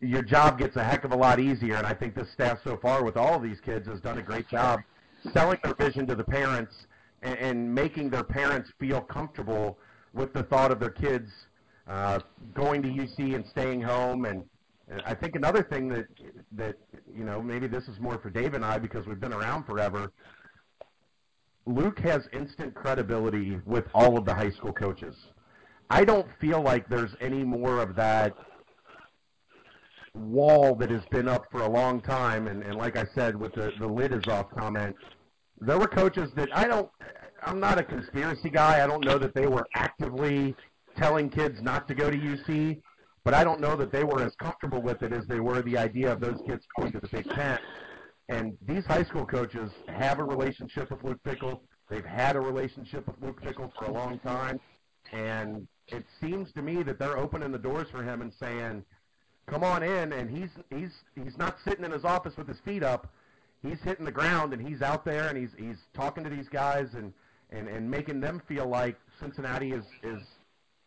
your 0.00 0.22
job 0.22 0.58
gets 0.58 0.76
a 0.76 0.84
heck 0.84 1.04
of 1.04 1.12
a 1.12 1.16
lot 1.16 1.38
easier. 1.38 1.76
And 1.76 1.86
I 1.86 1.94
think 1.94 2.14
this 2.14 2.30
staff 2.32 2.58
so 2.64 2.76
far 2.76 3.04
with 3.04 3.16
all 3.16 3.34
of 3.34 3.42
these 3.42 3.60
kids 3.60 3.86
has 3.86 4.00
done 4.00 4.18
a 4.18 4.22
great 4.22 4.48
job 4.48 4.80
selling 5.32 5.58
their 5.62 5.74
vision 5.74 6.06
to 6.06 6.14
the 6.14 6.24
parents 6.24 6.72
and, 7.22 7.38
and 7.38 7.74
making 7.74 8.10
their 8.10 8.24
parents 8.24 8.70
feel 8.78 9.00
comfortable 9.00 9.78
with 10.12 10.32
the 10.32 10.42
thought 10.44 10.70
of 10.70 10.80
their 10.80 10.90
kids 10.90 11.30
uh, 11.88 12.20
going 12.54 12.82
to 12.82 12.88
UC 12.88 13.34
and 13.34 13.44
staying 13.46 13.80
home. 13.80 14.24
And, 14.24 14.44
and 14.88 15.02
I 15.06 15.14
think 15.14 15.36
another 15.36 15.62
thing 15.62 15.88
that 15.88 16.06
that 16.52 16.76
you 17.14 17.24
know 17.24 17.42
maybe 17.42 17.66
this 17.66 17.84
is 17.84 17.98
more 18.00 18.18
for 18.18 18.30
Dave 18.30 18.54
and 18.54 18.64
I 18.64 18.78
because 18.78 19.06
we've 19.06 19.20
been 19.20 19.32
around 19.32 19.64
forever. 19.64 20.12
Luke 21.66 21.98
has 22.00 22.22
instant 22.32 22.74
credibility 22.74 23.58
with 23.66 23.84
all 23.92 24.16
of 24.16 24.24
the 24.24 24.34
high 24.34 24.50
school 24.50 24.72
coaches. 24.72 25.16
I 25.90 26.04
don't 26.04 26.28
feel 26.40 26.62
like 26.62 26.88
there's 26.88 27.10
any 27.20 27.42
more 27.42 27.80
of 27.80 27.96
that 27.96 28.34
wall 30.14 30.74
that 30.76 30.90
has 30.90 31.02
been 31.10 31.28
up 31.28 31.46
for 31.50 31.62
a 31.62 31.68
long 31.68 32.00
time. 32.00 32.48
And, 32.48 32.62
and 32.62 32.76
like 32.76 32.96
I 32.96 33.04
said, 33.14 33.36
with 33.36 33.52
the, 33.54 33.72
the 33.78 33.86
lid 33.86 34.12
is 34.12 34.26
off 34.28 34.46
comment, 34.56 34.96
there 35.58 35.78
were 35.78 35.88
coaches 35.88 36.30
that 36.36 36.48
I 36.54 36.66
don't, 36.66 36.90
I'm 37.42 37.60
not 37.60 37.78
a 37.78 37.84
conspiracy 37.84 38.50
guy. 38.50 38.82
I 38.82 38.86
don't 38.86 39.04
know 39.04 39.18
that 39.18 39.34
they 39.34 39.46
were 39.46 39.66
actively 39.74 40.54
telling 40.96 41.30
kids 41.30 41.60
not 41.60 41.86
to 41.88 41.94
go 41.94 42.10
to 42.10 42.16
UC, 42.16 42.80
but 43.24 43.34
I 43.34 43.44
don't 43.44 43.60
know 43.60 43.76
that 43.76 43.92
they 43.92 44.04
were 44.04 44.22
as 44.22 44.34
comfortable 44.36 44.80
with 44.80 45.02
it 45.02 45.12
as 45.12 45.26
they 45.26 45.40
were 45.40 45.62
the 45.62 45.76
idea 45.76 46.12
of 46.12 46.20
those 46.20 46.40
kids 46.46 46.64
going 46.78 46.92
to 46.92 47.00
the 47.00 47.08
Big 47.08 47.28
Ten. 47.30 47.58
And 48.28 48.56
these 48.66 48.84
high 48.86 49.04
school 49.04 49.24
coaches 49.24 49.70
have 49.88 50.18
a 50.18 50.24
relationship 50.24 50.90
with 50.90 51.02
Luke 51.04 51.20
Fickell. 51.24 51.60
They've 51.88 52.04
had 52.04 52.36
a 52.36 52.40
relationship 52.40 53.06
with 53.06 53.16
Luke 53.20 53.40
Fickell 53.42 53.72
for 53.78 53.86
a 53.86 53.92
long 53.92 54.18
time. 54.20 54.58
And 55.12 55.68
it 55.88 56.04
seems 56.20 56.52
to 56.52 56.62
me 56.62 56.82
that 56.82 56.98
they're 56.98 57.16
opening 57.16 57.52
the 57.52 57.58
doors 57.58 57.88
for 57.90 58.02
him 58.02 58.22
and 58.22 58.32
saying, 58.40 58.84
"Come 59.46 59.62
on 59.62 59.84
in." 59.84 60.12
And 60.12 60.28
he's 60.28 60.50
he's 60.70 60.90
he's 61.14 61.38
not 61.38 61.56
sitting 61.64 61.84
in 61.84 61.92
his 61.92 62.04
office 62.04 62.36
with 62.36 62.48
his 62.48 62.58
feet 62.60 62.82
up. 62.82 63.12
He's 63.62 63.80
hitting 63.82 64.04
the 64.04 64.12
ground 64.12 64.52
and 64.52 64.66
he's 64.66 64.82
out 64.82 65.04
there 65.04 65.28
and 65.28 65.36
he's 65.36 65.50
he's 65.58 65.78
talking 65.94 66.24
to 66.24 66.30
these 66.30 66.48
guys 66.48 66.88
and 66.94 67.12
and 67.50 67.68
and 67.68 67.90
making 67.90 68.20
them 68.20 68.42
feel 68.46 68.68
like 68.68 68.96
Cincinnati 69.20 69.72
is 69.72 69.84
is 70.02 70.22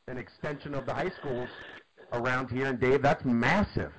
an 0.08 0.18
extension 0.18 0.74
of 0.74 0.86
the 0.86 0.94
high 0.94 1.12
schools 1.20 1.50
around 2.14 2.50
here. 2.50 2.68
And 2.68 2.80
Dave, 2.80 3.02
that's 3.02 3.24
massive. 3.26 3.92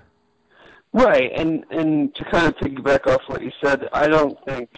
Right, 0.92 1.30
and 1.36 1.64
and 1.70 2.14
to 2.16 2.24
kind 2.30 2.46
of 2.46 2.54
piggyback 2.56 3.06
off 3.06 3.20
what 3.28 3.42
you 3.42 3.52
said, 3.62 3.88
I 3.92 4.08
don't 4.08 4.36
think 4.46 4.68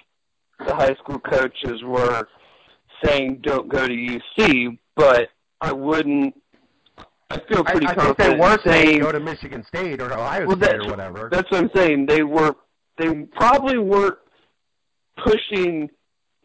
the 0.58 0.74
high 0.74 0.94
school 1.02 1.18
coaches 1.18 1.82
were 1.82 2.28
saying 3.02 3.40
don't 3.42 3.68
go 3.68 3.86
to 3.88 3.94
UC, 3.94 4.78
but 4.94 5.28
I 5.60 5.72
wouldn't. 5.72 6.34
I 7.30 7.40
feel 7.48 7.64
pretty 7.64 7.86
I, 7.86 7.92
I 7.92 7.94
confident 7.94 8.18
think 8.18 8.34
they 8.34 8.38
were 8.38 8.58
saying 8.62 9.00
go 9.00 9.12
to 9.12 9.20
Michigan 9.20 9.64
State 9.64 10.02
or 10.02 10.12
Ohio 10.12 10.46
well, 10.46 10.56
State 10.56 10.80
or 10.80 10.90
whatever. 10.90 11.30
That's 11.32 11.50
what 11.50 11.64
I'm 11.64 11.70
saying. 11.74 12.06
They 12.06 12.22
were. 12.22 12.54
They 12.98 13.12
probably 13.32 13.78
weren't 13.78 14.18
pushing 15.24 15.88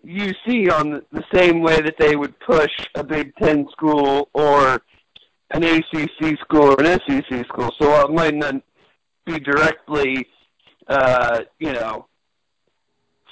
UC 0.06 0.72
on 0.72 1.02
the 1.12 1.24
same 1.34 1.62
way 1.62 1.76
that 1.78 1.95
they 2.00 2.16
would 2.16 2.39
push 2.39 2.72
a 2.95 3.04
Big 3.04 3.36
Ten 3.36 3.68
school 3.72 4.30
or 4.34 4.82
an 5.52 5.64
ACC 5.64 6.39
school 6.39 6.74
or 6.74 6.82
an 6.82 7.00
SEC 7.08 7.45
school. 7.48 7.72
So 7.80 8.06
it 8.06 8.12
might 8.12 8.36
not 8.36 8.56
be 9.26 9.39
directly, 9.39 10.28
uh, 10.88 11.41
you 11.60 11.74
know, 11.74 12.08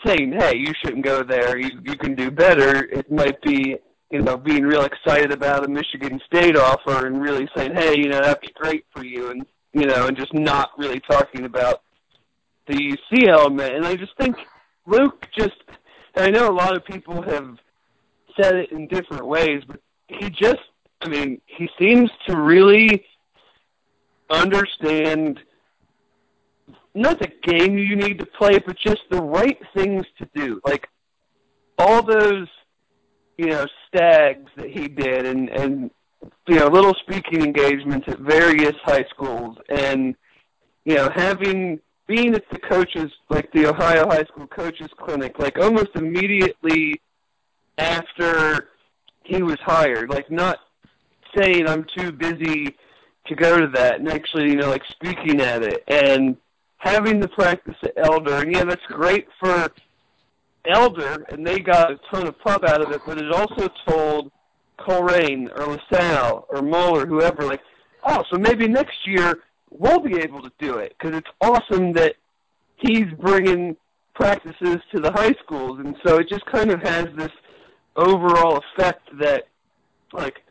saying, 0.06 0.34
"Hey, 0.34 0.58
you 0.58 0.74
shouldn't 0.84 1.06
go 1.06 1.24
there. 1.24 1.58
You 1.58 1.70
you 1.84 1.98
can 1.98 2.16
do 2.16 2.32
better." 2.32 2.86
It 2.86 3.12
might 3.12 3.42
be, 3.42 3.78
you 4.12 4.22
know, 4.22 4.38
being 4.38 4.64
real 4.64 4.84
excited 4.84 5.32
about 5.32 5.66
a 5.66 5.70
Michigan 5.70 6.20
State 6.26 6.58
offer 6.58 7.08
and 7.08 7.22
really 7.22 7.48
saying, 7.56 7.76
"Hey, 7.76 7.98
you 7.98 8.10
know, 8.10 8.20
that'd 8.20 8.42
be 8.42 8.52
great 8.56 8.86
for 8.94 9.04
you," 9.06 9.32
and 9.32 9.46
you 9.74 9.86
know, 9.86 10.08
and 10.08 10.18
just 10.18 10.34
not 10.34 10.72
really 10.78 11.00
talking 11.02 11.46
about 11.46 11.82
the 12.68 12.74
UC 12.74 13.28
element. 13.28 13.76
And 13.76 13.86
I 13.86 13.96
just 13.96 14.16
think 14.18 14.36
Luke 14.86 15.28
just. 15.38 15.56
I 16.18 16.30
know 16.30 16.50
a 16.50 16.54
lot 16.54 16.76
of 16.78 16.86
people 16.86 17.22
have 17.22 17.58
said 18.40 18.56
it 18.56 18.72
in 18.72 18.88
different 18.88 19.26
ways, 19.28 19.64
but 19.68 19.80
he 20.08 20.30
just. 20.30 20.62
I 21.02 21.10
mean, 21.10 21.42
he 21.46 21.70
seems 21.78 22.10
to 22.28 22.38
really 22.38 23.06
understand 24.30 25.40
not 26.96 27.20
the 27.20 27.30
game 27.44 27.78
you 27.78 27.96
need 27.96 28.18
to 28.20 28.26
play, 28.26 28.58
but 28.58 28.78
just 28.78 29.02
the 29.12 29.22
right 29.22 29.60
things 29.76 30.06
to 30.18 30.28
do. 30.34 30.62
Like 30.66 30.88
all 31.78 32.02
those, 32.02 32.48
you 33.38 33.48
know, 33.48 33.66
stags 33.88 34.50
that 34.56 34.70
he 34.70 34.88
did, 34.88 35.26
and 35.26 35.50
and 35.50 35.92
you 36.48 36.56
know, 36.56 36.68
little 36.68 36.96
speaking 37.02 37.44
engagements 37.44 38.08
at 38.08 38.20
various 38.20 38.76
high 38.84 39.06
schools, 39.10 39.58
and 39.70 40.16
you 40.86 40.96
know, 40.96 41.10
having 41.14 41.80
being 42.08 42.36
at 42.36 42.44
the 42.52 42.60
coaches 42.60 43.12
like 43.30 43.52
the 43.52 43.68
Ohio 43.68 44.08
High 44.08 44.24
School 44.26 44.48
Coaches 44.48 44.90
Clinic, 44.98 45.40
like 45.40 45.58
almost 45.58 45.90
immediately 45.96 47.02
after 47.78 48.70
he 49.24 49.42
was 49.42 49.58
hired, 49.62 50.10
like 50.10 50.30
not 50.30 50.60
saying 51.36 51.68
I'm 51.68 51.86
too 51.98 52.12
busy 52.12 52.76
to 53.28 53.36
go 53.36 53.60
to 53.60 53.68
that, 53.74 54.00
and 54.00 54.10
actually, 54.10 54.50
you 54.50 54.56
know, 54.56 54.70
like 54.70 54.84
speaking 54.90 55.42
at 55.42 55.64
it, 55.64 55.84
and 55.88 56.38
having 56.78 57.20
the 57.20 57.28
practice 57.30 57.76
at 57.84 57.94
Elder, 57.98 58.42
and 58.42 58.54
yeah, 58.54 58.64
that's 58.64 58.86
great 58.88 59.28
for 59.40 59.72
Elder, 60.68 61.26
and 61.30 61.46
they 61.46 61.60
got 61.60 61.92
a 61.92 62.00
ton 62.12 62.28
of 62.28 62.40
pub 62.40 62.64
out 62.66 62.82
of 62.82 62.92
it, 62.92 63.02
but 63.06 63.18
it 63.18 63.32
also 63.32 63.68
told 63.88 64.32
Colerain 64.78 65.50
or 65.58 65.76
LaSalle 65.76 66.46
or 66.50 66.62
Moeller, 66.62 67.08
whoever, 67.08 67.44
like, 67.44 67.62
oh, 68.04 68.24
so 68.32 68.38
maybe 68.38 68.68
next 68.68 68.96
year 69.06 69.40
we'll 69.80 70.00
be 70.00 70.18
able 70.20 70.42
to 70.42 70.52
do 70.60 70.78
it 70.78 70.96
because 70.98 71.16
it's 71.18 71.30
awesome 71.42 71.94
that 71.94 72.16
he's 72.78 73.06
bringing 73.20 73.76
practices 74.14 74.78
to 74.94 75.00
the 75.02 75.12
high 75.12 75.34
schools, 75.44 75.80
and 75.80 75.96
so 76.06 76.18
it 76.18 76.30
just 76.30 76.46
kind 76.46 76.72
of 76.72 76.82
has 76.82 77.08
this 77.18 77.32
overall 77.96 78.58
effect 78.58 79.10
that, 79.20 79.48
like, 80.14 80.42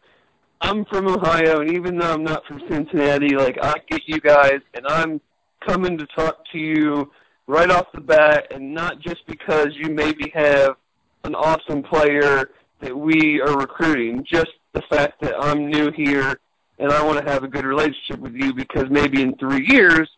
I'm 0.61 0.85
from 0.87 1.09
Ohio, 1.09 1.61
and 1.61 1.71
even 1.71 1.99
though 1.99 2.13
I'm 2.13 2.25
not 2.25 2.45
from 2.47 2.61
Cincinnati, 2.71 3.37
like 3.37 3.59
I 3.63 3.75
get 3.89 4.03
you 4.07 4.21
guys, 4.21 4.61
and 4.75 4.87
I'm 4.87 5.21
coming 5.67 5.99
to 5.99 6.07
talk 6.07 6.39
to 6.53 6.59
you 6.59 7.11
right 7.47 7.71
off 7.71 7.87
the 7.93 8.01
bat, 8.01 8.47
and 8.51 8.73
not 8.73 9.01
just 9.01 9.27
because 9.27 9.69
you 9.75 9.91
maybe 9.91 10.31
have 10.35 10.77
an 11.25 11.35
awesome 11.35 11.83
player 11.83 12.51
that 12.81 12.97
we 12.97 13.41
are 13.41 13.57
recruiting, 13.59 14.25
just 14.31 14.53
the 14.73 14.83
fact 14.91 15.21
that 15.21 15.35
I'm 15.39 15.71
new 15.71 15.91
here 15.91 16.39
and 16.79 16.91
I 16.91 17.03
want 17.03 17.25
to 17.25 17.31
have 17.31 17.45
a 17.45 17.49
good 17.49 17.65
relationship 17.65 18.19
with 18.19 18.35
you 18.35 18.53
because 18.53 18.87
maybe 18.91 19.23
in 19.23 19.37
three 19.37 19.67
years 19.69 20.09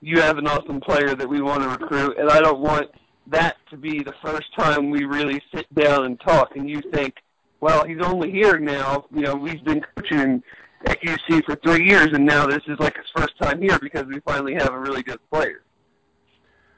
you 0.00 0.20
have 0.20 0.38
an 0.38 0.46
awesome 0.46 0.80
player 0.80 1.14
that 1.14 1.28
we 1.28 1.40
want 1.40 1.62
to 1.62 1.68
recruit, 1.68 2.16
and 2.18 2.30
I 2.30 2.40
don't 2.40 2.60
want 2.60 2.90
that 3.28 3.56
to 3.70 3.76
be 3.76 4.02
the 4.02 4.14
first 4.22 4.46
time 4.56 4.90
we 4.90 5.04
really 5.04 5.42
sit 5.54 5.72
down 5.74 6.04
and 6.04 6.20
talk, 6.20 6.56
and 6.56 6.68
you 6.68 6.80
think, 6.92 7.14
well, 7.60 7.84
he's 7.84 8.00
only 8.02 8.30
here 8.30 8.58
now. 8.58 9.06
You 9.12 9.22
know, 9.22 9.34
we've 9.34 9.64
been 9.64 9.84
coaching 9.96 10.42
at 10.84 11.00
UC 11.00 11.44
for 11.44 11.56
three 11.56 11.88
years, 11.88 12.08
and 12.12 12.24
now 12.24 12.46
this 12.46 12.62
is 12.68 12.78
like 12.78 12.96
his 12.96 13.06
first 13.16 13.36
time 13.40 13.60
here 13.60 13.78
because 13.78 14.04
we 14.04 14.20
finally 14.20 14.54
have 14.54 14.72
a 14.72 14.78
really 14.78 15.02
good 15.02 15.18
player. 15.30 15.62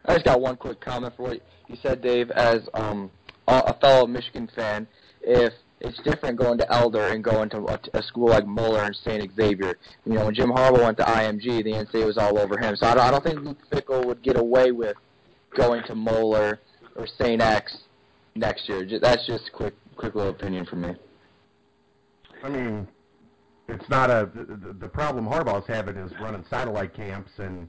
I 0.06 0.14
just 0.14 0.24
got 0.24 0.40
one 0.40 0.56
quick 0.56 0.80
comment 0.80 1.14
for 1.16 1.24
what 1.24 1.42
you 1.66 1.76
said, 1.82 2.00
Dave. 2.00 2.30
As 2.30 2.60
um, 2.72 3.10
a 3.46 3.74
fellow 3.74 4.06
Michigan 4.06 4.48
fan, 4.54 4.86
if 5.20 5.52
it's 5.80 6.00
different 6.02 6.38
going 6.38 6.58
to 6.58 6.72
Elder 6.72 7.08
and 7.08 7.22
going 7.22 7.48
to 7.50 7.78
a, 7.94 8.02
school 8.02 8.28
like 8.28 8.46
Moeller 8.46 8.82
and 8.82 8.96
St. 8.96 9.30
Xavier. 9.34 9.76
You 10.04 10.14
know, 10.14 10.24
when 10.24 10.34
Jim 10.34 10.50
Harbaugh 10.50 10.82
went 10.82 10.96
to 10.98 11.04
IMG, 11.04 11.62
the 11.64 11.72
NCAA 11.72 12.06
was 12.06 12.18
all 12.18 12.38
over 12.38 12.58
him. 12.58 12.74
So 12.76 12.86
I 12.86 12.94
don't, 12.94 13.04
I 13.04 13.10
don't 13.10 13.24
think 13.24 13.40
Luke 13.40 13.58
Fickell 13.70 14.04
would 14.04 14.22
get 14.22 14.36
away 14.36 14.72
with 14.72 14.96
going 15.56 15.82
to 15.84 15.94
Moeller 15.94 16.60
or 16.96 17.06
St. 17.06 17.40
X 17.40 17.78
next 18.34 18.68
year. 18.68 18.86
That's 19.00 19.26
just 19.26 19.52
quick, 19.52 19.74
quick 19.96 20.14
little 20.14 20.32
opinion 20.32 20.66
from 20.66 20.82
me. 20.82 20.94
I 22.42 22.48
mean, 22.48 22.88
it's 23.68 23.88
not 23.88 24.10
a 24.10 24.30
the, 24.34 24.72
the 24.72 24.88
problem 24.88 25.26
Harbaugh's 25.26 25.66
having 25.66 25.96
is 25.96 26.12
running 26.20 26.44
satellite 26.48 26.94
camps 26.94 27.32
and 27.38 27.68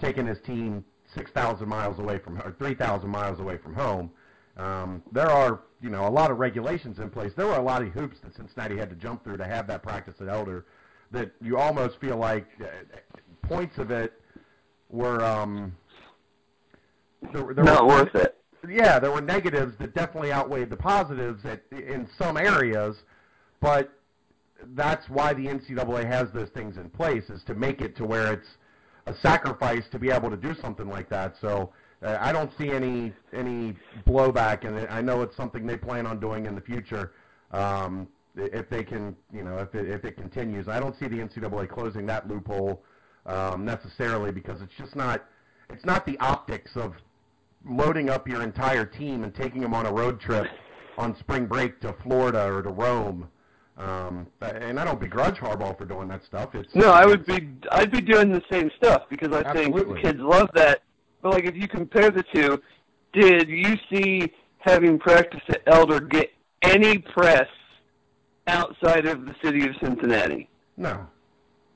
taking 0.00 0.26
his 0.26 0.38
team 0.46 0.84
six 1.14 1.30
thousand 1.32 1.68
miles 1.68 1.98
away 1.98 2.18
from 2.18 2.38
or 2.38 2.54
three 2.58 2.74
thousand 2.74 3.10
miles 3.10 3.40
away 3.40 3.58
from 3.58 3.74
home. 3.74 4.10
Um, 4.56 5.02
there 5.12 5.28
are 5.28 5.60
you 5.80 5.90
know 5.90 6.06
a 6.06 6.10
lot 6.10 6.30
of 6.30 6.38
regulations 6.38 6.98
in 6.98 7.10
place. 7.10 7.32
There 7.36 7.46
were 7.46 7.56
a 7.56 7.62
lot 7.62 7.82
of 7.82 7.88
hoops 7.88 8.18
that 8.22 8.34
Cincinnati 8.36 8.76
had 8.76 8.90
to 8.90 8.96
jump 8.96 9.24
through 9.24 9.38
to 9.38 9.46
have 9.46 9.66
that 9.68 9.82
practice 9.82 10.14
at 10.20 10.28
Elder. 10.28 10.66
That 11.12 11.32
you 11.40 11.58
almost 11.58 11.98
feel 12.00 12.16
like 12.16 12.46
uh, 12.60 12.66
points 13.42 13.78
of 13.78 13.90
it 13.90 14.12
were 14.90 15.24
um, 15.24 15.76
there, 17.32 17.54
there 17.54 17.64
not 17.64 17.86
were, 17.86 18.04
worth 18.04 18.14
it. 18.14 18.36
Yeah, 18.68 18.98
there 18.98 19.10
were 19.10 19.20
negatives 19.20 19.76
that 19.78 19.94
definitely 19.94 20.32
outweighed 20.32 20.70
the 20.70 20.76
positives 20.76 21.44
at, 21.44 21.62
in 21.72 22.08
some 22.18 22.36
areas, 22.36 22.96
but 23.60 23.90
that's 24.74 25.08
why 25.08 25.32
the 25.32 25.46
NCAA 25.46 26.04
has 26.06 26.30
those 26.32 26.50
things 26.50 26.76
in 26.76 26.90
place 26.90 27.30
is 27.30 27.42
to 27.44 27.54
make 27.54 27.80
it 27.80 27.96
to 27.96 28.04
where 28.04 28.32
it's 28.32 28.48
a 29.06 29.14
sacrifice 29.22 29.84
to 29.90 29.98
be 29.98 30.10
able 30.10 30.30
to 30.30 30.36
do 30.36 30.54
something 30.60 30.88
like 30.88 31.08
that. 31.08 31.34
So 31.40 31.72
uh, 32.02 32.16
I 32.20 32.32
don't 32.32 32.50
see 32.58 32.70
any 32.70 33.12
any 33.32 33.76
blowback, 34.06 34.64
and 34.64 34.88
I 34.88 35.00
know 35.00 35.22
it's 35.22 35.36
something 35.36 35.66
they 35.66 35.76
plan 35.76 36.06
on 36.06 36.20
doing 36.20 36.46
in 36.46 36.54
the 36.54 36.60
future. 36.60 37.12
Um, 37.52 38.08
if 38.36 38.70
they 38.70 38.84
can, 38.84 39.16
you 39.32 39.42
know, 39.42 39.58
if 39.58 39.74
it, 39.74 39.88
if 39.88 40.04
it 40.04 40.16
continues, 40.16 40.68
I 40.68 40.78
don't 40.78 40.96
see 40.98 41.08
the 41.08 41.16
NCAA 41.16 41.68
closing 41.68 42.06
that 42.06 42.28
loophole 42.28 42.82
um, 43.26 43.64
necessarily 43.64 44.30
because 44.32 44.62
it's 44.62 44.74
just 44.78 44.96
not 44.96 45.24
it's 45.68 45.84
not 45.84 46.06
the 46.06 46.18
optics 46.18 46.76
of 46.76 46.94
loading 47.68 48.08
up 48.08 48.26
your 48.26 48.42
entire 48.42 48.86
team 48.86 49.24
and 49.24 49.34
taking 49.34 49.60
them 49.60 49.74
on 49.74 49.86
a 49.86 49.92
road 49.92 50.20
trip 50.20 50.46
on 50.96 51.16
spring 51.18 51.46
break 51.46 51.80
to 51.80 51.94
Florida 52.02 52.50
or 52.50 52.62
to 52.62 52.70
Rome 52.70 53.28
um, 53.80 54.26
and 54.42 54.78
I 54.78 54.84
don't 54.84 55.00
begrudge 55.00 55.36
Harbaugh 55.36 55.76
for 55.78 55.86
doing 55.86 56.06
that 56.08 56.22
stuff. 56.24 56.54
It's 56.54 56.74
no, 56.74 56.90
I 56.90 57.06
would 57.06 57.24
be 57.24 57.48
I'd 57.72 57.90
be 57.90 58.02
doing 58.02 58.30
the 58.30 58.42
same 58.50 58.70
stuff 58.76 59.04
because 59.08 59.32
I 59.32 59.40
absolutely. 59.40 59.94
think 59.94 60.04
kids 60.04 60.18
love 60.20 60.50
that. 60.54 60.82
But 61.22 61.32
like 61.32 61.44
if 61.44 61.56
you 61.56 61.68
compare 61.68 62.10
the 62.10 62.24
two, 62.34 62.60
did 63.12 63.48
you 63.48 63.76
see 63.92 64.32
having 64.58 64.98
practice 64.98 65.42
at 65.48 65.62
Elder 65.66 66.00
get 66.00 66.30
any 66.62 66.98
press 66.98 67.48
outside 68.46 69.06
of 69.06 69.26
the 69.26 69.34
city 69.42 69.66
of 69.66 69.74
Cincinnati? 69.82 70.48
No. 70.76 71.06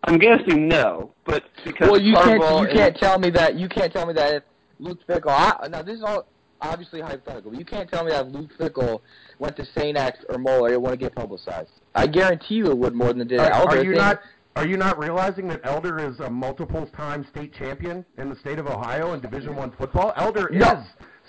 I'm 0.06 0.18
guessing 0.18 0.68
no, 0.68 1.12
but 1.24 1.44
because 1.64 1.90
well, 1.90 2.00
you 2.00 2.14
can't 2.14 2.68
you 2.68 2.74
can't 2.74 2.96
tell 2.96 3.18
me 3.18 3.30
that 3.30 3.54
you 3.54 3.68
can't 3.68 3.90
tell 3.90 4.04
me 4.04 4.12
that 4.12 4.34
if 4.34 4.42
Luke 4.78 4.98
Fickell. 5.08 5.30
I, 5.30 5.66
now 5.68 5.80
this 5.80 5.96
is 5.96 6.02
all 6.02 6.26
obviously 6.60 7.00
hypothetical. 7.00 7.50
But 7.50 7.58
you 7.58 7.64
can't 7.64 7.90
tell 7.90 8.04
me 8.04 8.10
that 8.10 8.30
Luke 8.30 8.50
Fickell 8.58 9.00
went 9.38 9.56
to 9.56 9.64
St. 9.64 9.96
X 9.96 10.18
or 10.28 10.38
Moeller, 10.38 10.72
it 10.72 10.80
wouldn't 10.80 11.00
get 11.00 11.14
publicized. 11.14 11.70
I 11.94 12.06
guarantee 12.06 12.56
you 12.56 12.66
it 12.70 12.76
would 12.76 12.94
more 12.94 13.08
than 13.08 13.22
it 13.22 13.28
did 13.28 13.40
are, 13.40 13.50
Elder. 13.50 13.78
Are 13.78 13.84
you 13.84 13.92
not? 13.92 14.20
Are 14.56 14.66
you 14.66 14.76
not 14.76 14.98
realizing 14.98 15.48
that 15.48 15.60
Elder 15.64 15.98
is 15.98 16.20
a 16.20 16.30
multiple-time 16.30 17.26
state 17.28 17.52
champion 17.54 18.04
in 18.18 18.28
the 18.28 18.36
state 18.36 18.58
of 18.58 18.66
Ohio 18.66 19.12
in 19.12 19.20
Division 19.20 19.56
One 19.56 19.72
football? 19.72 20.12
Elder 20.16 20.48
no. 20.52 20.72
is 20.72 20.86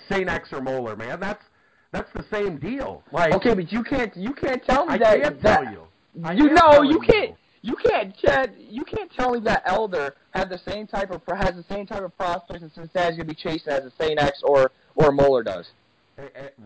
St. 0.08 0.28
X 0.28 0.50
or 0.52 0.60
Moeller, 0.60 0.94
man. 0.94 1.18
That's 1.18 1.42
that's 1.90 2.12
the 2.14 2.24
same 2.30 2.58
deal. 2.58 3.02
Like 3.10 3.32
okay, 3.34 3.54
but 3.54 3.72
you 3.72 3.82
can't 3.82 4.16
you 4.16 4.32
can't 4.32 4.62
tell 4.64 4.86
me 4.86 4.94
I 4.94 4.98
that. 4.98 5.06
I 5.06 5.20
can't 5.20 5.42
that, 5.42 5.62
tell 5.62 5.72
you. 5.72 5.82
I 6.24 6.32
you 6.32 6.50
know 6.50 6.82
you 6.82 7.00
can't. 7.00 7.34
You 7.62 7.74
can't, 7.74 8.16
Chad. 8.16 8.54
You 8.58 8.84
can't 8.84 9.10
tell 9.12 9.32
me 9.32 9.40
that 9.40 9.62
Elder 9.66 10.14
had 10.30 10.48
the 10.48 10.58
same 10.68 10.86
type 10.86 11.10
of 11.10 11.20
has 11.36 11.56
the 11.56 11.64
same 11.68 11.84
type 11.84 12.02
of 12.02 12.16
prospects 12.16 12.62
and 12.62 12.70
Cincinnati's 12.72 13.16
gonna 13.16 13.24
be 13.28 13.34
chasing 13.34 13.72
as 13.72 13.84
a 13.84 13.92
St. 14.00 14.20
X 14.20 14.40
or 14.44 14.70
or 14.94 15.10
Moeller 15.10 15.42
does. 15.42 15.66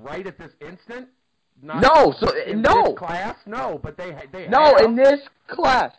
Right 0.03 0.27
at 0.27 0.37
this 0.37 0.53
instant, 0.61 1.09
not 1.63 1.81
no, 1.81 2.15
so 2.21 2.29
in 2.47 2.61
no 2.61 2.85
this 2.85 2.99
class, 2.99 3.37
no, 3.47 3.81
but 3.83 3.97
they 3.97 4.15
they 4.31 4.47
no 4.49 4.75
have. 4.77 4.85
in 4.85 4.95
this 4.95 5.21
class. 5.49 5.93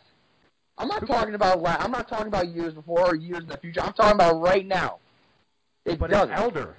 I'm 0.82 0.88
not 0.88 1.06
talking 1.06 1.36
about 1.36 1.64
I'm 1.66 1.92
not 1.92 2.10
talking 2.10 2.28
about 2.28 2.48
years 2.48 2.74
before 2.74 3.12
or 3.12 3.16
years 3.16 3.44
in 3.44 3.48
the 3.48 3.58
future. 3.58 3.82
I'm 3.82 3.94
talking 3.94 4.16
about 4.16 4.42
right 4.42 4.66
now. 4.66 4.98
It 5.86 6.00
but 6.00 6.10
doesn't. 6.10 6.32
it's 6.32 6.42
Elder. 6.42 6.76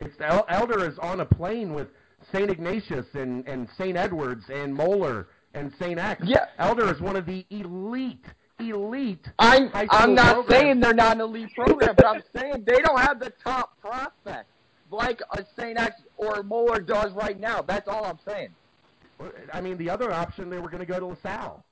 It's 0.00 0.16
Elder 0.48 0.90
is 0.90 0.98
on 0.98 1.20
a 1.20 1.24
plane 1.24 1.72
with 1.72 1.86
St. 2.32 2.50
Ignatius 2.50 3.06
and 3.14 3.46
and 3.46 3.68
St. 3.78 3.96
Edwards 3.96 4.44
and 4.52 4.74
Moeller 4.74 5.28
and 5.54 5.72
St. 5.78 5.96
X. 5.96 6.22
Yeah. 6.26 6.46
Elder 6.58 6.92
is 6.92 7.00
one 7.00 7.14
of 7.14 7.24
the 7.24 7.46
elite 7.50 8.24
elite. 8.58 9.28
I'm 9.38 9.70
I'm 9.72 10.14
not 10.14 10.34
programs. 10.34 10.50
saying 10.50 10.80
they're 10.80 10.94
not 10.94 11.14
an 11.14 11.20
elite 11.20 11.54
program, 11.54 11.94
but 11.96 12.04
I'm 12.04 12.22
saying 12.34 12.64
they 12.66 12.80
don't 12.80 12.98
have 12.98 13.20
the 13.20 13.32
top 13.44 13.80
prospects 13.80 14.50
like 14.90 15.20
a 15.32 15.44
St. 15.56 15.78
X 15.78 16.02
or 16.16 16.42
Moeller 16.42 16.80
does 16.80 17.12
right 17.12 17.38
now. 17.38 17.62
That's 17.62 17.86
all 17.86 18.04
I'm 18.04 18.18
saying. 18.26 18.48
I 19.52 19.60
mean, 19.60 19.78
the 19.78 19.88
other 19.88 20.12
option, 20.12 20.50
they 20.50 20.58
were 20.58 20.68
going 20.68 20.84
to 20.84 20.86
go 20.86 20.98
to 20.98 21.06
LaSalle. 21.06 21.64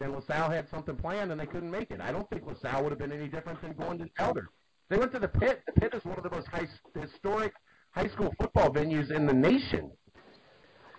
And 0.00 0.12
LaSalle 0.12 0.50
had 0.50 0.68
something 0.70 0.96
planned, 0.96 1.30
and 1.30 1.40
they 1.40 1.46
couldn't 1.46 1.70
make 1.70 1.90
it. 1.90 2.00
I 2.00 2.10
don't 2.12 2.28
think 2.30 2.46
LaSalle 2.46 2.82
would 2.82 2.92
have 2.92 2.98
been 2.98 3.12
any 3.12 3.28
different 3.28 3.60
than 3.60 3.74
going 3.74 3.98
to 3.98 4.08
Elder. 4.18 4.48
They 4.88 4.96
went 4.96 5.12
to 5.12 5.18
the 5.18 5.28
Pit. 5.28 5.62
The 5.66 5.80
Pit 5.80 5.94
is 5.94 6.04
one 6.04 6.16
of 6.16 6.24
the 6.24 6.30
most 6.30 6.48
high, 6.48 6.66
historic 6.98 7.52
high 7.90 8.08
school 8.08 8.34
football 8.40 8.70
venues 8.70 9.10
in 9.10 9.26
the 9.26 9.32
nation. 9.32 9.90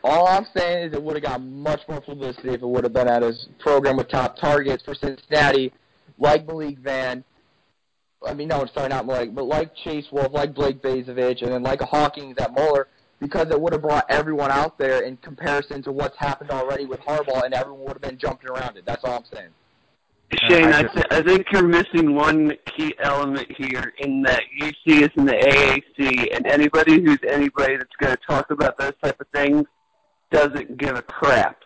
All 0.04 0.28
I'm 0.28 0.46
saying 0.56 0.88
is 0.88 0.94
it 0.94 1.02
would 1.02 1.16
have 1.16 1.24
got 1.24 1.42
much 1.42 1.82
more 1.88 2.02
publicity 2.02 2.50
if 2.50 2.62
it 2.62 2.68
would 2.68 2.84
have 2.84 2.94
been 2.94 3.08
at 3.08 3.22
his 3.22 3.50
program 3.60 3.98
with 3.98 4.10
top 4.10 4.38
targets 4.38 4.84
for 4.84 4.96
Cincinnati, 4.96 5.74
like 6.18 6.46
Malik 6.48 6.80
Vann, 6.80 7.24
I 8.26 8.34
mean, 8.34 8.50
no, 8.50 8.66
sorry, 8.74 8.90
not 8.90 9.06
Malik, 9.06 9.34
but 9.34 9.46
like 9.46 9.74
Chase 9.84 10.06
Wolf, 10.12 10.32
like 10.32 10.54
Blake 10.54 10.82
Bazovich, 10.82 11.42
and 11.42 11.52
then 11.52 11.64
like 11.64 11.82
Hawkins 11.82 12.38
at 12.40 12.54
Moeller, 12.54 12.88
because 13.22 13.52
it 13.52 13.62
would 13.62 13.72
have 13.72 13.84
brought 13.84 14.06
everyone 14.10 14.52
out 14.52 14.78
there 14.80 15.04
in 15.04 15.16
comparison 15.18 15.82
to 15.84 15.92
what's 15.92 16.18
happened 16.18 16.50
already 16.50 16.86
with 16.86 17.00
Harbaugh, 17.02 17.46
and 17.46 17.54
everyone 17.54 17.82
would 17.82 17.94
have 17.94 18.02
been 18.02 18.18
jumping 18.18 18.50
around 18.50 18.76
it. 18.78 18.84
That's 18.86 19.04
all 19.06 19.18
I'm 19.18 19.26
saying. 19.32 19.50
Shane, 20.50 20.74
I, 20.74 20.84
th- 20.84 21.06
I 21.12 21.22
think 21.22 21.46
you're 21.52 21.68
missing 21.68 22.16
one 22.16 22.54
key 22.66 22.96
element 23.00 23.52
here 23.58 23.94
in 24.00 24.24
that 24.24 24.42
UC 24.60 25.04
is 25.04 25.10
in 25.18 25.26
the 25.26 25.34
AAC, 25.34 26.36
and 26.36 26.48
anybody 26.48 27.02
who's 27.02 27.20
anybody 27.30 27.78
that's 27.78 27.96
going 28.00 28.16
to 28.16 28.20
talk 28.28 28.50
about 28.50 28.78
those 28.80 28.94
type 29.04 29.20
of 29.20 29.28
things 29.34 29.66
doesn't 30.32 30.78
give 30.78 30.96
a 30.96 31.02
crap. 31.02 31.58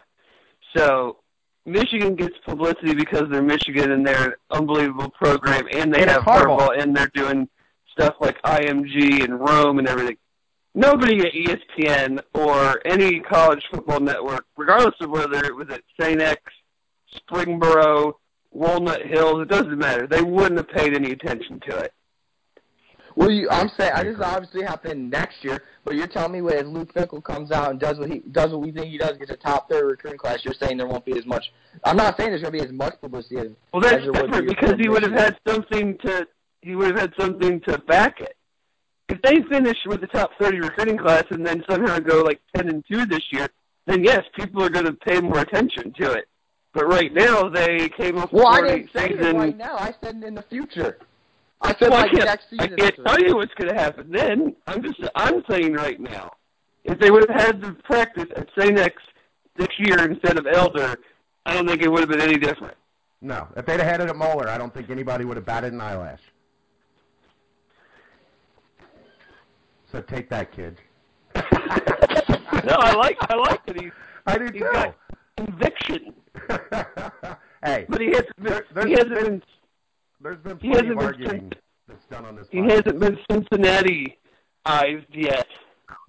So 0.76 1.18
Michigan 1.66 2.16
gets 2.16 2.36
publicity 2.46 2.96
because 2.96 3.24
they're 3.32 3.44
Michigan 3.44 3.92
and 3.92 4.06
they're 4.06 4.30
an 4.30 4.34
unbelievable 4.52 5.12
program, 5.12 5.68
and 5.72 5.94
they 5.94 6.02
and 6.02 6.10
have 6.10 6.24
Harbaugh, 6.24 6.82
and 6.82 6.98
they're 6.98 7.12
doing 7.14 7.48
stuff 7.92 8.16
like 8.20 8.42
IMG 8.42 9.24
and 9.24 9.40
Rome 9.40 9.80
and 9.80 9.88
everything. 9.88 10.18
Nobody 10.78 11.22
at 11.22 11.32
ESPN 11.34 12.20
or 12.34 12.82
any 12.86 13.22
college 13.22 13.64
football 13.72 14.02
network, 14.02 14.46
regardless 14.58 14.96
of 15.00 15.10
whether 15.10 15.44
it 15.46 15.56
was 15.56 15.70
at 15.70 15.82
St. 16.00 16.22
X, 16.22 16.42
Springboro, 17.16 18.16
Walnut 18.52 19.02
Hills, 19.06 19.42
it 19.42 19.48
doesn't 19.48 19.78
matter. 19.78 20.06
They 20.06 20.22
wouldn't 20.22 20.58
have 20.58 20.70
paid 20.70 20.94
any 20.94 21.12
attention 21.12 21.62
to 21.70 21.78
it. 21.78 21.94
Well, 23.16 23.32
you, 23.32 23.50
I'm 23.50 23.70
saying 23.78 23.94
this 24.04 24.16
is 24.16 24.22
obviously 24.22 24.64
happening 24.64 25.10
next 25.10 25.42
year, 25.42 25.64
but 25.86 25.96
you're 25.96 26.08
telling 26.08 26.34
me 26.34 26.54
if 26.54 26.66
Luke 26.66 26.94
Fickell 26.94 27.24
comes 27.24 27.52
out 27.52 27.72
and 27.72 27.80
does 27.80 27.98
what 27.98 28.12
he 28.12 28.20
does 28.32 28.52
what 28.52 28.60
we 28.60 28.74
think 28.74 28.88
he 28.88 28.98
does, 28.98 29.18
gets 29.18 29.32
a 29.32 29.38
top 29.38 29.70
third 29.70 29.86
recruiting 29.86 30.20
class, 30.20 30.40
you're 30.44 30.54
saying 30.54 30.78
there 30.78 30.88
won't 30.88 31.06
be 31.06 31.18
as 31.18 31.26
much. 31.26 31.46
I'm 31.86 31.96
not 31.96 32.18
saying 32.18 32.32
there's 32.32 32.42
going 32.42 32.54
to 32.54 32.60
be 32.60 32.66
as 32.66 32.74
much 32.74 33.00
publicity 33.00 33.38
as 33.38 33.48
well. 33.72 33.82
That's 33.82 34.06
as 34.06 34.12
different 34.12 34.50
because 34.50 34.74
he 34.78 34.90
would 34.90 35.04
have 35.04 35.14
had 35.14 35.38
something 35.48 35.98
to 36.00 36.28
he 36.62 36.76
would 36.76 36.88
have 36.88 37.00
had 37.00 37.14
something 37.18 37.62
to 37.62 37.78
back 37.78 38.20
it. 38.20 38.36
If 39.08 39.22
they 39.22 39.42
finish 39.50 39.78
with 39.86 40.02
the 40.02 40.08
top 40.08 40.32
30 40.40 40.60
recruiting 40.60 40.98
class 40.98 41.26
and 41.30 41.46
then 41.46 41.64
somehow 41.70 42.00
go 42.00 42.22
like 42.22 42.42
10 42.56 42.70
and 42.70 42.84
two 42.90 43.06
this 43.06 43.24
year, 43.32 43.50
then 43.86 44.04
yes, 44.04 44.24
people 44.36 44.64
are 44.64 44.70
going 44.70 44.86
to 44.86 44.94
pay 44.94 45.22
more 45.22 45.40
attention 45.40 45.94
to 46.00 46.14
it. 46.14 46.28
But 46.74 46.88
right 46.88 47.14
now, 47.14 47.48
they 47.50 47.88
came 47.90 48.18
off. 48.18 48.34
Well, 48.34 48.48
I 48.48 48.62
didn't 48.62 48.90
say 48.92 49.10
season. 49.10 49.38
right 49.38 49.56
now. 49.56 49.78
I 49.78 49.94
said 50.04 50.22
in 50.24 50.36
the 50.36 50.42
future. 50.42 50.98
I 51.62 51.70
said 51.80 51.90
well, 51.90 52.02
like 52.02 52.12
I 52.12 52.14
can't, 52.14 52.26
next 52.26 52.50
season. 52.50 52.74
I 52.74 52.76
can't 52.76 52.96
tell 53.06 53.20
you 53.22 53.36
what's 53.36 53.54
going 53.54 53.74
to 53.74 53.80
happen 53.80 54.12
then. 54.12 54.56
I'm 54.68 54.84
just 54.84 55.00
I'm 55.16 55.44
saying 55.50 55.74
right 55.74 56.00
now, 56.00 56.34
if 56.84 57.00
they 57.00 57.12
would 57.12 57.30
have 57.30 57.42
had 57.42 57.62
the 57.62 57.74
practice 57.84 58.28
at 58.36 58.50
St. 58.58 58.78
X 58.78 59.02
this 59.56 59.70
year 59.80 60.00
instead 60.00 60.38
of 60.38 60.48
Elder, 60.48 60.98
I 61.46 61.54
don't 61.54 61.68
think 61.68 61.82
it 61.82 61.90
would 61.90 62.02
have 62.02 62.10
been 62.10 62.22
any 62.22 62.38
different. 62.38 62.76
No, 63.22 63.48
if 63.56 63.66
they'd 63.66 63.80
have 63.80 63.90
had 63.90 64.02
it 64.02 64.10
at 64.10 64.16
Moeller, 64.16 64.50
I 64.50 64.58
don't 64.58 64.74
think 64.74 64.90
anybody 64.90 65.24
would 65.24 65.38
have 65.38 65.46
batted 65.46 65.72
an 65.72 65.80
eyelash. 65.80 66.20
So 69.96 70.02
take 70.02 70.30
that, 70.30 70.52
kid. 70.52 70.78
no, 71.36 71.42
I 72.80 72.94
like 72.96 73.16
I 73.22 73.36
like 73.38 73.66
that 73.66 73.80
he. 73.80 73.90
I 74.26 74.38
do 74.38 74.44
he's 74.44 74.52
too. 74.52 74.70
got 74.74 74.98
conviction. 75.38 76.14
hey, 77.64 77.86
but 77.88 78.02
he 78.02 78.08
hasn't. 78.08 78.44
been. 78.44 78.62
There, 78.74 78.88
he 78.88 78.92
hasn't 78.92 79.14
been, 79.14 79.24
been 79.24 79.44
there's 80.20 80.40
been 80.40 80.58
plenty 80.58 80.90
of 80.90 80.98
arguing 80.98 81.50
that's 81.88 82.06
done 82.08 82.26
on 82.26 82.36
this. 82.36 82.46
He 82.52 82.58
hasn't 82.58 83.00
been 83.00 83.18
Cincinnati-ized 83.32 85.16
yet. 85.16 85.48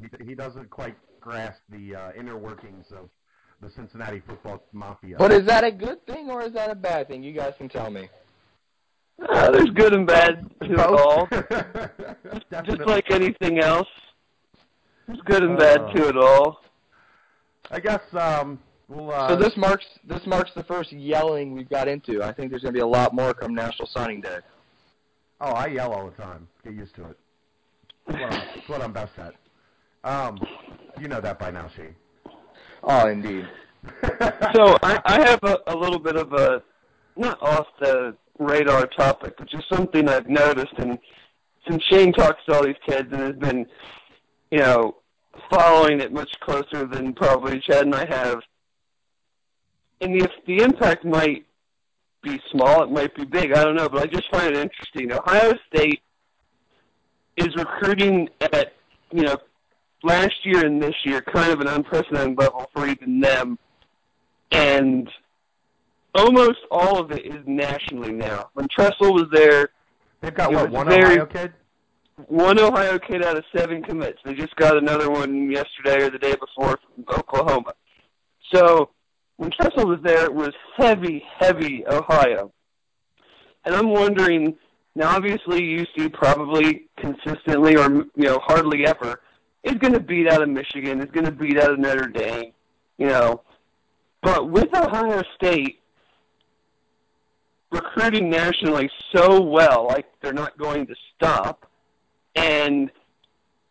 He, 0.01 0.31
he 0.31 0.35
doesn't 0.35 0.69
quite 0.69 0.97
grasp 1.21 1.61
the 1.69 1.95
uh, 1.95 2.13
inner 2.19 2.37
workings 2.37 2.91
of 2.91 3.09
the 3.63 3.71
Cincinnati 3.71 4.21
football 4.27 4.65
mafia. 4.73 5.15
But 5.17 5.31
is 5.31 5.47
that 5.47 5.63
a 5.63 5.71
good 5.71 6.05
thing 6.07 6.29
or 6.29 6.43
is 6.43 6.55
that 6.55 6.73
a 6.73 6.75
bad 6.75 7.07
thing? 7.07 7.23
You 7.23 7.33
guys 7.33 7.55
can 7.57 7.69
tell 7.69 7.91
me. 7.91 8.09
Uh, 9.29 9.51
there's 9.51 9.71
good 9.71 9.95
and 9.95 10.07
bad 10.07 10.47
to 10.61 10.73
it 10.73 10.79
all, 10.79 11.27
just 12.65 12.81
like 12.87 13.11
anything 13.11 13.59
else. 13.61 13.89
There's 15.07 15.21
good 15.23 15.43
and 15.43 15.59
bad 15.59 15.81
Uh, 15.81 15.93
to 15.95 16.09
it 16.09 16.17
all. 16.17 16.61
I 17.71 17.81
guess 17.81 18.01
um, 18.13 18.59
we'll. 18.89 19.11
Uh, 19.11 19.29
So 19.29 19.37
this 19.37 19.57
marks 19.57 19.87
this 20.07 20.27
marks 20.27 20.51
the 20.55 20.65
first 20.65 20.93
yelling 20.93 21.53
we've 21.55 21.69
got 21.69 21.89
into. 21.89 22.23
I 22.23 22.33
think 22.33 22.51
there's 22.51 22.63
going 22.63 22.75
to 22.75 22.79
be 22.79 22.83
a 22.83 22.87
lot 22.87 23.15
more 23.15 23.33
come 23.33 23.55
National 23.55 23.89
Signing 23.89 24.21
Day. 24.21 24.39
Oh, 25.41 25.51
I 25.53 25.67
yell 25.69 25.93
all 25.93 26.07
the 26.11 26.23
time. 26.23 26.47
Get 26.65 26.75
used 26.75 26.95
to 26.97 27.05
it. 27.11 27.19
It's 28.09 28.19
what 28.21 28.33
I'm, 28.33 28.49
it's 28.59 28.69
what 28.69 28.83
I'm 28.83 28.93
best 28.93 29.13
at. 29.19 29.35
Um, 30.05 30.39
you 31.01 31.09
know 31.09 31.21
that 31.21 31.39
by 31.39 31.51
now, 31.51 31.69
Shane. 31.75 31.95
Oh, 32.83 33.09
indeed. 33.09 33.49
So 34.55 34.77
I, 34.83 35.01
I 35.05 35.29
have 35.29 35.39
a, 35.45 35.59
a 35.69 35.77
little 35.77 35.99
bit 36.01 36.17
of 36.17 36.33
a 36.33 36.63
not 37.17 37.41
off 37.43 37.67
the 37.81 38.17
radar 38.39 38.87
topic, 38.87 39.35
but 39.39 39.49
just 39.49 39.69
something 39.69 40.09
I've 40.09 40.29
noticed. 40.29 40.75
And 40.79 40.99
since 41.69 41.83
Shane 41.85 42.13
talks 42.13 42.45
to 42.47 42.55
all 42.55 42.65
these 42.65 42.77
kids 42.87 43.09
and 43.13 43.21
has 43.21 43.37
been, 43.37 43.67
you 44.51 44.59
know, 44.59 44.97
following 45.51 46.01
it 46.01 46.13
much 46.13 46.39
closer 46.41 46.87
than 46.87 47.13
probably 47.13 47.61
Chad 47.61 47.85
and 47.85 47.95
I 47.95 48.07
have, 48.07 48.41
and 50.01 50.21
the 50.21 50.29
the 50.47 50.63
impact 50.63 51.05
might 51.05 51.47
be 52.23 52.41
small, 52.51 52.83
it 52.83 52.91
might 52.91 53.15
be 53.15 53.25
big, 53.25 53.53
I 53.53 53.65
don't 53.65 53.77
know, 53.77 53.89
but 53.89 54.03
I 54.03 54.07
just 54.07 54.31
find 54.31 54.55
it 54.55 54.57
interesting. 54.57 55.13
Ohio 55.13 55.55
State 55.73 56.03
is 57.37 57.55
recruiting 57.55 58.29
at, 58.41 58.73
you 59.13 59.23
know, 59.23 59.37
last 60.03 60.35
year 60.45 60.67
and 60.67 60.83
this 60.83 60.95
year, 61.05 61.21
kind 61.23 61.53
of 61.53 61.61
an 61.61 61.69
unprecedented 61.69 62.39
level 62.39 62.69
for 62.75 62.87
even 62.87 63.21
them 63.21 63.59
and 64.51 65.11
almost 66.17 66.59
all 66.71 66.99
of 66.99 67.11
it 67.13 67.25
is 67.27 67.43
nationally 67.47 68.13
now. 68.13 68.51
When 68.55 68.67
Tressel 68.69 69.13
was 69.15 69.27
there, 69.33 69.71
They've 70.21 70.35
got 70.35 70.53
what 70.53 70.71
one 70.71 70.89
very- 70.89 71.15
Ohio 71.21 71.27
kid. 71.27 71.53
one 72.29 72.59
Ohio 72.59 72.99
kid 72.99 73.25
out 73.25 73.37
of 73.37 73.45
seven 73.55 73.83
commits. 73.83 74.19
They 74.25 74.35
just 74.35 74.57
got 74.57 74.77
another 74.77 75.11
one 75.11 75.51
yesterday 75.51 76.05
or 76.05 76.11
the 76.11 76.19
day 76.19 76.35
before 76.35 76.79
from 76.95 77.05
Oklahoma. 77.19 77.73
So 78.53 78.91
when 79.37 79.51
Tressel 79.51 79.87
was 79.87 79.99
there, 80.03 80.25
it 80.25 80.35
was 80.35 80.53
heavy, 80.77 81.23
heavy 81.39 81.85
Ohio. 81.87 82.53
And 83.65 83.75
I'm 83.75 83.91
wondering 83.91 84.57
now. 84.95 85.15
Obviously, 85.17 85.61
UC 85.61 86.13
probably 86.13 86.89
consistently 86.97 87.77
or 87.77 87.91
you 87.91 88.09
know 88.17 88.39
hardly 88.45 88.87
ever 88.87 89.21
is 89.65 89.75
going 89.75 89.93
to 89.93 90.01
beat 90.01 90.29
out 90.29 90.41
of 90.43 90.49
Michigan. 90.49 91.01
Is 91.01 91.11
going 91.11 91.27
to 91.27 91.33
beat 91.33 91.59
out 91.61 91.73
of 91.73 91.79
Notre 91.79 92.07
Dame. 92.09 92.53
You 92.97 93.09
know, 93.09 93.43
but 94.23 94.49
with 94.51 94.69
Ohio 94.75 95.23
State 95.35 95.81
recruiting 97.71 98.31
nationally 98.31 98.91
so 99.15 99.41
well, 99.41 99.87
like 99.87 100.07
they're 100.21 100.33
not 100.33 100.57
going 100.59 100.87
to 100.87 100.95
stop, 101.15 101.69
and 102.35 102.91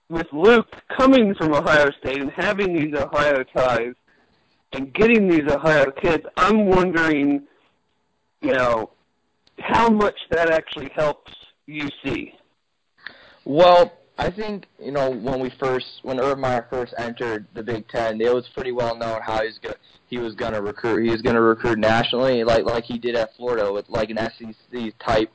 with 0.09 0.27
Luke 0.31 0.67
coming 0.97 1.33
from 1.35 1.53
Ohio 1.53 1.89
State 1.99 2.21
and 2.21 2.31
having 2.31 2.73
these 2.73 2.93
Ohio 2.93 3.43
ties 3.43 3.95
and 4.73 4.93
getting 4.93 5.27
these 5.27 5.49
Ohio 5.49 5.89
kids, 5.91 6.25
I'm 6.37 6.67
wondering, 6.67 7.43
you 8.41 8.53
know, 8.53 8.91
how 9.59 9.89
much 9.89 10.15
that 10.31 10.49
actually 10.51 10.91
helps 10.93 11.33
UC. 11.67 12.33
Well, 13.45 13.91
I 14.17 14.29
think 14.29 14.65
you 14.79 14.91
know 14.91 15.11
when 15.11 15.39
we 15.39 15.51
first 15.59 15.85
when 16.03 16.19
Urban 16.19 16.41
Meyer 16.41 16.67
first 16.69 16.93
entered 16.97 17.47
the 17.53 17.63
Big 17.63 17.87
Ten, 17.87 18.19
it 18.21 18.33
was 18.33 18.47
pretty 18.49 18.71
well 18.71 18.95
known 18.95 19.21
how 19.21 19.43
he's 19.43 19.57
go, 19.59 19.73
he 20.07 20.17
was 20.17 20.35
to 20.53 20.61
recruit. 20.61 21.03
He 21.03 21.11
was 21.11 21.21
to 21.35 21.41
recruit 21.41 21.79
nationally, 21.79 22.43
like 22.43 22.65
like 22.65 22.83
he 22.83 22.97
did 22.97 23.15
at 23.15 23.35
Florida 23.35 23.71
with 23.71 23.89
like 23.89 24.09
an 24.09 24.17
SEC 24.17 24.93
type, 24.99 25.31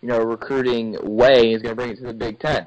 you 0.00 0.08
know, 0.08 0.18
recruiting 0.18 0.96
way. 1.02 1.50
He's 1.50 1.62
to 1.62 1.74
bring 1.74 1.90
it 1.90 1.96
to 1.98 2.04
the 2.04 2.14
Big 2.14 2.38
Ten. 2.40 2.66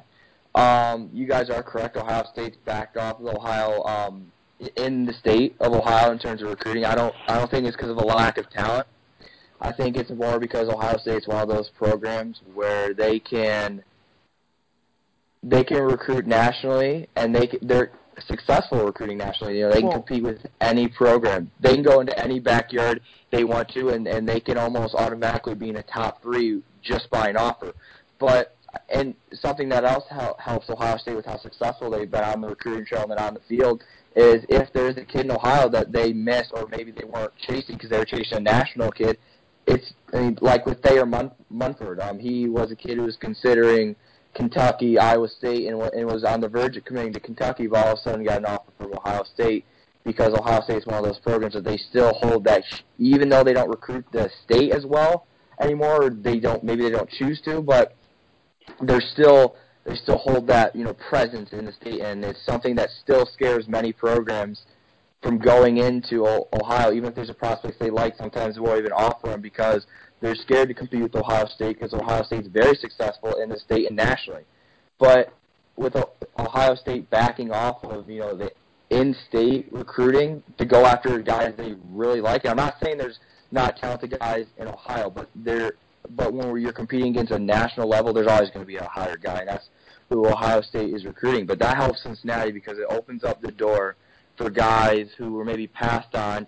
Um, 0.54 1.10
you 1.12 1.26
guys 1.26 1.50
are 1.50 1.62
correct. 1.62 1.96
Ohio 1.96 2.24
State's 2.32 2.56
backed 2.64 2.96
off 2.96 3.20
of 3.20 3.26
Ohio 3.26 3.82
um, 3.84 4.32
in 4.76 5.06
the 5.06 5.12
state 5.12 5.54
of 5.60 5.72
Ohio 5.72 6.12
in 6.12 6.18
terms 6.18 6.42
of 6.42 6.48
recruiting. 6.48 6.84
I 6.84 6.94
don't 6.94 7.14
I 7.28 7.38
don't 7.38 7.50
think 7.50 7.66
it's 7.66 7.76
because 7.76 7.90
of 7.90 7.98
a 7.98 8.04
lack 8.04 8.38
of 8.38 8.48
talent. 8.50 8.86
I 9.60 9.72
think 9.72 9.96
it's 9.96 10.10
more 10.10 10.38
because 10.38 10.68
Ohio 10.68 10.96
State's 10.98 11.28
one 11.28 11.42
of 11.42 11.48
those 11.48 11.70
programs 11.76 12.40
where 12.54 12.94
they 12.94 13.18
can 13.18 13.82
they 15.42 15.64
can 15.64 15.82
recruit 15.82 16.26
nationally 16.26 17.08
and 17.16 17.34
they 17.34 17.58
they're 17.62 17.92
successful 18.26 18.84
recruiting 18.84 19.18
nationally. 19.18 19.58
You 19.58 19.64
know, 19.64 19.70
they 19.70 19.80
can 19.80 19.88
Well- 19.88 19.98
compete 19.98 20.22
with 20.22 20.46
any 20.60 20.88
program. 20.88 21.50
They 21.60 21.74
can 21.74 21.82
go 21.82 22.00
into 22.00 22.18
any 22.18 22.40
backyard 22.40 23.00
they 23.30 23.44
want 23.44 23.68
to, 23.70 23.90
and 23.90 24.06
and 24.06 24.28
they 24.28 24.40
can 24.40 24.58
almost 24.58 24.94
automatically 24.94 25.54
be 25.54 25.68
in 25.68 25.76
a 25.76 25.82
top 25.82 26.22
three 26.22 26.62
just 26.82 27.08
by 27.10 27.28
an 27.28 27.36
offer. 27.36 27.72
But 28.18 28.54
and 28.88 29.14
something 29.32 29.68
that 29.70 29.84
else 29.84 30.04
hel- 30.08 30.36
helps 30.38 30.70
Ohio 30.70 30.96
State 30.96 31.16
with 31.16 31.26
how 31.26 31.38
successful 31.38 31.90
they've 31.90 32.10
been 32.10 32.22
on 32.22 32.40
the 32.40 32.48
recruiting 32.48 32.84
trail 32.86 33.02
and 33.02 33.10
then 33.10 33.18
on 33.18 33.34
the 33.34 33.40
field 33.40 33.82
is 34.14 34.44
if 34.48 34.72
there's 34.72 34.96
a 34.96 35.04
kid 35.04 35.24
in 35.24 35.30
Ohio 35.32 35.68
that 35.68 35.90
they 35.92 36.12
miss 36.12 36.50
or 36.52 36.66
maybe 36.68 36.90
they 36.92 37.04
weren't 37.04 37.32
chasing 37.36 37.76
because 37.76 37.90
they 37.90 37.98
were 37.98 38.04
chasing 38.04 38.38
a 38.38 38.40
national 38.40 38.90
kid. 38.92 39.18
It's 39.66 39.92
I 40.12 40.20
mean, 40.20 40.38
like 40.40 40.66
with 40.66 40.82
Thayer 40.82 41.06
Mun- 41.06 41.32
Munford. 41.48 42.00
Um, 42.00 42.18
he 42.18 42.48
was 42.48 42.70
a 42.70 42.76
kid 42.76 42.96
who 42.96 43.04
was 43.04 43.16
considering 43.16 43.94
Kentucky, 44.40 44.98
Iowa 44.98 45.28
State, 45.28 45.66
and, 45.66 45.80
and 45.82 46.06
was 46.06 46.24
on 46.24 46.40
the 46.40 46.48
verge 46.48 46.74
of 46.78 46.84
committing 46.86 47.12
to 47.12 47.20
Kentucky, 47.20 47.66
but 47.66 47.84
all 47.84 47.92
of 47.92 47.98
a 47.98 48.02
sudden 48.02 48.24
got 48.24 48.38
an 48.38 48.46
offer 48.46 48.72
from 48.78 48.94
Ohio 48.94 49.22
State 49.34 49.66
because 50.02 50.32
Ohio 50.32 50.62
State 50.62 50.78
is 50.78 50.86
one 50.86 50.96
of 50.96 51.04
those 51.04 51.18
programs 51.18 51.52
that 51.52 51.64
they 51.64 51.76
still 51.76 52.14
hold 52.14 52.44
that, 52.44 52.64
sh- 52.64 52.80
even 52.98 53.28
though 53.28 53.44
they 53.44 53.52
don't 53.52 53.68
recruit 53.68 54.06
the 54.12 54.30
state 54.44 54.72
as 54.72 54.86
well 54.86 55.26
anymore, 55.60 56.04
or 56.04 56.10
they 56.10 56.40
don't, 56.40 56.64
maybe 56.64 56.82
they 56.82 56.90
don't 56.90 57.10
choose 57.10 57.38
to, 57.42 57.60
but 57.60 57.94
they're 58.80 59.02
still 59.12 59.56
they 59.84 59.94
still 59.96 60.18
hold 60.18 60.46
that 60.46 60.74
you 60.74 60.84
know 60.84 60.94
presence 60.94 61.50
in 61.52 61.66
the 61.66 61.72
state, 61.72 62.00
and 62.00 62.24
it's 62.24 62.44
something 62.46 62.74
that 62.76 62.88
still 63.02 63.26
scares 63.26 63.68
many 63.68 63.92
programs 63.92 64.62
from 65.22 65.38
going 65.38 65.76
into 65.76 66.26
Ohio, 66.26 66.92
even 66.92 67.10
if 67.10 67.14
there's 67.14 67.28
a 67.28 67.34
prospect 67.34 67.78
they 67.78 67.90
like. 67.90 68.16
Sometimes 68.16 68.54
they 68.54 68.60
won't 68.62 68.78
even 68.78 68.92
offer 68.92 69.28
them 69.28 69.42
because 69.42 69.86
they're 70.20 70.34
scared 70.34 70.68
to 70.68 70.74
compete 70.74 71.02
with 71.02 71.14
Ohio 71.16 71.46
State 71.46 71.78
because 71.78 71.94
Ohio 71.94 72.22
State's 72.22 72.48
very 72.48 72.76
successful 72.76 73.34
in 73.42 73.48
the 73.48 73.58
state 73.58 73.86
and 73.86 73.96
nationally. 73.96 74.44
But 74.98 75.32
with 75.76 75.96
Ohio 76.38 76.74
State 76.74 77.08
backing 77.10 77.50
off 77.50 77.82
of 77.84 78.08
you 78.08 78.20
know 78.20 78.36
the 78.36 78.52
in-state 78.90 79.68
recruiting 79.72 80.42
to 80.58 80.64
go 80.64 80.84
after 80.84 81.18
guys 81.20 81.54
they 81.56 81.74
really 81.90 82.20
like, 82.20 82.44
and 82.44 82.50
I'm 82.50 82.56
not 82.56 82.76
saying 82.82 82.98
there's 82.98 83.18
not 83.50 83.76
talented 83.76 84.18
guys 84.18 84.46
in 84.58 84.68
Ohio, 84.68 85.10
but 85.10 85.28
there. 85.34 85.74
But 86.10 86.32
when 86.32 86.58
you're 86.60 86.72
competing 86.72 87.08
against 87.10 87.30
a 87.30 87.38
national 87.38 87.88
level, 87.88 88.12
there's 88.12 88.26
always 88.26 88.48
going 88.50 88.64
to 88.64 88.66
be 88.66 88.76
a 88.76 88.84
higher 88.84 89.16
guy, 89.16 89.40
and 89.40 89.48
that's 89.48 89.68
who 90.08 90.26
Ohio 90.26 90.60
State 90.62 90.94
is 90.94 91.04
recruiting. 91.04 91.46
But 91.46 91.58
that 91.60 91.76
helps 91.76 92.02
Cincinnati 92.02 92.52
because 92.52 92.78
it 92.78 92.86
opens 92.88 93.22
up 93.22 93.40
the 93.40 93.52
door 93.52 93.96
for 94.36 94.50
guys 94.50 95.08
who 95.18 95.32
were 95.32 95.44
maybe 95.44 95.66
passed 95.66 96.14
on. 96.14 96.46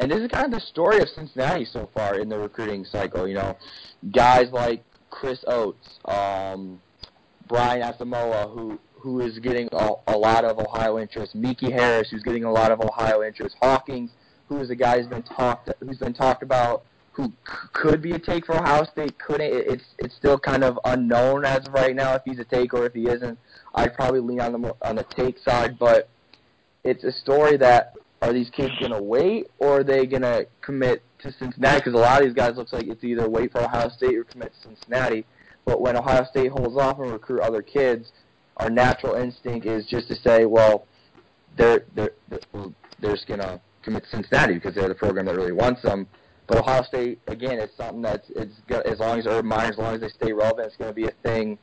And 0.00 0.10
this 0.10 0.18
is 0.20 0.28
kind 0.28 0.46
of 0.46 0.50
the 0.52 0.60
story 0.66 0.98
of 1.00 1.08
Cincinnati 1.10 1.66
so 1.66 1.88
far 1.94 2.18
in 2.18 2.28
the 2.28 2.38
recruiting 2.38 2.84
cycle. 2.86 3.28
You 3.28 3.34
know, 3.34 3.56
guys 4.12 4.50
like 4.50 4.82
Chris 5.10 5.44
Oates, 5.46 5.98
um, 6.06 6.80
Brian 7.46 7.82
Asamoah, 7.82 8.52
who 8.52 8.78
who 8.94 9.20
is 9.20 9.38
getting 9.38 9.68
a, 9.72 9.90
a 10.08 10.16
lot 10.16 10.44
of 10.44 10.58
Ohio 10.58 10.98
interest, 10.98 11.34
Miki 11.34 11.70
Harris, 11.70 12.08
who's 12.10 12.22
getting 12.22 12.44
a 12.44 12.52
lot 12.52 12.70
of 12.72 12.80
Ohio 12.80 13.22
interest, 13.22 13.56
Hawkins, 13.60 14.10
who 14.48 14.58
is 14.60 14.68
a 14.70 14.74
guy 14.76 14.98
who's 14.98 15.06
been 15.06 15.22
talked 15.22 15.70
who's 15.80 15.98
been 15.98 16.14
talked 16.14 16.42
about, 16.42 16.84
who 17.12 17.26
c- 17.26 17.32
could 17.74 18.00
be 18.02 18.12
a 18.12 18.18
take 18.18 18.46
for 18.46 18.56
Ohio 18.56 18.84
State, 18.84 19.18
couldn't. 19.18 19.52
It- 19.52 19.66
It's 19.68 19.84
it's 19.98 20.14
still 20.16 20.38
kind 20.38 20.64
of 20.64 20.78
unknown 20.84 21.44
as 21.44 21.66
of 21.66 21.74
right 21.74 21.94
now 21.94 22.14
if 22.14 22.22
he's 22.24 22.38
a 22.38 22.44
take 22.44 22.72
or 22.72 22.86
if 22.86 22.94
he 22.94 23.06
isn't. 23.06 23.38
I'd 23.74 23.94
probably 23.94 24.20
lean 24.20 24.40
on 24.40 24.52
the 24.62 24.74
on 24.82 24.96
the 24.96 25.04
take 25.04 25.38
side, 25.38 25.78
but 25.78 26.08
it's 26.84 27.04
a 27.04 27.12
story 27.12 27.56
that 27.58 27.94
are 28.22 28.32
these 28.32 28.50
kids 28.50 28.72
gonna 28.80 29.02
wait 29.02 29.48
or 29.58 29.80
are 29.80 29.84
they 29.84 30.06
gonna 30.06 30.44
commit 30.60 31.02
to 31.20 31.32
Cincinnati? 31.32 31.78
Because 31.78 31.94
a 31.94 32.02
lot 32.02 32.20
of 32.20 32.26
these 32.26 32.34
guys 32.34 32.56
looks 32.56 32.72
like 32.72 32.86
it's 32.86 33.02
either 33.02 33.28
wait 33.28 33.52
for 33.52 33.62
Ohio 33.62 33.88
State 33.88 34.16
or 34.16 34.24
commit 34.24 34.52
to 34.54 34.68
Cincinnati. 34.68 35.24
But 35.64 35.80
when 35.80 35.96
Ohio 35.96 36.24
State 36.24 36.50
holds 36.50 36.76
off 36.76 36.98
and 36.98 37.12
recruit 37.12 37.40
other 37.40 37.62
kids, 37.62 38.12
our 38.58 38.70
natural 38.70 39.14
instinct 39.14 39.66
is 39.66 39.86
just 39.86 40.08
to 40.08 40.14
say, 40.16 40.44
well, 40.44 40.86
they're 41.56 41.84
they're 41.94 42.12
they're, 42.28 43.12
just 43.12 43.26
gonna 43.26 43.60
commit 43.82 44.04
to 44.04 44.10
Cincinnati 44.10 44.54
because 44.54 44.74
they're 44.74 44.88
the 44.88 44.94
program 44.94 45.26
that 45.26 45.36
really 45.36 45.52
wants 45.52 45.82
them. 45.82 46.06
But 46.46 46.58
Ohio 46.58 46.82
State, 46.82 47.20
again, 47.28 47.58
it's 47.58 47.76
something 47.76 48.02
that's 48.02 48.28
it's 48.30 48.52
as 48.68 48.98
long 48.98 49.18
as 49.18 49.26
Urban 49.26 49.46
Meyer, 49.46 49.70
as 49.70 49.78
long 49.78 49.94
as 49.94 50.00
they 50.00 50.08
stay 50.08 50.32
relevant, 50.32 50.66
it's 50.66 50.76
going 50.76 50.90
to 50.90 50.94
be 50.94 51.06
a 51.06 51.12
thing 51.22 51.58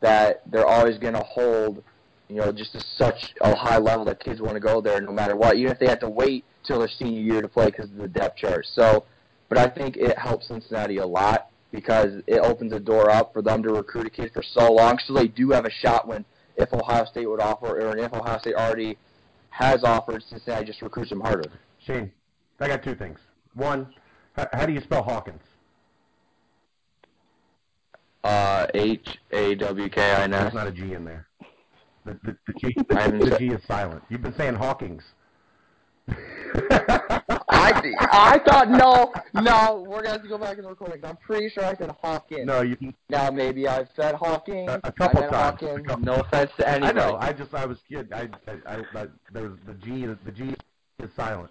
that 0.00 0.42
they're 0.50 0.66
always 0.66 0.98
going 0.98 1.14
to 1.14 1.22
hold. 1.22 1.82
You 2.28 2.36
know, 2.36 2.52
just 2.52 2.72
to 2.72 2.80
such 2.96 3.34
a 3.40 3.54
high 3.54 3.78
level 3.78 4.04
that 4.06 4.18
kids 4.18 4.40
want 4.40 4.54
to 4.54 4.60
go 4.60 4.80
there 4.80 5.00
no 5.00 5.12
matter 5.12 5.36
what, 5.36 5.56
even 5.56 5.70
if 5.70 5.78
they 5.78 5.86
have 5.86 6.00
to 6.00 6.08
wait 6.08 6.44
till 6.64 6.80
their 6.80 6.88
senior 6.88 7.20
year 7.20 7.40
to 7.40 7.48
play 7.48 7.66
because 7.66 7.90
of 7.90 7.96
the 7.96 8.08
depth 8.08 8.38
chart. 8.38 8.66
So, 8.72 9.04
but 9.48 9.58
I 9.58 9.68
think 9.68 9.96
it 9.96 10.18
helps 10.18 10.48
Cincinnati 10.48 10.96
a 10.96 11.06
lot 11.06 11.50
because 11.70 12.22
it 12.26 12.40
opens 12.40 12.72
the 12.72 12.80
door 12.80 13.10
up 13.10 13.32
for 13.32 13.42
them 13.42 13.62
to 13.62 13.72
recruit 13.72 14.06
a 14.06 14.10
kid 14.10 14.32
for 14.32 14.42
so 14.42 14.72
long, 14.72 14.98
so 15.06 15.14
they 15.14 15.28
do 15.28 15.50
have 15.50 15.66
a 15.66 15.70
shot 15.70 16.08
when 16.08 16.24
if 16.56 16.72
Ohio 16.72 17.04
State 17.04 17.26
would 17.26 17.40
offer, 17.40 17.80
or 17.80 17.96
if 17.96 18.12
Ohio 18.12 18.38
State 18.38 18.54
already 18.54 18.96
has 19.50 19.84
offered, 19.84 20.22
Cincinnati 20.28 20.64
just 20.64 20.82
recruits 20.82 21.10
them 21.10 21.20
harder. 21.20 21.50
Shane, 21.84 22.10
I 22.60 22.68
got 22.68 22.82
two 22.82 22.94
things. 22.94 23.18
One, 23.54 23.94
how, 24.34 24.48
how 24.52 24.66
do 24.66 24.72
you 24.72 24.80
spell 24.80 25.02
Hawkins? 25.02 25.42
Uh, 28.24 28.66
H 28.74 29.18
A 29.30 29.54
W 29.54 29.88
K 29.88 30.00
I 30.02 30.24
N 30.24 30.30
There's 30.32 30.54
not 30.54 30.66
a 30.66 30.72
G 30.72 30.94
in 30.94 31.04
there. 31.04 31.25
The, 32.06 32.16
the, 32.22 32.36
the, 32.46 32.52
G, 32.54 32.74
I 32.96 33.00
haven't 33.02 33.18
the 33.28 33.36
G 33.38 33.48
is 33.48 33.60
silent. 33.66 34.02
You've 34.08 34.22
been 34.22 34.34
saying 34.36 34.54
Hawking's. 34.54 35.02
I 36.08 37.82
I 38.12 38.38
thought 38.46 38.68
no 38.70 39.12
no 39.42 39.84
we're 39.88 39.96
gonna 40.02 40.10
have 40.10 40.22
to 40.22 40.28
go 40.28 40.38
back 40.38 40.56
in 40.56 40.62
the 40.62 40.70
recording. 40.70 41.04
I'm 41.04 41.16
pretty 41.16 41.48
sure 41.48 41.64
I 41.64 41.74
said 41.74 41.90
Hawkins. 42.00 42.46
no, 42.46 42.62
you. 42.62 42.76
Now 43.08 43.30
maybe 43.30 43.66
I've 43.66 43.88
said 43.96 44.14
Hawking. 44.14 44.68
A- 44.68 44.80
a 44.84 44.92
couple 44.92 45.24
I 45.24 45.26
times. 45.28 45.34
Hawkins. 45.60 45.78
A 45.80 45.82
couple- 45.82 46.04
No 46.04 46.14
offense 46.20 46.50
to 46.58 46.68
anyone. 46.68 46.96
I 46.96 47.00
know. 47.00 47.16
I 47.20 47.32
just 47.32 47.52
I 47.54 47.66
was 47.66 47.78
kidding. 47.88 48.12
I, 48.12 48.28
I, 48.46 48.76
I, 48.76 48.84
I 49.02 49.06
there's 49.32 49.58
the 49.66 49.74
G. 49.74 50.06
The 50.06 50.30
G 50.32 50.54
is 51.02 51.10
silent. 51.16 51.50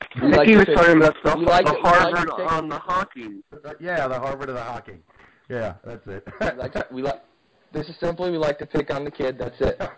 I 0.00 0.06
We 0.14 0.20
think 0.20 0.36
like 0.36 0.46
he 0.48 0.52
to 0.54 0.58
was 0.58 0.66
pick- 0.66 0.76
talking 0.76 0.96
about 0.98 1.16
the, 1.24 1.36
we 1.38 1.44
like 1.44 1.64
the 1.66 1.72
to- 1.72 1.76
we 1.78 1.82
like 1.82 1.94
to 1.94 1.98
Harvard 2.12 2.30
pick- 2.36 2.52
on 2.52 2.68
the 2.68 2.78
hockey. 2.78 3.42
Uh, 3.64 3.72
Yeah, 3.80 4.06
the 4.06 4.18
Harvard 4.20 4.48
of 4.48 4.54
the 4.54 4.62
hockey. 4.62 4.98
Yeah, 5.48 5.74
that's 5.84 6.06
it. 6.06 6.26
We 6.40 6.46
like 6.62 6.72
to, 6.74 6.86
we 6.92 7.02
like. 7.02 7.20
This 7.72 7.88
is 7.88 7.96
simply 8.00 8.30
we 8.30 8.38
like 8.38 8.58
to 8.58 8.66
pick 8.66 8.92
on 8.92 9.04
the 9.04 9.10
kid. 9.10 9.38
That's 9.38 9.60
it. 9.60 9.80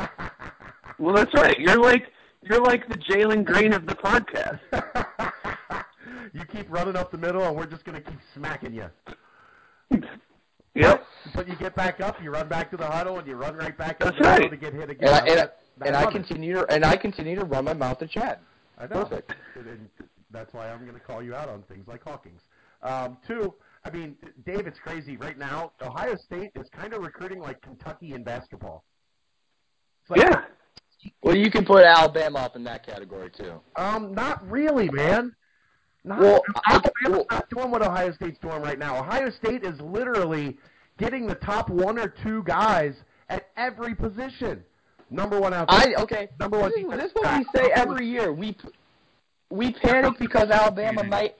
Well, 0.96 1.12
that's 1.12 1.34
right. 1.34 1.58
You're 1.58 1.82
like 1.82 2.04
you're 2.42 2.60
like 2.60 2.88
the 2.88 2.94
Jalen 2.94 3.44
Green 3.44 3.72
of 3.72 3.84
the 3.84 3.96
podcast. 3.96 4.60
you 6.32 6.44
keep 6.44 6.70
running 6.70 6.94
up 6.94 7.10
the 7.10 7.18
middle, 7.18 7.42
and 7.42 7.56
we're 7.56 7.66
just 7.66 7.84
gonna 7.84 8.00
keep 8.00 8.18
smacking 8.32 8.74
you. 8.74 8.88
Yep. 10.76 11.06
But 11.34 11.48
you 11.48 11.54
get 11.56 11.74
back 11.76 12.00
up, 12.00 12.20
you 12.22 12.30
run 12.30 12.48
back 12.48 12.70
to 12.72 12.76
the 12.76 12.86
huddle, 12.86 13.18
and 13.18 13.28
you 13.28 13.36
run 13.36 13.54
right 13.56 13.76
back 13.78 14.00
into 14.00 14.06
That's 14.12 14.18
the 14.18 14.28
right. 14.28 14.50
to 14.50 14.56
get 14.56 14.72
hit 14.72 14.90
again. 14.90 15.08
And 15.08 15.14
I, 15.14 15.18
and, 15.26 15.40
I, 15.40 15.42
I 15.42 15.86
and 15.86 15.96
I 15.96 16.10
continue 16.10 16.54
to, 16.54 16.66
and 16.72 16.84
I 16.84 16.96
continue 16.96 17.36
to 17.36 17.44
run 17.44 17.64
my 17.64 17.74
mouth 17.74 17.98
to 17.98 18.08
Chad. 18.08 18.40
I 18.76 18.82
know. 18.88 19.04
Perfect. 19.04 19.34
And- 19.54 19.68
and 19.68 19.88
that's 20.32 20.52
why 20.52 20.68
I'm 20.68 20.80
going 20.80 20.94
to 20.94 21.00
call 21.00 21.22
you 21.22 21.32
out 21.32 21.48
on 21.48 21.62
things 21.62 21.86
like 21.86 22.02
Hawkins. 22.02 22.40
Um, 22.82 23.18
two, 23.24 23.54
I 23.84 23.90
mean, 23.90 24.16
Dave, 24.46 24.66
it's 24.66 24.78
crazy 24.78 25.16
right 25.16 25.36
now. 25.38 25.72
Ohio 25.82 26.16
State 26.16 26.50
is 26.54 26.68
kind 26.70 26.94
of 26.94 27.02
recruiting 27.02 27.40
like 27.40 27.60
Kentucky 27.60 28.14
in 28.14 28.24
basketball. 28.24 28.84
Like, 30.08 30.22
Yeah. 30.22 30.44
Well, 31.22 31.36
you 31.36 31.50
can 31.50 31.66
put 31.66 31.84
Alabama 31.84 32.38
up 32.38 32.56
in 32.56 32.64
that 32.64 32.86
category 32.86 33.30
too. 33.30 33.60
Um, 33.76 34.14
not 34.14 34.48
really, 34.50 34.88
man. 34.90 35.34
Not, 36.02 36.18
Well, 36.20 36.42
I- 36.64 36.72
Alabama's 36.74 36.92
well- 37.10 37.26
not 37.30 37.50
doing 37.50 37.70
what 37.70 37.82
Ohio 37.82 38.12
State's 38.12 38.38
doing 38.38 38.62
right 38.62 38.78
now. 38.78 38.98
Ohio 38.98 39.28
State 39.30 39.64
is 39.64 39.78
literally 39.80 40.58
getting 40.98 41.26
the 41.26 41.34
top 41.34 41.68
one 41.68 41.98
or 41.98 42.08
two 42.08 42.42
guys 42.44 42.94
at 43.28 43.48
every 43.56 43.94
position. 43.94 44.64
Number 45.10 45.38
one 45.38 45.52
out 45.52 45.66
I 45.68 45.94
okay. 45.98 46.30
Number 46.40 46.58
one 46.58 46.70
This 46.70 46.80
is, 46.84 46.90
this 46.90 47.04
is 47.06 47.12
what 47.14 47.38
we 47.38 47.44
say 47.54 47.70
every 47.72 48.06
year. 48.06 48.32
We 48.32 48.56
we 49.50 49.72
panic 49.74 50.18
because 50.18 50.50
Alabama 50.50 51.04
might 51.04 51.36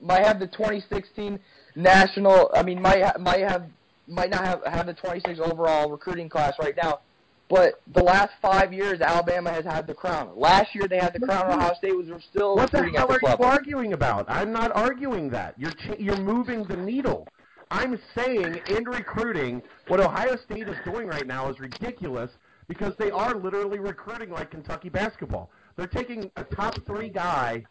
might 0.00 0.24
have 0.24 0.38
the 0.38 0.46
2016 0.48 1.40
national. 1.74 2.50
I 2.54 2.62
mean, 2.62 2.80
might 2.80 3.02
ha- 3.02 3.16
might 3.18 3.40
have 3.40 3.64
might 4.08 4.30
not 4.30 4.44
have 4.44 4.64
have 4.64 4.86
the 4.86 4.94
26 4.94 5.38
overall 5.40 5.90
recruiting 5.90 6.28
class 6.28 6.54
right 6.60 6.74
now. 6.82 7.00
But 7.48 7.82
the 7.94 8.02
last 8.02 8.30
five 8.40 8.72
years, 8.72 9.02
Alabama 9.02 9.50
has 9.52 9.64
had 9.64 9.86
the 9.86 9.92
crown. 9.92 10.30
Last 10.36 10.74
year 10.74 10.88
they 10.88 10.96
had 10.98 11.12
the 11.12 11.20
crown. 11.20 11.50
Ohio 11.52 11.74
State 11.74 11.94
was 11.94 12.06
still 12.30 12.56
What 12.56 12.70
the 12.70 12.78
hell 12.78 13.08
are 13.10 13.18
you 13.20 13.28
level. 13.28 13.44
arguing 13.44 13.92
about? 13.92 14.24
I'm 14.28 14.52
not 14.52 14.74
arguing 14.74 15.28
that. 15.30 15.54
You're 15.58 15.72
ch- 15.72 15.98
you're 15.98 16.16
moving 16.20 16.64
the 16.64 16.76
needle. 16.76 17.28
I'm 17.70 17.98
saying 18.14 18.60
in 18.68 18.84
recruiting, 18.84 19.62
what 19.88 20.00
Ohio 20.00 20.36
State 20.36 20.68
is 20.68 20.76
doing 20.84 21.06
right 21.06 21.26
now 21.26 21.50
is 21.50 21.58
ridiculous 21.60 22.30
because 22.68 22.94
they 22.98 23.10
are 23.10 23.34
literally 23.34 23.78
recruiting 23.78 24.30
like 24.30 24.50
Kentucky 24.50 24.88
basketball. 24.88 25.50
They're 25.76 25.86
taking 25.86 26.30
a 26.36 26.44
top 26.44 26.74
three 26.86 27.08
guy 27.10 27.64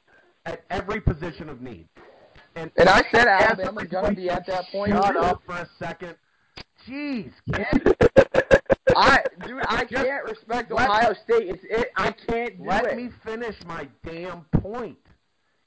at 0.46 0.64
every 0.70 1.02
position 1.02 1.50
of 1.50 1.62
need. 1.62 1.88
And, 2.56 2.72
And 2.78 2.90
I 2.90 3.04
said 3.12 3.28
as 3.28 3.60
Alabama's 3.60 3.88
gonna 3.90 4.14
be 4.14 4.30
at 4.30 4.46
that 4.48 4.66
point. 4.72 4.92
Shut 4.92 5.16
up 5.18 5.42
for 5.46 5.56
a 5.56 5.70
second. 5.80 6.16
Jeez. 6.88 7.32
I 8.96 9.24
dude, 9.46 9.64
I 9.68 9.86
can't 9.86 10.26
respect 10.26 10.72
Let- 10.72 10.90
Ohio 10.90 11.14
State. 11.14 11.48
It's 11.50 11.64
it. 11.64 11.92
I 11.96 12.12
can't 12.12 12.58
do 12.58 12.66
Let 12.66 12.86
it. 12.88 12.98
me 12.98 13.10
finish 13.24 13.56
my 13.66 13.88
damn 14.06 14.42
point, 14.62 14.98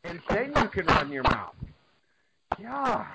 and 0.05 0.20
then 0.28 0.53
you 0.57 0.68
can 0.68 0.87
run 0.87 1.11
your 1.11 1.22
mouth. 1.22 1.55
Yeah, 2.61 3.07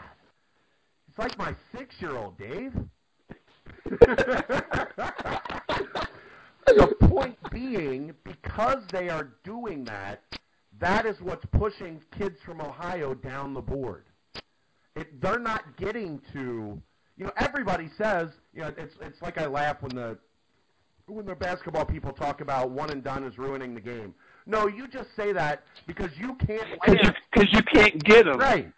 it's 1.08 1.20
like 1.20 1.38
my 1.38 1.54
six-year-old, 1.76 2.38
Dave. 2.38 2.74
the 6.66 6.96
point 7.02 7.38
being, 7.52 8.14
because 8.24 8.84
they 8.92 9.10
are 9.10 9.30
doing 9.44 9.84
that, 9.86 10.22
that 10.80 11.06
is 11.06 11.20
what's 11.22 11.46
pushing 11.52 12.02
kids 12.18 12.38
from 12.46 12.62
Ohio 12.62 13.14
down 13.14 13.54
the 13.54 13.62
board. 13.62 14.06
It, 14.96 15.22
they're 15.22 15.40
not 15.40 15.78
getting 15.78 16.22
to, 16.34 16.82
you 17.18 17.26
know, 17.26 17.32
everybody 17.38 17.90
says, 17.98 18.30
you 18.54 18.62
know, 18.62 18.74
it's 18.78 18.96
it's 19.02 19.22
like 19.22 19.38
I 19.38 19.46
laugh 19.46 19.82
when 19.82 19.96
the 19.96 20.18
when 21.08 21.26
the 21.26 21.36
basketball 21.36 21.86
people 21.86 22.12
talk 22.12 22.42
about 22.42 22.72
one 22.72 22.92
and 22.92 23.04
done 23.04 23.24
is 23.24 23.38
ruining 23.38 23.74
the 23.74 23.82
game. 23.82 24.14
No, 24.46 24.68
you 24.68 24.88
just 24.88 25.10
say 25.16 25.32
that 25.34 25.64
because 25.88 26.10
you 26.18 26.36
can't 26.36 26.68
Because 26.86 26.98
you, 27.36 27.60
you 27.60 27.62
can't 27.64 28.04
get 28.04 28.26
them. 28.26 28.38
Right. 28.38 28.72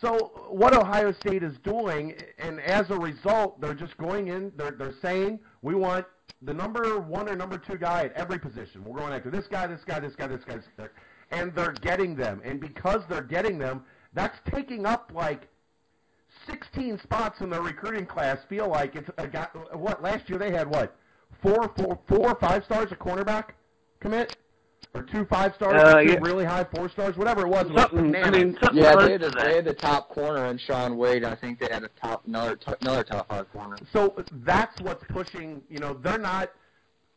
So 0.00 0.48
what 0.48 0.74
Ohio 0.74 1.12
State 1.12 1.42
is 1.42 1.58
doing, 1.62 2.14
and 2.38 2.60
as 2.60 2.88
a 2.90 2.98
result, 2.98 3.60
they're 3.60 3.74
just 3.74 3.96
going 3.98 4.28
in. 4.28 4.52
They're 4.56 4.70
they're 4.70 4.94
saying 5.02 5.40
we 5.62 5.74
want 5.74 6.06
the 6.42 6.54
number 6.54 6.98
one 6.98 7.28
or 7.28 7.36
number 7.36 7.58
two 7.58 7.76
guy 7.76 8.04
at 8.04 8.12
every 8.14 8.38
position. 8.38 8.82
We're 8.82 8.98
going 8.98 9.12
after 9.12 9.30
this 9.30 9.46
guy, 9.46 9.66
this 9.66 9.82
guy, 9.84 10.00
this 10.00 10.14
guy, 10.16 10.26
this 10.26 10.42
guy, 10.44 10.56
this 10.56 10.64
guy. 10.76 10.86
And 11.30 11.54
they're 11.54 11.72
getting 11.72 12.16
them. 12.16 12.40
And 12.44 12.60
because 12.60 13.02
they're 13.08 13.22
getting 13.22 13.58
them, 13.58 13.84
that's 14.14 14.36
taking 14.52 14.86
up 14.86 15.12
like 15.14 15.48
16 16.46 16.98
spots 17.02 17.40
in 17.40 17.50
the 17.50 17.60
recruiting 17.60 18.06
class. 18.06 18.38
Feel 18.48 18.68
like 18.68 18.96
it's 18.96 19.08
a 19.18 19.26
guy. 19.26 19.46
What 19.72 20.02
last 20.02 20.28
year 20.28 20.38
they 20.38 20.50
had 20.50 20.68
what 20.68 20.96
four, 21.42 21.72
four, 21.76 21.98
four, 22.08 22.36
five 22.40 22.64
stars 22.64 22.90
a 22.92 22.96
cornerback 22.96 23.50
commit, 24.00 24.36
or 24.94 25.02
two 25.02 25.24
five 25.26 25.54
stars, 25.54 25.80
Uh, 25.80 26.00
two 26.00 26.12
yeah. 26.12 26.18
really 26.20 26.44
high 26.44 26.64
four 26.74 26.88
stars, 26.88 27.16
whatever 27.16 27.42
it 27.42 27.48
was. 27.48 27.66
It 27.66 27.72
was 27.72 27.82
Something. 27.82 28.16
I 28.16 28.30
mean, 28.30 28.56
something 28.60 28.82
Yeah, 28.82 28.96
they 28.96 29.12
had, 29.12 29.20
to 29.20 29.30
the, 29.30 29.36
they 29.36 29.56
had 29.56 29.64
the 29.64 29.74
top 29.74 30.08
corner 30.08 30.46
and 30.46 30.60
Shaun 30.60 30.96
Wade. 30.96 31.24
I 31.24 31.36
think 31.36 31.60
they 31.60 31.68
had 31.70 31.84
a 31.84 31.88
top 32.00 32.26
another 32.26 32.56
t- 32.56 32.72
another 32.80 33.04
top 33.04 33.28
five 33.28 33.50
corner. 33.52 33.78
So 33.92 34.14
that's 34.44 34.80
what's 34.80 35.04
pushing. 35.10 35.62
You 35.68 35.78
know, 35.78 35.94
they're 35.94 36.18
not 36.18 36.50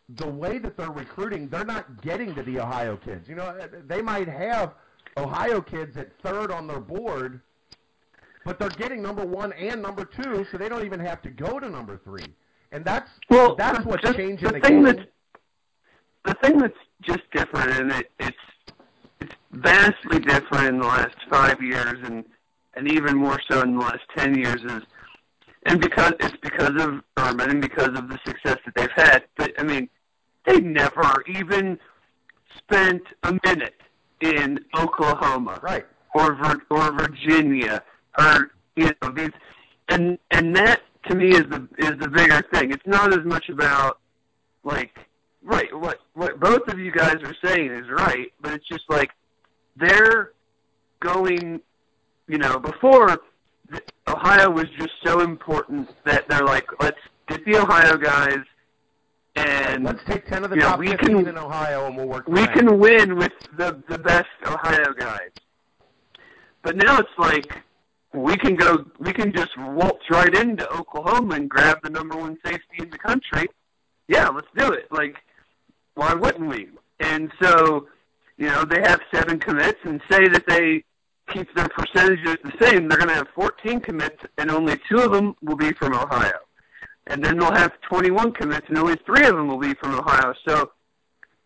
the 0.10 0.28
way 0.28 0.58
that 0.58 0.78
they're 0.78 0.92
recruiting. 0.92 1.48
They're 1.48 1.66
not 1.66 2.02
getting 2.02 2.36
to 2.36 2.44
the 2.44 2.60
Ohio 2.60 2.98
kids. 2.98 3.28
You 3.30 3.36
know, 3.36 3.58
they 3.88 4.02
might 4.02 4.28
have 4.28 4.74
Ohio 5.18 5.62
kids 5.62 5.96
at 5.98 6.10
third 6.22 6.52
on 6.52 6.68
their 6.68 6.80
board, 6.80 7.40
but 8.46 8.60
they're 8.60 8.70
getting 8.70 9.02
number 9.02 9.26
one 9.26 9.54
and 9.54 9.82
number 9.82 10.04
two, 10.06 10.46
so 10.52 10.58
they 10.58 10.68
don't 10.70 10.86
even 10.86 11.00
have 11.00 11.22
to 11.22 11.30
go 11.30 11.60
to 11.60 11.70
number 11.70 12.00
three. 12.04 12.34
And 12.72 12.84
that's 12.84 13.10
Well, 13.30 13.56
that's 13.56 13.86
what's 13.86 14.06
the- 14.06 14.14
changing 14.14 14.48
the 14.48 14.54
the, 14.56 14.60
thing 14.60 14.76
game. 14.76 14.84
that's- 14.84 15.08
the 16.26 16.34
thing 16.36 16.58
that's 16.58 16.78
just 17.02 17.22
different, 17.34 17.72
and 17.72 17.92
it, 17.92 18.12
it's 18.20 18.38
it's 19.20 19.36
vastly 19.52 20.20
different 20.20 20.68
in 20.70 20.80
the 20.80 20.88
last 20.88 21.16
five 21.30 21.62
years, 21.62 22.00
and 22.04 22.26
and 22.76 22.92
even 22.92 23.16
more 23.18 23.40
so 23.50 23.62
in 23.62 23.76
the 23.76 23.80
last 23.82 24.02
ten 24.18 24.34
years, 24.36 24.64
is 24.64 24.84
and 25.66 25.80
because 25.80 26.14
it's 26.20 26.38
because 26.42 26.82
of 26.82 27.02
Urban 27.18 27.50
and 27.50 27.62
because 27.62 27.90
of 27.90 28.10
the 28.10 28.20
success 28.26 28.58
that 28.66 28.76
they've 28.76 28.92
had. 28.96 29.24
But 29.38 29.54
I 29.58 29.64
mean, 29.64 29.90
they 30.46 30.60
never 30.60 31.24
even 31.28 31.80
spent 32.58 33.04
a 33.24 33.38
minute 33.46 33.82
in 34.22 34.60
Oklahoma 34.78 35.60
Right. 35.62 35.86
or 36.16 36.38
or 36.70 36.92
Virginia 36.92 37.84
or 38.18 38.52
you 38.76 38.90
know 39.02 39.10
these 39.12 39.32
and 39.90 40.18
and 40.32 40.56
that 40.56 40.82
to 41.10 41.16
me 41.16 41.30
is 41.30 41.44
the 41.50 41.68
is 41.78 41.94
the 42.00 42.10
bigger 42.10 42.42
thing. 42.54 42.72
It's 42.72 42.86
not 42.86 43.14
as 43.14 43.26
much 43.26 43.50
about 43.50 44.00
like 44.64 44.98
right 45.44 45.68
what 45.78 46.00
what 46.14 46.40
both 46.40 46.68
of 46.68 46.80
you 46.80 46.92
guys 46.92 47.18
are 47.24 47.36
saying 47.44 47.72
is 47.72 47.90
right, 47.90 48.32
but 48.42 48.54
it's 48.54 48.68
just 48.68 48.84
like 48.90 49.12
they're 49.76 50.32
going 51.00 51.60
you 52.28 52.38
know 52.38 52.60
before 52.60 53.18
Ohio 54.08 54.50
was 54.52 54.66
just 54.78 54.94
so 55.04 55.22
important 55.22 55.90
that 56.06 56.28
they're 56.30 56.44
like 56.44 56.66
let's 56.82 56.98
get 57.28 57.44
the 57.46 57.58
Ohio 57.58 57.98
guys 57.98 58.40
and 59.36 59.84
Let's 59.84 60.04
take 60.06 60.28
ten 60.28 60.44
of 60.44 60.52
the 60.52 60.58
Yeah, 60.58 60.70
top 60.70 60.80
we 60.80 60.96
can- 60.96 61.28
in 61.28 61.38
Ohio, 61.38 61.88
and 61.88 61.98
we'll 61.98 62.08
work. 62.08 62.28
we 62.28 62.46
can 62.48 62.78
win 62.80 63.16
with 63.16 63.34
the 63.58 63.82
the 63.88 63.98
best 63.98 64.28
Ohio 64.46 64.94
guys. 64.94 65.32
But 66.62 66.78
now 66.78 67.00
it's 67.00 67.18
like 67.18 67.58
we 68.14 68.38
can 68.38 68.56
go, 68.56 68.86
we 69.00 69.12
can 69.12 69.34
just 69.34 69.58
waltz 69.58 70.08
right 70.12 70.34
into 70.36 70.72
Oklahoma 70.72 71.34
and 71.36 71.50
grab 71.50 71.80
the 71.82 71.90
number 71.90 72.16
one 72.16 72.38
safety 72.46 72.78
in 72.78 72.90
the 72.92 72.98
country. 73.00 73.48
Yeah, 74.08 74.28
let's 74.30 74.48
do 74.56 74.72
it. 74.72 74.86
Like, 74.92 75.16
why 75.96 76.14
wouldn't 76.14 76.48
we? 76.48 76.68
And 77.00 77.32
so, 77.42 77.88
you 78.38 78.46
know, 78.48 78.66
they 78.66 78.82
have 78.82 79.02
seven 79.12 79.40
commits, 79.40 79.80
and 79.84 80.00
say 80.12 80.28
that 80.28 80.46
they 80.48 80.84
keep 81.34 81.54
their 81.56 81.68
percentages 81.70 82.38
the 82.44 82.54
same, 82.62 82.88
they're 82.88 82.98
going 82.98 83.10
to 83.10 83.16
have 83.16 83.28
14 83.36 83.80
commits, 83.82 84.24
and 84.38 84.52
only 84.52 84.80
two 84.90 85.00
of 85.00 85.12
them 85.12 85.36
will 85.42 85.56
be 85.56 85.72
from 85.74 85.94
Ohio. 85.94 86.38
And 87.08 87.24
then 87.24 87.38
they'll 87.38 87.54
have 87.54 87.74
21 87.90 88.34
commits, 88.34 88.66
and 88.70 88.78
only 88.78 88.96
three 89.06 89.26
of 89.26 89.36
them 89.36 89.48
will 89.48 89.60
be 89.60 89.74
from 89.76 89.96
Ohio. 89.96 90.34
So 90.48 90.72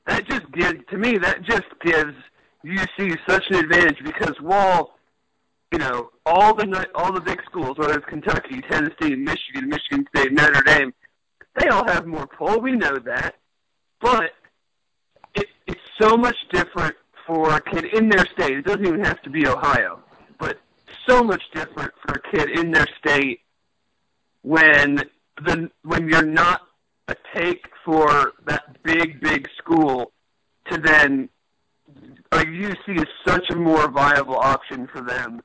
that 0.06 0.28
just 0.28 0.52
gives 0.52 0.80
to 0.90 0.98
me 0.98 1.18
that 1.18 1.44
just 1.44 1.66
gives 1.84 2.14
UC 2.66 3.18
such 3.28 3.44
an 3.50 3.56
advantage 3.56 3.98
because 4.04 4.36
while 4.40 4.94
you 5.72 5.80
know 5.80 6.12
all 6.26 6.54
the 6.54 6.88
all 6.96 7.12
the 7.12 7.22
big 7.22 7.42
schools, 7.46 7.78
whether 7.78 7.98
it's 7.98 8.06
Kentucky, 8.06 8.62
Tennessee, 8.70 9.16
Michigan, 9.16 9.68
Michigan 9.68 10.06
State, 10.16 10.32
Notre 10.32 10.62
Dame, 10.62 10.94
they 11.58 11.68
all 11.70 11.88
have 11.88 12.06
more 12.06 12.28
pull. 12.28 12.62
We 12.62 12.74
know 12.74 12.98
that, 13.00 13.36
but 14.00 14.32
it, 15.34 15.48
it's 15.66 15.82
so 16.00 16.16
much 16.16 16.38
different 16.52 16.96
for 17.28 17.54
a 17.54 17.62
kid 17.62 17.86
in 17.94 18.10
their 18.10 18.26
state. 18.26 18.58
It 18.58 18.66
doesn't 18.66 18.86
even 18.86 19.04
have 19.04 19.22
to 19.24 19.30
be 19.30 19.46
Ohio, 19.46 20.00
but 20.40 20.58
so 21.08 21.24
much 21.24 21.44
different 21.54 21.94
for 22.06 22.16
a 22.16 22.32
kid 22.32 22.58
in 22.58 22.72
their 22.72 22.88
state 22.98 23.42
when 24.42 25.04
the 25.46 25.70
when 25.84 26.08
you're 26.08 26.26
not 26.26 26.62
a 27.10 27.16
take 27.36 27.66
for 27.86 28.34
that 28.46 28.82
big 28.84 29.20
big 29.22 29.48
school 29.58 30.12
to 30.72 30.78
then 30.78 31.30
like 32.32 32.48
UC 32.48 32.98
is 32.98 33.08
such 33.26 33.50
a 33.50 33.56
more 33.56 33.90
viable 33.90 34.38
option 34.38 34.88
for 34.88 35.02
them, 35.02 35.42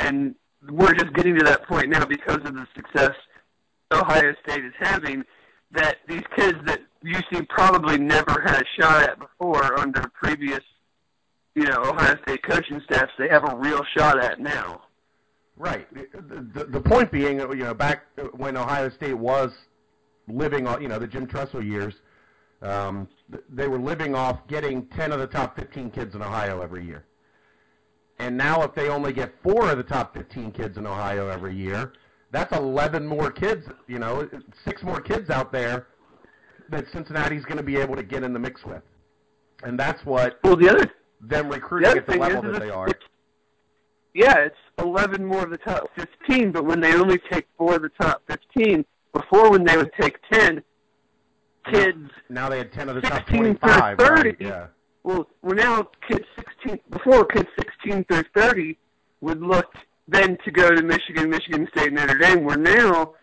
and 0.00 0.34
we're 0.70 0.94
just 0.94 1.12
getting 1.14 1.36
to 1.38 1.44
that 1.44 1.66
point 1.66 1.88
now 1.88 2.04
because 2.04 2.38
of 2.44 2.54
the 2.54 2.66
success 2.74 3.12
Ohio 3.92 4.34
State 4.46 4.64
is 4.64 4.74
having. 4.78 5.22
That 5.72 5.96
these 6.08 6.22
kids 6.36 6.58
that 6.66 6.80
UC 7.04 7.48
probably 7.48 7.98
never 7.98 8.42
had 8.44 8.62
a 8.62 8.80
shot 8.80 9.02
at 9.02 9.18
before 9.18 9.78
under 9.78 10.08
previous, 10.14 10.60
you 11.56 11.64
know, 11.64 11.82
Ohio 11.84 12.16
State 12.22 12.42
coaching 12.42 12.80
staffs, 12.84 13.12
they 13.18 13.28
have 13.28 13.50
a 13.50 13.56
real 13.56 13.82
shot 13.96 14.22
at 14.22 14.38
now. 14.38 14.82
Right. 15.56 15.88
The, 16.12 16.46
the, 16.54 16.64
the 16.66 16.80
point 16.80 17.10
being, 17.10 17.40
you 17.40 17.54
know, 17.56 17.72
back 17.72 18.02
when 18.36 18.58
Ohio 18.58 18.90
State 18.90 19.14
was 19.14 19.50
living 20.28 20.66
on, 20.66 20.82
you 20.82 20.88
know, 20.88 20.98
the 20.98 21.06
Jim 21.06 21.26
Tressel 21.26 21.64
years, 21.64 21.94
um, 22.60 23.08
they 23.48 23.68
were 23.68 23.78
living 23.78 24.14
off 24.14 24.46
getting 24.48 24.86
10 24.88 25.12
of 25.12 25.18
the 25.18 25.26
top 25.26 25.56
15 25.56 25.90
kids 25.92 26.14
in 26.14 26.20
Ohio 26.20 26.60
every 26.60 26.84
year. 26.84 27.06
And 28.18 28.36
now 28.36 28.62
if 28.62 28.74
they 28.74 28.88
only 28.88 29.14
get 29.14 29.32
four 29.42 29.70
of 29.70 29.78
the 29.78 29.82
top 29.82 30.14
15 30.14 30.52
kids 30.52 30.76
in 30.76 30.86
Ohio 30.86 31.28
every 31.28 31.56
year, 31.56 31.94
that's 32.32 32.54
11 32.54 33.06
more 33.06 33.30
kids, 33.30 33.66
you 33.86 33.98
know, 33.98 34.28
six 34.66 34.82
more 34.82 35.00
kids 35.00 35.30
out 35.30 35.52
there 35.52 35.86
that 36.68 36.84
Cincinnati's 36.92 37.44
going 37.44 37.56
to 37.56 37.62
be 37.62 37.76
able 37.76 37.96
to 37.96 38.02
get 38.02 38.22
in 38.22 38.34
the 38.34 38.38
mix 38.38 38.64
with. 38.64 38.82
And 39.62 39.78
that's 39.78 40.04
what 40.04 40.38
well, 40.44 40.56
the 40.56 40.68
other, 40.68 40.90
them 41.20 41.48
recruiting 41.48 41.90
the 41.90 41.96
at 41.98 42.06
the 42.06 42.16
level 42.16 42.42
that 42.42 42.60
they 42.60 42.70
are. 42.70 42.88
Yeah, 44.14 44.38
it's 44.38 44.56
11 44.78 45.24
more 45.24 45.44
of 45.44 45.50
the 45.50 45.58
top 45.58 45.90
15, 45.96 46.52
but 46.52 46.64
when 46.64 46.80
they 46.80 46.94
only 46.94 47.18
take 47.30 47.46
four 47.58 47.76
of 47.76 47.82
the 47.82 47.90
top 47.90 48.22
15, 48.28 48.84
before 49.12 49.50
when 49.50 49.64
they 49.64 49.76
would 49.76 49.92
take 50.00 50.16
10, 50.32 50.62
kids. 51.70 52.10
Now 52.28 52.48
they 52.48 52.58
had 52.58 52.72
10 52.72 52.88
of 52.88 52.94
the 52.94 53.00
top 53.02 53.18
16 53.28 53.56
25. 53.56 53.98
through 53.98 54.06
30. 54.06 54.28
Right, 54.30 54.36
yeah. 54.40 54.66
Well, 55.02 55.28
we're 55.42 55.54
now 55.54 55.88
kids 56.08 56.24
16. 56.62 56.80
Before 56.90 57.24
kids 57.26 57.48
16 57.58 58.04
through 58.04 58.24
30 58.34 58.76
would 59.20 59.42
look 59.42 59.74
then 60.08 60.38
to 60.44 60.50
go 60.50 60.70
to 60.74 60.82
Michigan, 60.82 61.30
Michigan 61.30 61.68
State, 61.76 61.92
Notre 61.92 62.18
Dame. 62.18 62.44
Where 62.44 62.56
now 62.56 63.14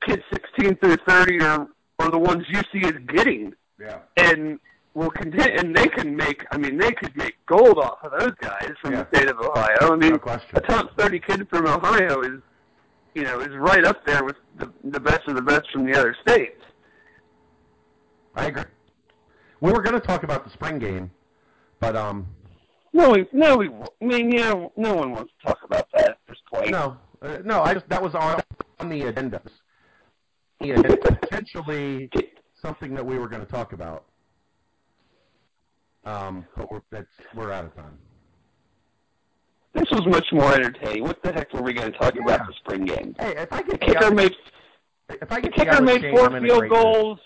kids 0.00 0.22
16 0.32 0.76
through 0.76 0.96
30 1.06 1.40
are 1.42 1.68
are 1.98 2.10
the 2.10 2.18
ones 2.18 2.44
UC 2.46 2.84
is 2.84 2.98
getting, 3.06 3.54
Yeah. 3.78 3.98
and 4.16 4.58
will 4.94 5.10
continue. 5.10 5.54
And 5.58 5.74
they 5.74 5.86
can 5.88 6.14
make. 6.16 6.44
I 6.50 6.58
mean, 6.58 6.76
they 6.78 6.92
could 6.92 7.16
make 7.16 7.34
gold 7.46 7.78
off 7.78 7.98
of 8.02 8.12
those 8.18 8.34
guys 8.40 8.70
from 8.80 8.92
Yeah. 8.92 9.04
the 9.04 9.16
state 9.16 9.28
of 9.28 9.38
Ohio. 9.40 9.92
I 9.92 9.96
mean, 9.96 10.10
No 10.12 10.38
a 10.54 10.60
top 10.60 10.90
30 10.98 11.20
kid 11.20 11.48
from 11.48 11.66
Ohio 11.66 12.20
is, 12.22 12.40
you 13.14 13.22
know, 13.22 13.40
is 13.40 13.54
right 13.56 13.84
up 13.84 14.04
there 14.06 14.24
with 14.24 14.36
the 14.58 14.70
the 14.84 15.00
best 15.00 15.26
of 15.28 15.34
the 15.36 15.42
best 15.42 15.70
from 15.70 15.84
the 15.90 15.98
other 15.98 16.14
states. 16.26 16.60
I 18.34 18.46
agree. 18.46 18.64
We 19.60 19.72
were 19.72 19.82
going 19.82 19.98
to 20.00 20.06
talk 20.06 20.22
about 20.24 20.44
the 20.44 20.50
spring 20.50 20.78
game, 20.78 21.10
but 21.78 21.94
um, 21.94 22.26
No, 22.92 23.10
we, 23.10 23.26
no, 23.32 23.56
we. 23.56 23.68
I 23.68 24.04
mean, 24.04 24.32
yeah, 24.32 24.52
no 24.76 24.94
one 24.94 25.12
wants 25.12 25.32
to 25.40 25.46
talk 25.48 25.58
about 25.64 25.86
that 25.94 26.08
at 26.10 26.18
this 26.28 26.38
point. 26.52 26.70
no, 26.70 26.96
uh, 27.20 27.38
no. 27.44 27.62
I 27.62 27.74
just 27.74 27.88
that 27.88 28.02
was 28.02 28.14
on 28.14 28.40
on 28.80 28.88
the 28.88 29.02
agenda. 29.02 29.40
Yeah, 30.60 30.80
potentially 30.80 32.10
something 32.60 32.94
that 32.94 33.04
we 33.04 33.18
were 33.18 33.28
going 33.28 33.44
to 33.44 33.50
talk 33.50 33.72
about. 33.72 34.04
Um, 36.04 36.44
but 36.56 36.70
we're 36.70 36.82
that's 36.90 37.06
we're 37.34 37.52
out 37.52 37.64
of 37.66 37.74
time. 37.76 37.96
This 39.74 39.84
was 39.90 40.04
much 40.06 40.26
more 40.32 40.52
entertaining. 40.52 41.04
What 41.04 41.22
the 41.22 41.32
heck 41.32 41.52
were 41.54 41.62
we 41.62 41.72
going 41.72 41.92
to 41.92 41.98
talk 41.98 42.14
Yeah. 42.14 42.22
about 42.24 42.46
the 42.46 42.52
spring 42.54 42.84
game? 42.84 43.14
Hey, 43.18 43.34
if 43.36 43.52
I 43.52 43.62
The 43.62 43.70
get 43.70 43.80
the 43.80 43.86
kicker 43.86 44.04
other- 44.06 44.14
made 44.14 44.34
if 45.08 45.30
I 45.32 45.36
the 45.36 45.40
get 45.42 45.50
the 45.56 45.56
kicker 45.64 45.70
other 45.76 45.82
made 45.84 46.00
four 46.10 46.26
I'm 46.26 46.34
in 46.36 46.44
a 46.44 46.48
field 46.48 46.68
goals. 46.68 47.18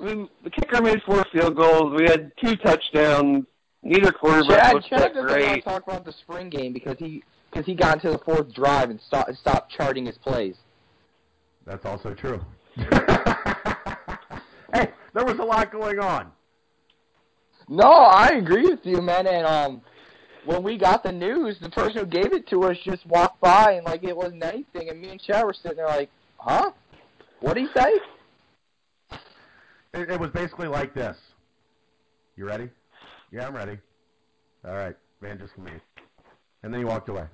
I 0.00 0.04
mean, 0.04 0.28
the 0.44 0.50
kicker 0.50 0.82
made 0.82 1.02
four 1.04 1.24
field 1.32 1.56
goals. 1.56 1.94
We 1.98 2.04
had 2.04 2.30
two 2.36 2.54
touchdowns. 2.56 3.46
Neither 3.82 4.12
quarterback 4.12 4.58
Chad, 4.62 4.74
looked 4.74 4.88
Chad 4.88 5.00
that 5.00 5.14
doesn't 5.14 5.40
want 5.40 5.54
to 5.54 5.60
talk 5.62 5.82
about 5.86 6.04
the 6.04 6.12
spring 6.12 6.50
game 6.50 6.72
because 6.72 6.98
he 6.98 7.22
because 7.50 7.64
he 7.66 7.74
got 7.74 7.94
into 7.94 8.10
the 8.10 8.18
fourth 8.18 8.52
drive 8.52 8.90
and 8.90 9.00
stopped 9.00 9.34
stopped 9.36 9.72
charting 9.72 10.04
his 10.06 10.18
plays. 10.18 10.56
That's 11.64 11.84
also 11.86 12.12
true. 12.14 12.44
hey, 12.76 12.86
there 15.14 15.24
was 15.24 15.38
a 15.38 15.44
lot 15.44 15.72
going 15.72 15.98
on. 15.98 16.30
No, 17.68 17.90
I 17.90 18.28
agree 18.28 18.62
with 18.62 18.80
you, 18.84 19.00
man. 19.02 19.26
And 19.26 19.46
um, 19.46 19.82
when 20.44 20.62
we 20.62 20.78
got 20.78 21.02
the 21.02 21.12
news, 21.12 21.56
the 21.60 21.70
person 21.70 21.98
who 21.98 22.06
gave 22.06 22.32
it 22.32 22.48
to 22.48 22.64
us 22.64 22.76
just 22.84 23.04
walked 23.06 23.40
by 23.40 23.72
and 23.72 23.84
like 23.84 24.04
it 24.04 24.16
wasn't 24.16 24.44
anything, 24.44 24.88
and 24.88 25.00
me 25.00 25.10
and 25.10 25.20
Chad 25.20 25.44
were 25.44 25.52
sitting 25.54 25.76
there 25.76 25.86
like, 25.86 26.10
huh? 26.38 26.70
What'd 27.40 27.62
he 27.62 27.68
say? 27.78 27.90
It, 29.94 30.10
it 30.10 30.20
was 30.20 30.30
basically 30.30 30.68
like 30.68 30.94
this. 30.94 31.16
You 32.36 32.46
ready? 32.46 32.70
Yeah, 33.32 33.46
I'm 33.48 33.56
ready. 33.56 33.78
All 34.64 34.74
right, 34.74 34.96
man, 35.20 35.38
just 35.38 35.56
me. 35.58 35.72
And 36.62 36.72
then 36.72 36.80
he 36.80 36.84
walked 36.84 37.08
away. 37.08 37.24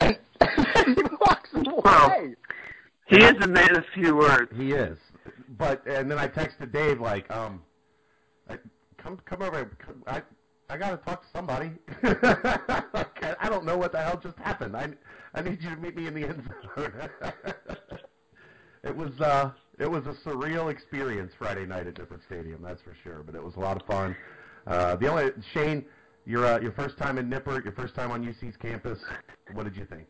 And 0.00 0.16
he 0.86 1.02
walks 1.20 1.50
away. 1.54 1.80
Wow. 1.84 2.14
He 3.06 3.16
is 3.16 3.34
a 3.42 3.48
man 3.48 3.76
of 3.76 3.84
few 3.94 4.16
words. 4.16 4.50
He 4.56 4.72
is. 4.72 4.98
But 5.58 5.86
and 5.86 6.10
then 6.10 6.18
I 6.18 6.28
texted 6.28 6.72
Dave 6.72 7.00
like, 7.00 7.30
um, 7.30 7.62
I, 7.64 7.73
come 9.04 9.20
come 9.24 9.42
over. 9.42 9.64
Come, 9.78 10.02
I 10.06 10.22
I 10.68 10.78
gotta 10.78 10.96
talk 10.96 11.22
to 11.22 11.28
somebody. 11.32 11.72
Like, 12.94 13.40
I 13.40 13.48
don't 13.48 13.64
know 13.64 13.76
what 13.76 13.92
the 13.92 14.00
hell 14.00 14.18
just 14.22 14.38
happened. 14.38 14.76
I 14.76 14.88
I 15.34 15.42
need 15.42 15.62
you 15.62 15.70
to 15.70 15.76
meet 15.76 15.96
me 15.96 16.06
in 16.06 16.14
the 16.14 16.28
end 16.28 16.48
zone. 16.76 17.10
it 18.82 18.96
was 18.96 19.20
uh 19.20 19.50
it 19.78 19.90
was 19.90 20.06
a 20.06 20.12
surreal 20.28 20.70
experience 20.70 21.32
Friday 21.38 21.66
night 21.66 21.86
at 21.86 21.94
Nippert 21.94 22.24
Stadium, 22.26 22.62
that's 22.62 22.82
for 22.82 22.94
sure. 23.02 23.22
But 23.24 23.34
it 23.34 23.42
was 23.42 23.56
a 23.56 23.60
lot 23.60 23.80
of 23.80 23.86
fun. 23.86 24.16
Uh, 24.66 24.96
the 24.96 25.08
only 25.08 25.32
Shane, 25.52 25.84
your 26.24 26.46
uh, 26.46 26.60
your 26.60 26.72
first 26.72 26.96
time 26.96 27.18
in 27.18 27.28
Nippert, 27.28 27.64
your 27.64 27.72
first 27.72 27.94
time 27.94 28.10
on 28.10 28.24
UC's 28.24 28.56
campus. 28.56 28.98
What 29.52 29.64
did 29.64 29.76
you 29.76 29.84
think? 29.84 30.08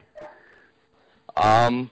Um, 1.36 1.90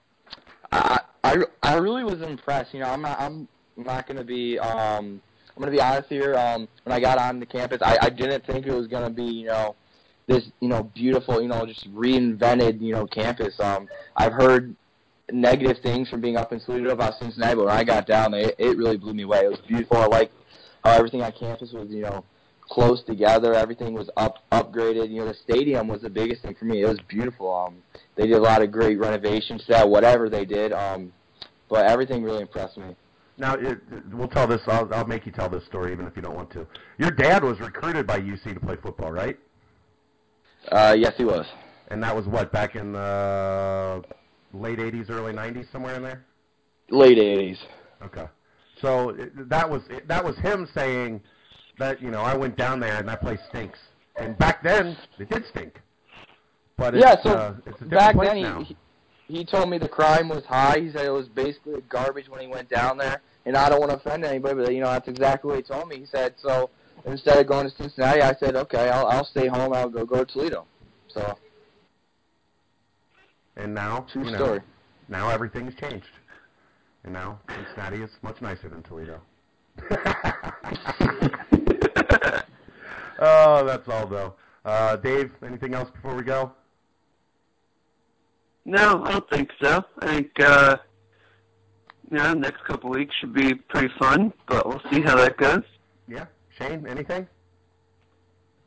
I, 0.70 1.00
I, 1.24 1.38
I 1.62 1.74
really 1.76 2.04
was 2.04 2.22
impressed. 2.22 2.74
You 2.74 2.80
know, 2.80 2.90
I'm 2.90 3.02
not, 3.02 3.20
I'm 3.20 3.48
not 3.76 4.06
gonna 4.06 4.24
be, 4.24 4.58
um, 4.58 5.20
I'm 5.56 5.60
gonna 5.60 5.72
be 5.72 5.80
honest 5.80 6.08
here. 6.08 6.34
Um, 6.34 6.68
when 6.84 6.94
I 6.94 7.00
got 7.00 7.18
on 7.18 7.40
the 7.40 7.46
campus, 7.46 7.78
I, 7.82 7.98
I 8.02 8.10
didn't 8.10 8.46
think 8.46 8.66
it 8.66 8.72
was 8.72 8.86
gonna 8.86 9.10
be, 9.10 9.24
you 9.24 9.46
know, 9.46 9.74
this, 10.26 10.44
you 10.60 10.68
know, 10.68 10.82
beautiful, 10.82 11.42
you 11.42 11.48
know, 11.48 11.66
just 11.66 11.92
reinvented, 11.92 12.80
you 12.80 12.92
know, 12.92 13.06
campus. 13.06 13.58
Um, 13.60 13.88
I've 14.16 14.32
heard 14.32 14.74
negative 15.30 15.78
things 15.82 16.08
from 16.08 16.20
being 16.20 16.36
up 16.36 16.52
in 16.52 16.60
Toledo 16.60 16.90
about 16.90 17.18
Cincinnati, 17.18 17.56
but 17.56 17.66
when 17.66 17.74
I 17.74 17.84
got 17.84 18.06
down 18.06 18.34
it, 18.34 18.54
it 18.58 18.76
really 18.76 18.96
blew 18.96 19.14
me 19.14 19.24
away. 19.24 19.40
It 19.40 19.50
was 19.50 19.60
beautiful. 19.66 19.98
I 19.98 20.06
liked 20.06 20.34
how 20.84 20.92
everything 20.92 21.22
on 21.22 21.32
campus 21.32 21.72
was, 21.72 21.88
you 21.90 22.02
know, 22.02 22.24
close 22.68 23.02
together. 23.04 23.54
Everything 23.54 23.94
was 23.94 24.10
up 24.16 24.38
upgraded. 24.50 25.10
You 25.10 25.20
know, 25.20 25.28
the 25.28 25.34
stadium 25.34 25.88
was 25.88 26.02
the 26.02 26.10
biggest 26.10 26.42
thing 26.42 26.54
for 26.54 26.64
me. 26.64 26.82
It 26.82 26.88
was 26.88 27.00
beautiful. 27.08 27.52
Um, 27.52 27.82
they 28.16 28.26
did 28.26 28.36
a 28.36 28.40
lot 28.40 28.62
of 28.62 28.72
great 28.72 28.98
renovations 28.98 29.64
to 29.66 29.72
that, 29.72 29.88
whatever 29.88 30.28
they 30.28 30.44
did. 30.44 30.72
Um, 30.72 31.12
but 31.68 31.86
everything 31.86 32.22
really 32.22 32.42
impressed 32.42 32.76
me. 32.76 32.94
Now, 33.38 33.54
it, 33.54 33.78
we'll 34.12 34.28
tell 34.28 34.46
this. 34.46 34.60
I'll, 34.66 34.92
I'll 34.92 35.06
make 35.06 35.26
you 35.26 35.32
tell 35.32 35.48
this 35.48 35.64
story, 35.64 35.92
even 35.92 36.06
if 36.06 36.14
you 36.16 36.22
don't 36.22 36.34
want 36.34 36.50
to. 36.52 36.66
Your 36.98 37.10
dad 37.10 37.42
was 37.42 37.58
recruited 37.60 38.06
by 38.06 38.20
UC 38.20 38.54
to 38.54 38.60
play 38.60 38.76
football, 38.76 39.10
right? 39.10 39.38
Uh, 40.70 40.94
yes, 40.96 41.14
he 41.16 41.24
was. 41.24 41.46
And 41.88 42.02
that 42.02 42.14
was 42.14 42.26
what 42.26 42.52
back 42.52 42.76
in 42.76 42.92
the 42.92 44.02
late 44.52 44.78
'80s, 44.78 45.10
early 45.10 45.32
'90s, 45.32 45.70
somewhere 45.72 45.96
in 45.96 46.02
there. 46.02 46.24
Late 46.90 47.18
'80s. 47.18 47.58
Okay. 48.04 48.26
So 48.80 49.10
it, 49.10 49.48
that 49.48 49.68
was 49.68 49.82
that 50.06 50.24
was 50.24 50.36
him 50.38 50.68
saying 50.74 51.20
that 51.78 52.00
you 52.00 52.10
know 52.10 52.20
I 52.20 52.36
went 52.36 52.56
down 52.56 52.80
there 52.80 52.98
and 52.98 53.08
that 53.08 53.20
place 53.20 53.40
stinks. 53.48 53.78
And 54.16 54.36
back 54.38 54.62
then 54.62 54.96
it 55.18 55.30
did 55.30 55.44
stink. 55.46 55.80
But 56.76 56.94
it's, 56.94 57.04
Yeah, 57.04 57.16
so 57.22 57.30
uh, 57.30 57.54
it's 57.66 57.80
a 57.80 57.84
different 57.84 57.90
back 57.90 58.16
then 58.16 58.64
he, 58.64 58.64
he 58.64 58.76
he 59.32 59.46
told 59.46 59.70
me 59.70 59.78
the 59.78 59.88
crime 59.88 60.28
was 60.28 60.44
high. 60.44 60.78
He 60.78 60.92
said 60.92 61.06
it 61.06 61.10
was 61.10 61.26
basically 61.26 61.80
garbage 61.88 62.28
when 62.28 62.40
he 62.40 62.46
went 62.46 62.68
down 62.68 62.98
there. 62.98 63.22
And 63.46 63.56
I 63.56 63.70
don't 63.70 63.80
want 63.80 63.90
to 63.90 63.96
offend 63.96 64.26
anybody, 64.26 64.54
but 64.54 64.74
you 64.74 64.80
know 64.80 64.90
that's 64.90 65.08
exactly 65.08 65.48
what 65.48 65.56
he 65.56 65.62
told 65.62 65.88
me. 65.88 65.98
He 65.98 66.06
said 66.06 66.34
so. 66.38 66.70
Instead 67.04 67.38
of 67.38 67.48
going 67.48 67.68
to 67.68 67.74
Cincinnati, 67.74 68.20
I 68.20 68.32
said, 68.34 68.54
okay, 68.54 68.90
I'll 68.90 69.06
I'll 69.06 69.24
stay 69.24 69.48
home. 69.48 69.72
I'll 69.72 69.88
go 69.88 70.04
go 70.04 70.22
to 70.22 70.32
Toledo. 70.32 70.66
So 71.08 71.36
and 73.56 73.74
now 73.74 74.06
true 74.12 74.24
you 74.24 74.32
know, 74.32 74.38
story. 74.38 74.60
now 75.08 75.30
everything's 75.30 75.74
changed. 75.74 76.10
And 77.04 77.14
now 77.14 77.40
Cincinnati 77.48 78.02
is 78.02 78.10
much 78.22 78.40
nicer 78.42 78.68
than 78.68 78.82
Toledo. 78.82 79.20
oh, 83.18 83.64
that's 83.64 83.88
all 83.88 84.06
though. 84.06 84.34
Uh, 84.64 84.96
Dave, 84.96 85.32
anything 85.44 85.74
else 85.74 85.90
before 85.90 86.14
we 86.14 86.22
go? 86.22 86.52
No, 88.64 89.02
I 89.04 89.12
don't 89.12 89.28
think 89.30 89.50
so. 89.60 89.84
I 90.00 90.06
think 90.06 90.30
uh, 90.40 90.76
yeah, 92.10 92.34
next 92.34 92.64
couple 92.64 92.90
weeks 92.90 93.14
should 93.20 93.34
be 93.34 93.54
pretty 93.54 93.92
fun, 93.98 94.32
but 94.46 94.66
we'll 94.68 94.82
see 94.90 95.00
how 95.00 95.16
that 95.16 95.36
goes. 95.36 95.62
Yeah, 96.08 96.26
Shane, 96.58 96.86
anything? 96.86 97.26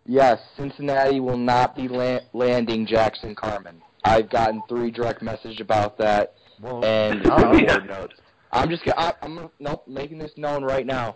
Yes, 0.06 0.40
Cincinnati 0.58 1.20
will 1.20 1.38
not 1.38 1.76
be 1.76 1.88
la- 1.88 2.20
landing 2.34 2.86
Jackson 2.86 3.36
Carman. 3.36 3.82
I've 4.04 4.30
gotten 4.30 4.62
three 4.70 4.92
direct 4.92 5.22
messages 5.24 5.60
about 5.62 5.98
that, 5.98 6.36
Well, 6.62 6.84
and 6.86 7.22
oh, 7.32 7.54
yeah. 7.56 8.06
I'm 8.52 8.70
just 8.70 8.84
I, 8.98 9.14
I'm 9.22 9.50
nope 9.60 9.88
making 9.88 10.20
this 10.20 10.32
known 10.38 10.64
right 10.64 10.86
now. 10.86 11.16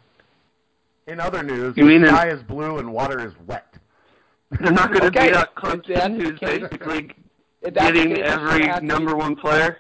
in 1.07 1.19
other 1.19 1.43
news, 1.43 1.75
You 1.77 1.85
mean 1.85 2.01
the 2.01 2.07
in- 2.09 2.15
sky 2.15 2.29
is 2.29 2.41
blue 2.43 2.77
and 2.79 2.91
water 2.93 3.25
is 3.27 3.33
wet. 3.45 3.65
They're 4.59 4.71
not 4.71 4.89
going 4.91 5.01
to 5.01 5.07
Okay, 5.07 5.27
beat 5.27 5.35
out 5.35 5.53
Clemson, 5.55 6.19
who's 6.19 6.39
basically 6.39 6.55
If 6.55 6.61
that's 6.61 6.73
the 6.77 7.28
getting 7.63 8.15
case, 8.15 8.23
I 8.23 8.29
shouldn't 8.31 8.49
every 8.51 8.67
have 8.67 8.79
to- 8.79 8.85
number 8.85 9.15
one 9.15 9.35
player. 9.35 9.77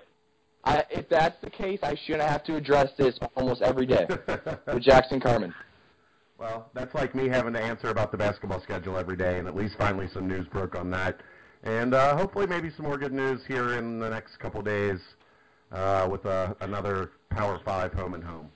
I, 0.65 0.83
if 0.89 1.07
that's 1.07 1.37
the 1.41 1.49
case, 1.49 1.79
I 1.83 1.95
shouldn't 2.05 2.27
have 2.29 2.43
to 2.43 2.55
address 2.55 2.89
this 2.97 3.17
almost 3.35 3.61
every 3.61 3.85
day 3.85 4.05
with 4.67 4.83
Jackson 4.83 5.19
Carman. 5.21 5.53
Well, 6.37 6.69
that's 6.73 6.93
like 6.93 7.15
me 7.15 7.27
having 7.29 7.53
to 7.53 7.61
answer 7.61 7.87
about 7.89 8.11
the 8.11 8.17
basketball 8.17 8.61
schedule 8.61 8.97
every 8.97 9.15
day, 9.15 9.39
and 9.39 9.47
at 9.47 9.55
least 9.55 9.75
finally 9.77 10.07
some 10.13 10.27
news 10.27 10.47
broke 10.47 10.75
on 10.75 10.89
that. 10.91 11.21
And 11.63 11.93
uh, 11.93 12.15
hopefully, 12.17 12.45
maybe 12.47 12.69
some 12.75 12.85
more 12.85 12.97
good 12.97 13.13
news 13.13 13.41
here 13.47 13.77
in 13.77 13.99
the 13.99 14.09
next 14.09 14.37
couple 14.39 14.61
days 14.61 14.99
uh, 15.71 16.07
with 16.09 16.25
uh, 16.25 16.53
another 16.61 17.11
Power 17.29 17.59
Five 17.65 17.93
home 17.93 18.13
and 18.13 18.23
home. 18.23 18.49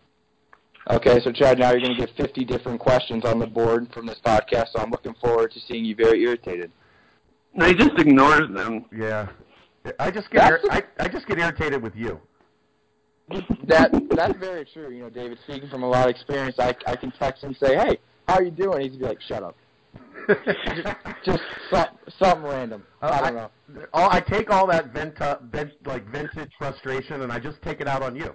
Okay, 0.90 1.20
so 1.22 1.32
Chad, 1.32 1.60
now 1.60 1.72
you're 1.72 1.80
going 1.82 1.96
to 1.96 2.06
get 2.06 2.10
50 2.18 2.44
different 2.44 2.80
questions 2.80 3.24
on 3.24 3.40
the 3.40 3.48
board 3.48 3.88
from 3.94 4.06
this 4.06 4.20
podcast, 4.26 4.68
so 4.74 4.80
I'm 4.80 4.92
looking 4.92 5.14
forward 5.24 5.52
to 5.52 5.60
seeing 5.62 5.86
you 5.86 5.96
very 5.96 6.22
irritated. 6.24 6.72
No, 7.54 7.66
he 7.66 7.74
just 7.74 7.98
ignores 8.00 8.50
them. 8.50 8.86
Yeah, 8.96 9.28
I 10.00 10.10
just 10.12 10.30
get 10.32 10.50
ir- 10.52 10.60
That's- 10.64 10.84
I, 11.00 11.04
I 11.04 11.08
just 11.08 11.28
get 11.28 11.38
irritated 11.40 11.82
with 11.82 11.96
you. 11.96 12.20
That 13.68 13.92
that's 14.12 14.38
very 14.38 14.66
true. 14.66 14.90
You 14.92 15.04
know, 15.04 15.10
David, 15.10 15.40
speaking 15.44 15.70
from 15.70 15.84
a 15.84 15.88
lot 15.90 16.06
of 16.06 16.10
experience, 16.12 16.58
I 16.60 16.76
I 16.86 16.96
can 16.96 17.12
text 17.12 17.44
him 17.44 17.50
and 17.50 17.58
say, 17.58 17.76
"Hey, 17.76 17.98
how 18.28 18.36
are 18.36 18.44
you 18.44 18.52
doing?" 18.52 18.82
He'd 18.82 19.00
be 19.00 19.06
like, 19.06 19.22
"Shut 19.22 19.44
up." 19.44 19.56
Just 21.26 21.42
some, 21.72 21.86
something 22.20 22.44
random. 22.44 22.84
Uh, 23.02 23.10
I 23.14 23.22
don't 23.22 23.36
know. 23.36 23.50
all, 23.94 24.10
I 24.10 24.20
take 24.20 24.50
all 24.50 24.68
that 24.68 24.94
vent, 24.94 25.20
uh, 25.22 25.38
vent, 25.52 25.72
like 25.86 26.06
vintage 26.08 26.52
frustration, 26.58 27.22
and 27.22 27.32
I 27.32 27.40
just 27.40 27.62
take 27.62 27.80
it 27.82 27.88
out 27.88 28.02
on 28.02 28.16
you. 28.16 28.34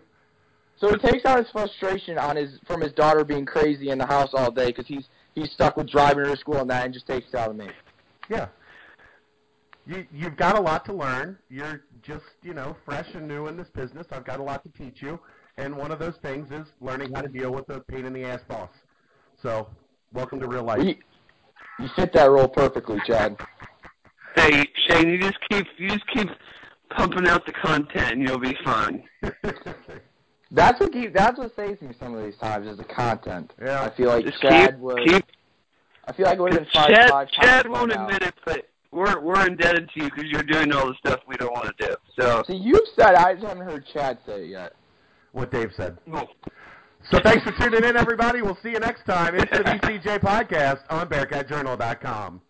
So 0.79 0.91
he 0.91 0.97
takes 0.99 1.25
out 1.25 1.39
his 1.39 1.51
frustration 1.51 2.19
on 2.19 2.37
his 2.37 2.59
from 2.67 2.81
his 2.81 2.93
daughter 2.93 3.25
being 3.25 3.45
crazy 3.45 3.91
in 3.91 3.99
the 3.99 4.07
house 4.07 4.31
all 4.33 4.51
day 4.51 4.67
because 4.67 4.87
he's 4.87 5.09
he's 5.35 5.51
stuck 5.53 5.77
with 5.77 5.89
driving 5.91 6.25
her 6.25 6.31
to 6.35 6.37
school 6.37 6.59
and 6.59 6.71
that, 6.71 6.85
and 6.85 6.95
just 6.95 7.07
takes 7.07 7.29
it 7.29 7.35
out 7.35 7.51
on 7.51 7.57
me. 7.57 7.69
Yeah. 8.29 8.49
You, 9.89 10.07
you've 10.13 10.37
got 10.37 10.59
a 10.59 10.61
lot 10.61 10.85
to 10.85 10.93
learn. 10.93 11.39
You're 11.49 11.81
just, 12.03 12.27
you 12.43 12.53
know, 12.53 12.77
fresh 12.85 13.07
and 13.15 13.27
new 13.27 13.47
in 13.47 13.57
this 13.57 13.69
business. 13.75 14.07
I've 14.13 14.25
got 14.27 14.39
a 14.39 14.43
lot 14.43 14.63
to 14.65 14.69
teach 14.71 15.01
you. 15.01 15.19
And 15.57 15.75
one 15.75 15.91
of 15.91 15.99
those 15.99 16.17
things 16.23 16.51
is 16.53 16.67
learning 16.83 17.15
how 17.15 17.23
to 17.23 17.29
deal 17.29 17.51
with 17.51 17.69
a 17.71 17.81
pain 17.81 18.05
in 18.05 18.13
the 18.13 18.23
ass 18.25 18.41
boss. 18.47 18.69
So, 19.43 19.69
welcome 20.13 20.41
to 20.41 20.47
real 20.47 20.63
life. 20.63 20.85
You, 20.85 20.95
you 21.81 21.89
fit 21.97 22.13
that 22.13 22.31
role 22.31 22.49
perfectly, 22.49 22.99
Chad. 23.07 23.39
Hey, 24.37 24.67
Shane, 24.87 25.09
you 25.09 25.19
just 25.19 25.39
keep 25.51 25.67
you 25.79 25.89
just 25.89 26.07
keep 26.15 26.29
pumping 26.91 27.27
out 27.27 27.47
the 27.47 27.53
content, 27.53 28.13
and 28.13 28.29
you'll 28.29 28.39
be 28.39 28.57
fine. 28.65 29.03
That's 30.51 30.81
what 30.81 30.93
keep, 30.93 31.13
that's 31.13 31.39
what 31.39 31.55
saves 31.57 31.83
me 31.83 31.95
some 32.01 32.15
of 32.15 32.25
these 32.25 32.37
times 32.39 32.67
is 32.67 32.79
the 32.79 32.85
content. 32.85 33.53
Yeah. 33.61 33.83
I 33.83 33.95
feel 33.95 34.09
like 34.09 34.25
Just 34.25 34.41
Chad 34.41 34.71
keep 34.71 34.79
would. 34.79 35.07
keep. 35.07 35.25
I 36.07 36.13
feel 36.13 36.25
like 36.25 36.39
it 36.39 36.41
would 36.41 36.55
have 36.55 36.63
been 36.63 36.71
five, 36.73 36.89
Chad, 36.89 37.11
five 37.11 37.29
Chad 37.29 37.69
won't 37.69 37.91
now. 37.95 38.07
admit 38.07 38.23
it, 38.23 38.35
but 38.47 38.68
we're 38.91 39.21
we're 39.21 39.47
indebted 39.47 39.91
to 39.95 40.03
you 40.05 40.11
because 40.11 40.25
you're 40.31 40.43
doing 40.43 40.73
all 40.73 40.87
the 40.89 40.95
stuff 40.95 41.21
we 41.27 41.37
don't 41.37 41.53
want 41.53 41.67
to 41.77 41.87
do. 41.87 41.95
So, 42.19 42.43
See, 42.47 42.55
you've 42.57 42.81
said 42.97 43.15
I 43.15 43.35
just 43.35 43.47
haven't 43.47 43.65
heard 43.65 43.85
Chad 43.93 44.19
say 44.27 44.45
it 44.45 44.49
yet. 44.51 44.75
what 45.33 45.51
Dave 45.51 45.71
said. 45.77 45.99
well, 46.07 46.29
So, 47.11 47.19
thanks 47.23 47.45
for 47.45 47.53
tuning 47.53 47.85
in, 47.89 47.97
everybody. 47.97 48.43
We'll 48.43 48.59
see 48.63 48.71
you 48.71 48.81
next 48.81 49.05
time. 49.05 49.35
It's 49.35 49.51
the 49.57 49.63
BCJ 49.65 50.19
podcast 50.21 50.81
on 50.91 51.09
BearcatJournal.com. 51.09 52.41